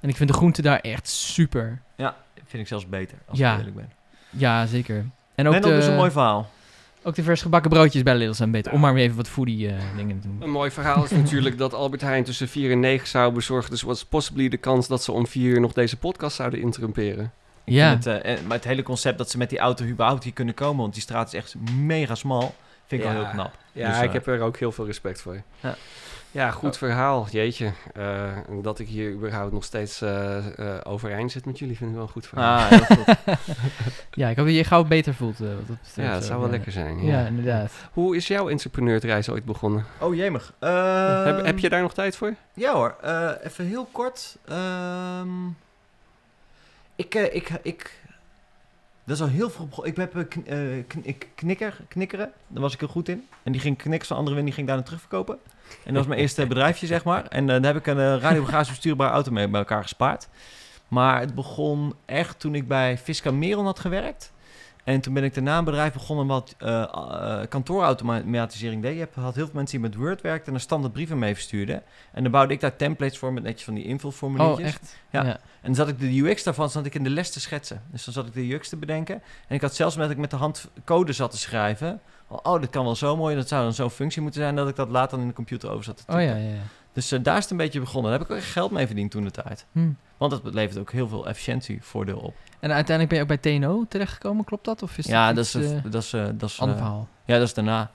En 0.00 0.08
ik 0.08 0.16
vind 0.16 0.28
de 0.30 0.36
groenten 0.36 0.62
daar 0.62 0.78
echt 0.80 1.08
super. 1.08 1.80
vind 2.46 2.62
ik 2.62 2.68
zelfs 2.68 2.88
beter, 2.88 3.18
als 3.28 3.38
Ja. 3.38 3.52
ik 3.52 3.58
eerlijk 3.58 3.76
ben. 3.76 3.90
Ja, 4.30 4.66
zeker. 4.66 5.06
En 5.34 5.48
ook, 5.48 5.54
En 5.54 5.62
de, 5.62 5.68
dus 5.68 5.86
een 5.86 5.94
mooi 5.96 6.10
verhaal. 6.10 6.50
Ook 7.04 7.14
de 7.14 7.22
vers 7.22 7.42
gebakken 7.42 7.70
broodjes 7.70 8.02
bij 8.02 8.12
de 8.12 8.18
Lidl 8.18 8.32
zijn 8.32 8.50
beter. 8.50 8.70
Ja. 8.70 8.76
Om 8.76 8.82
maar 8.82 8.94
weer 8.94 9.04
even 9.04 9.16
wat 9.16 9.28
foodie 9.28 9.68
eh, 9.68 9.74
dingen 9.96 10.20
te 10.20 10.28
doen. 10.28 10.42
Een 10.42 10.50
mooi 10.50 10.70
verhaal 10.70 11.04
is 11.04 11.10
natuurlijk 11.22 11.58
dat 11.58 11.74
Albert 11.74 12.02
Heijn 12.02 12.24
tussen 12.24 12.48
4 12.48 12.70
en 12.70 12.80
9 12.80 13.08
zou 13.08 13.32
bezorgen. 13.32 13.70
Dus 13.70 13.82
was 13.82 14.04
possibly 14.04 14.48
de 14.48 14.56
kans 14.56 14.88
dat 14.88 15.02
ze 15.02 15.12
om 15.12 15.26
4 15.26 15.50
uur 15.50 15.60
nog 15.60 15.72
deze 15.72 15.96
podcast 15.96 16.36
zouden 16.36 16.60
interrumperen. 16.60 17.32
Ja, 17.64 17.88
het, 17.90 18.06
eh, 18.06 18.24
en- 18.32 18.46
maar 18.46 18.56
het 18.56 18.66
hele 18.66 18.82
concept 18.82 19.18
dat 19.18 19.30
ze 19.30 19.38
met 19.38 19.50
die 19.50 19.58
auto 19.58 19.84
überhaupt 19.84 20.24
hier 20.24 20.32
kunnen 20.32 20.54
komen, 20.54 20.80
want 20.80 20.92
die 20.92 21.02
straat 21.02 21.26
is 21.26 21.34
echt 21.34 21.54
mega 21.78 22.14
smal, 22.14 22.54
vind 22.86 23.00
ik 23.02 23.06
Ja. 23.06 23.12
wel 23.14 23.22
heel 23.22 23.32
knap. 23.32 23.52
Ja, 23.74 23.88
Dus, 23.88 23.98
ik 24.00 24.06
eh, 24.06 24.12
heb 24.12 24.26
er 24.26 24.40
ook 24.40 24.56
heel 24.56 24.72
veel 24.72 24.86
respect 24.86 25.20
voor. 25.20 25.42
Ja. 25.60 25.74
Ja, 26.30 26.50
goed 26.50 26.76
verhaal. 26.78 27.26
Jeetje. 27.30 27.72
Eh, 27.94 28.36
en 28.36 28.62
dat 28.62 28.78
ik 28.78 28.88
hier 28.88 29.10
überhaupt 29.12 29.52
nog 29.52 29.64
steeds 29.64 30.00
eh, 30.00 30.36
eh, 30.58 30.80
overeind 30.82 31.32
zit 31.32 31.44
met 31.46 31.58
jullie 31.58 31.76
vind 31.76 31.90
ik 31.90 31.96
wel 31.96 32.04
een 32.04 32.10
goed 32.12 32.26
verhaal. 32.26 32.58
Ah, 32.58 32.68
heel 32.70 32.84
goed. 32.84 33.16
ja, 34.20 34.28
ik 34.28 34.36
hoop 34.36 34.44
dat 34.44 34.54
je 34.54 34.60
je 34.60 34.64
gauw 34.64 34.84
beter 34.84 35.14
voelt. 35.14 35.38
wat 35.38 35.48
dat 35.48 35.66
betreft. 35.66 35.94
ja, 35.94 36.14
het 36.14 36.24
zou 36.24 36.38
wel 36.38 36.48
Ja. 36.48 36.52
lekker 36.54 36.72
zijn. 36.72 37.04
Ja, 37.04 37.20
Ja. 37.20 37.26
inderdaad. 37.26 37.72
Hoe 37.92 38.16
is 38.16 38.26
jouw 38.26 38.48
entrepreneurreis 38.48 39.28
ooit 39.28 39.44
begonnen? 39.44 39.84
Oh, 40.00 40.14
jemig. 40.14 40.52
heb, 40.60 40.70
Ehm, 41.36 41.44
heb 41.44 41.58
je 41.58 41.68
daar 41.68 41.82
nog 41.82 41.94
tijd 41.94 42.16
voor? 42.16 42.34
Ja 42.54 42.72
hoor, 42.72 42.96
eh, 43.02 43.30
even 43.42 43.66
heel 43.66 43.88
kort. 43.92 44.36
Ehm, 44.48 45.46
ik, 46.96 47.14
eh, 47.14 47.34
ik, 47.34 47.50
ik, 47.62 48.00
dat 49.04 49.16
is 49.16 49.22
al 49.22 49.28
heel 49.28 49.48
begonnen. 49.48 49.84
Ik 49.84 49.96
heb 49.96 50.16
eh, 50.46 50.78
eh, 50.78 50.84
kn- 50.86 51.00
ik 51.02 51.28
knikker, 51.34 51.76
knikkeren, 51.88 52.32
daar 52.48 52.62
was 52.62 52.72
ik 52.74 52.80
heel 52.80 52.88
goed 52.88 53.08
in. 53.08 53.26
En 53.42 53.52
die 53.52 53.60
ging 53.60 53.76
knikkers 53.78 54.08
van 54.08 54.16
andere 54.16 54.34
wind, 54.34 54.46
die 54.46 54.54
ging 54.56 54.66
daarna 54.66 54.82
terugverkopen. 54.82 55.38
En 55.68 55.70
dat 55.84 55.94
was 55.94 56.06
mijn 56.06 56.20
eerste 56.20 56.46
bedrijfje, 56.46 56.86
zeg 56.86 57.04
maar. 57.04 57.26
En 57.26 57.50
eh, 57.50 57.62
daar 57.62 57.74
heb 57.74 57.76
ik 57.76 57.86
een 57.86 58.20
radiobagage 58.20 58.70
bestuurbare 58.70 59.12
auto 59.12 59.30
mee 59.30 59.48
bij 59.48 59.60
elkaar 59.60 59.82
gespaard. 59.82 60.28
Maar 60.88 61.20
het 61.20 61.34
begon 61.34 61.94
echt 62.04 62.40
toen 62.40 62.54
ik 62.54 62.68
bij 62.68 62.98
Fisca 62.98 63.30
Meron 63.30 63.64
had 63.64 63.78
gewerkt. 63.78 64.32
En 64.84 65.00
toen 65.00 65.14
ben 65.14 65.24
ik 65.24 65.34
daarna 65.34 65.58
een 65.58 65.64
bedrijf 65.64 65.92
begonnen 65.92 66.26
wat 66.26 66.54
eh 66.58 66.82
eh, 66.82 67.48
kantoorautomatisering 67.48 68.82
deed. 68.82 68.92
Je 68.94 68.98
hebt- 68.98 69.14
had 69.14 69.34
heel 69.34 69.44
veel 69.44 69.54
mensen 69.54 69.80
die 69.80 69.88
met 69.90 69.98
Word 69.98 70.20
werkten 70.20 70.48
en 70.48 70.54
er 70.54 70.60
standaard 70.60 70.92
brieven 70.92 71.18
mee 71.18 71.34
verstuurden. 71.34 71.82
En 72.12 72.22
dan 72.22 72.32
bouwde 72.32 72.54
ik 72.54 72.60
daar 72.60 72.76
templates 72.76 73.18
voor 73.18 73.32
met 73.32 73.42
netjes 73.42 73.64
van 73.64 73.74
die 73.74 73.84
invulformuliertjes. 73.84 74.60
Oh, 74.60 74.66
echt? 74.74 74.96
Ja. 75.10 75.24
Ja. 75.24 75.32
En 75.32 75.38
dan 75.62 75.74
zat 75.74 75.88
ik 75.88 75.98
de 75.98 76.18
UX 76.20 76.42
daarvan 76.42 76.70
zat 76.70 76.86
ik 76.86 76.94
in 76.94 77.02
de 77.02 77.10
les 77.10 77.30
te 77.30 77.40
schetsen. 77.40 77.82
Dus 77.90 78.04
dan 78.04 78.14
zat 78.14 78.26
ik 78.26 78.32
de 78.34 78.52
UX 78.54 78.68
te 78.68 78.76
bedenken. 78.76 79.14
En 79.48 79.54
ik 79.54 79.60
had 79.60 79.74
zelfs 79.74 79.96
met 79.96 80.10
ik 80.10 80.16
met 80.16 80.30
de 80.30 80.36
hand 80.36 80.68
code 80.84 81.12
zat 81.12 81.30
te 81.30 81.38
schrijven. 81.38 82.00
Oh, 82.28 82.60
dit 82.60 82.70
kan 82.70 82.84
wel 82.84 82.94
zo 82.96 83.16
mooi. 83.16 83.36
Dat 83.36 83.48
zou 83.48 83.62
dan 83.62 83.72
zo'n 83.72 83.90
functie 83.90 84.22
moeten 84.22 84.40
zijn 84.40 84.56
dat 84.56 84.68
ik 84.68 84.76
dat 84.76 84.88
later 84.88 85.18
in 85.18 85.26
de 85.26 85.32
computer 85.34 85.70
over 85.70 85.84
zat 85.84 85.96
te 85.96 86.02
Oh 86.12 86.18
typen. 86.18 86.36
ja, 86.38 86.48
ja. 86.48 86.54
ja. 86.54 86.60
Dus 86.94 87.12
eh, 87.12 87.18
daar 87.22 87.36
is 87.36 87.42
het 87.42 87.50
een 87.50 87.56
beetje 87.56 87.80
begonnen. 87.80 88.10
Daar 88.10 88.20
heb 88.20 88.28
ik 88.28 88.34
ook 88.34 88.40
echt 88.42 88.50
geld 88.52 88.70
mee 88.70 88.86
verdiend 88.86 89.10
toen 89.10 89.24
de 89.24 89.30
tijd. 89.30 89.66
Hm. 89.72 89.88
Want 90.16 90.32
het 90.32 90.54
levert 90.54 90.78
ook 90.78 90.92
heel 90.92 91.08
veel 91.08 91.26
efficiëntievoordeel 91.28 92.18
op. 92.18 92.34
En 92.60 92.72
uiteindelijk 92.72 93.08
ben 93.08 93.16
je 93.16 93.22
ook 93.34 93.42
bij 93.42 93.58
TNO 93.58 93.84
terechtgekomen, 93.88 94.44
klopt 94.44 94.64
dat? 94.64 94.82
Of 94.82 94.98
is 94.98 95.06
ja, 95.06 95.26
dat, 95.26 95.36
dat 95.36 95.44
iets, 95.44 95.54
is, 95.54 95.70
een- 95.70 95.90
dat 95.90 96.02
is, 96.02 96.12
eh, 96.12 96.24
dat 96.34 96.48
is, 96.50 96.60
ander 96.60 96.76
eh, 96.76 96.82
verhaal? 96.82 97.08
ja, 97.24 97.38
dat 97.38 97.46
is 97.46 97.54
daarna. 97.54 97.90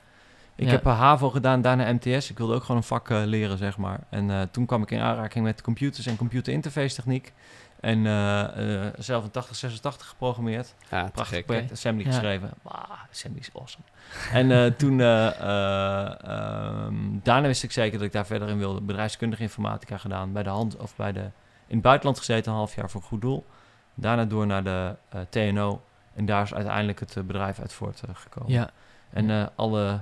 Ik 0.55 0.65
Ja. 0.65 0.71
heb 0.71 0.85
een 0.85 0.91
HAVO 0.91 1.29
gedaan, 1.29 1.61
daarna 1.61 1.91
MTS. 1.93 2.29
Ik 2.29 2.37
wilde 2.37 2.53
ook 2.53 2.61
gewoon 2.61 2.77
een 2.77 2.83
vak 2.83 3.09
eh, 3.09 3.21
leren, 3.25 3.57
zeg 3.57 3.77
maar. 3.77 3.99
En 4.09 4.29
eh, 4.31 4.41
toen 4.51 4.65
kwam 4.65 4.81
ik 4.81 4.91
in 4.91 4.99
aanraking 4.99 5.43
met 5.45 5.61
computers 5.61 6.05
en 6.05 6.15
computerinterface 6.15 6.95
techniek. 6.95 7.33
En 7.79 8.05
eh, 8.05 8.85
eh, 8.85 8.93
zelf 8.97 9.23
een 9.23 9.29
8086 9.31 10.07
geprogrammeerd. 10.07 10.75
Ja, 10.91 11.09
Prachtig 11.13 11.45
project. 11.45 11.71
Assembly 11.71 12.05
Ja. 12.05 12.11
geschreven. 12.11 12.49
Wauw, 12.61 12.85
Assembly 13.11 13.39
is 13.39 13.49
awesome. 13.53 13.83
en 14.31 14.51
eh, 14.51 14.71
toen, 14.71 14.99
eh, 14.99 15.27
eh, 15.27 16.23
ehm, 16.23 16.95
daarna 17.23 17.47
wist 17.47 17.63
ik 17.63 17.71
zeker 17.71 17.97
dat 17.97 18.07
ik 18.07 18.13
daar 18.13 18.25
verder 18.25 18.49
in 18.49 18.57
wilde. 18.57 18.81
Bedrijfskundige 18.81 19.43
informatica 19.43 19.97
gedaan. 19.97 20.33
Bij 20.33 20.43
de 20.43 20.49
hand, 20.49 20.77
of 20.77 20.95
bij 20.95 21.11
de, 21.11 21.29
in 21.67 21.75
het 21.75 21.81
buitenland 21.81 22.17
gezeten, 22.17 22.51
een 22.51 22.57
half 22.57 22.75
jaar 22.75 22.89
voor 22.89 23.01
een 23.01 23.07
goed 23.07 23.21
doel. 23.21 23.45
Daarna 23.93 24.25
door 24.25 24.47
naar 24.47 24.63
de 24.63 24.95
TNO. 25.29 25.81
En 26.19 26.25
daar 26.25 26.43
is 26.43 26.53
uiteindelijk 26.53 26.99
het 26.99 27.27
bedrijf 27.27 27.59
uit 27.59 27.73
voortgekomen. 27.73 28.51
Ja. 28.51 28.71
En 29.09 29.29
eh, 29.29 29.47
alle 29.55 30.01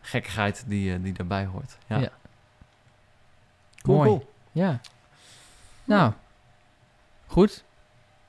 gekkigheid 0.00 0.64
die, 0.66 1.00
die 1.00 1.12
daarbij 1.12 1.44
hoort. 1.44 1.78
Ja. 1.86 1.96
Ja. 1.96 2.10
Cool, 3.82 3.96
Mooi. 3.96 4.08
cool. 4.08 4.32
Ja. 4.52 4.80
Nou, 5.84 6.12
goed. 7.26 7.64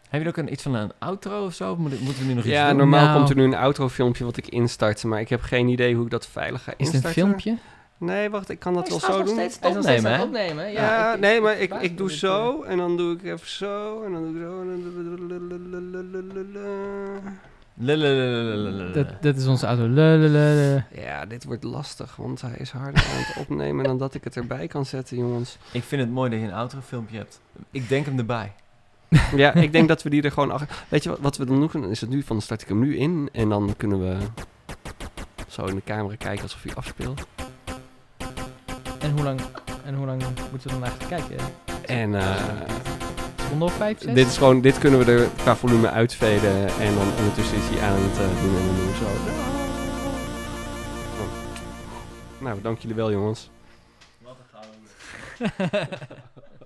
Heb 0.07 0.21
je 0.21 0.27
ook 0.27 0.37
een, 0.37 0.51
iets 0.51 0.63
van 0.63 0.73
een 0.75 0.91
outro 0.99 1.45
of 1.45 1.53
zo? 1.53 1.71
Of 1.71 1.77
moet- 1.77 2.01
Moeten 2.01 2.21
we 2.21 2.27
nu 2.27 2.33
nog 2.33 2.43
iets 2.43 2.53
Ja, 2.53 2.67
doen? 2.69 2.77
normaal 2.77 3.03
Nou. 3.05 3.17
komt 3.17 3.29
er 3.29 3.35
nu 3.35 3.43
een 3.43 3.53
outro-filmpje 3.55 4.23
wat 4.23 4.37
ik 4.37 4.47
instart, 4.47 5.03
maar 5.03 5.19
ik 5.19 5.29
heb 5.29 5.41
geen 5.41 5.67
idee 5.67 5.95
hoe 5.95 6.05
ik 6.05 6.11
dat 6.11 6.27
veilig 6.27 6.63
ga 6.63 6.71
Is 6.77 6.85
het 6.85 6.93
instarten. 6.95 7.21
een 7.23 7.27
filmpje? 7.39 7.57
Nee, 7.99 8.29
wacht, 8.29 8.49
ik 8.49 8.59
kan 8.59 8.73
dat 8.73 8.87
Hij 8.87 8.91
wel 8.91 9.09
zo 9.11 9.17
nog 9.17 9.25
doen. 9.25 9.35
steeds 9.35 9.55
steeds 9.55 9.75
opnemen, 9.77 10.11
het 10.11 10.19
hè? 10.19 10.25
opnemen. 10.27 10.71
Ja, 10.71 10.81
Ja, 10.81 11.13
ik- 11.13 11.19
nee, 11.19 11.41
maar 11.41 11.59
ik 11.59 11.73
ik, 11.81 11.97
doe 11.97 12.07
dit, 12.07 12.17
zo 12.17 12.61
en 12.63 12.77
dan 12.77 12.97
doe 12.97 13.13
ik 13.15 13.23
even 13.23 13.47
zo 13.49 14.03
en 14.03 14.11
dan 14.11 14.21
doe 14.23 14.31
ik 14.35 14.41
zo 14.41 14.61
en 14.61 14.67
dan... 14.67 16.51
Lululululululul. 17.79 18.87
eh, 18.87 18.93
Dat, 18.93 19.21
dat 19.21 19.35
is 19.35 19.45
onze 19.47 19.65
auto. 19.65 19.83
Ja, 21.01 21.25
dit 21.25 21.43
wordt 21.43 21.63
lastig, 21.63 22.15
want 22.15 22.41
hij 22.41 22.55
is 22.57 22.69
harder 22.71 23.01
aan 23.11 23.17
het 23.23 23.35
opnemen 23.39 23.83
dan 23.83 23.97
dat 23.97 24.13
ik 24.13 24.23
het 24.23 24.35
erbij 24.35 24.67
kan 24.67 24.85
zetten, 24.85 25.17
jongens. 25.17 25.57
Ik 25.71 25.83
vind 25.83 26.01
het 26.01 26.11
mooi 26.11 26.29
dat 26.29 26.39
je 26.39 26.45
een 26.45 26.53
outro-filmpje 26.53 27.17
hebt. 27.17 27.41
Ik 27.71 27.89
denk 27.89 28.05
hem 28.05 28.17
erbij. 28.17 28.53
Ja, 29.35 29.53
ik 29.53 29.71
denk 29.71 29.87
dat 29.93 30.03
we 30.03 30.09
die 30.09 30.21
er 30.21 30.31
gewoon 30.31 30.51
achter... 30.51 30.85
Weet 30.87 31.03
je 31.03 31.09
wat, 31.09 31.19
wat 31.19 31.37
we 31.37 31.45
dan 31.45 31.59
doen? 31.59 31.81
Dan 31.81 31.89
is 31.89 32.01
het 32.01 32.09
nu 32.09 32.23
van, 32.23 32.35
dan 32.35 32.45
start 32.45 32.61
ik 32.61 32.67
hem 32.67 32.79
nu 32.79 32.97
in 32.97 33.29
en 33.31 33.49
dan 33.49 33.73
kunnen 33.77 33.99
we 33.99 34.17
zo 35.47 35.65
in 35.65 35.75
de 35.75 35.83
camera 35.85 36.15
kijken 36.15 36.43
alsof 36.43 36.63
hij 36.63 36.75
afspeelt. 36.75 37.27
En 38.99 39.11
hoe 39.11 39.23
lang, 39.23 39.39
en 39.85 39.95
hoe 39.95 40.05
lang 40.05 40.23
moeten 40.51 40.69
we 40.69 40.79
dan 40.79 40.83
eigenlijk 40.83 41.27
kijken? 41.27 41.45
En 41.85 42.15
eh, 42.15 43.59
of 43.59 43.73
vijf, 43.73 44.01
zes? 44.01 44.13
dit, 44.13 44.27
is 44.27 44.37
gewoon, 44.37 44.61
dit 44.61 44.77
kunnen 44.77 45.05
we 45.05 45.11
er 45.11 45.27
qua 45.37 45.55
volume 45.55 45.89
uitveden 45.89 46.67
en 46.67 46.95
dan 46.95 47.07
ondertussen 47.17 47.57
is 47.57 47.63
hij 47.69 47.89
aan 47.89 47.99
het 47.99 48.17
eh, 48.17 48.41
doen 48.41 48.55
en 48.55 48.65
dan 48.65 48.75
doen 48.75 48.87
we 48.87 48.95
zo. 48.95 49.05
Oh. 51.21 52.41
Nou, 52.41 52.61
dank 52.61 52.79
jullie 52.79 52.95
wel 52.95 53.11
jongens. 53.11 53.49
Wat 54.21 54.35
een 54.39 54.45
gouden. 54.51 55.89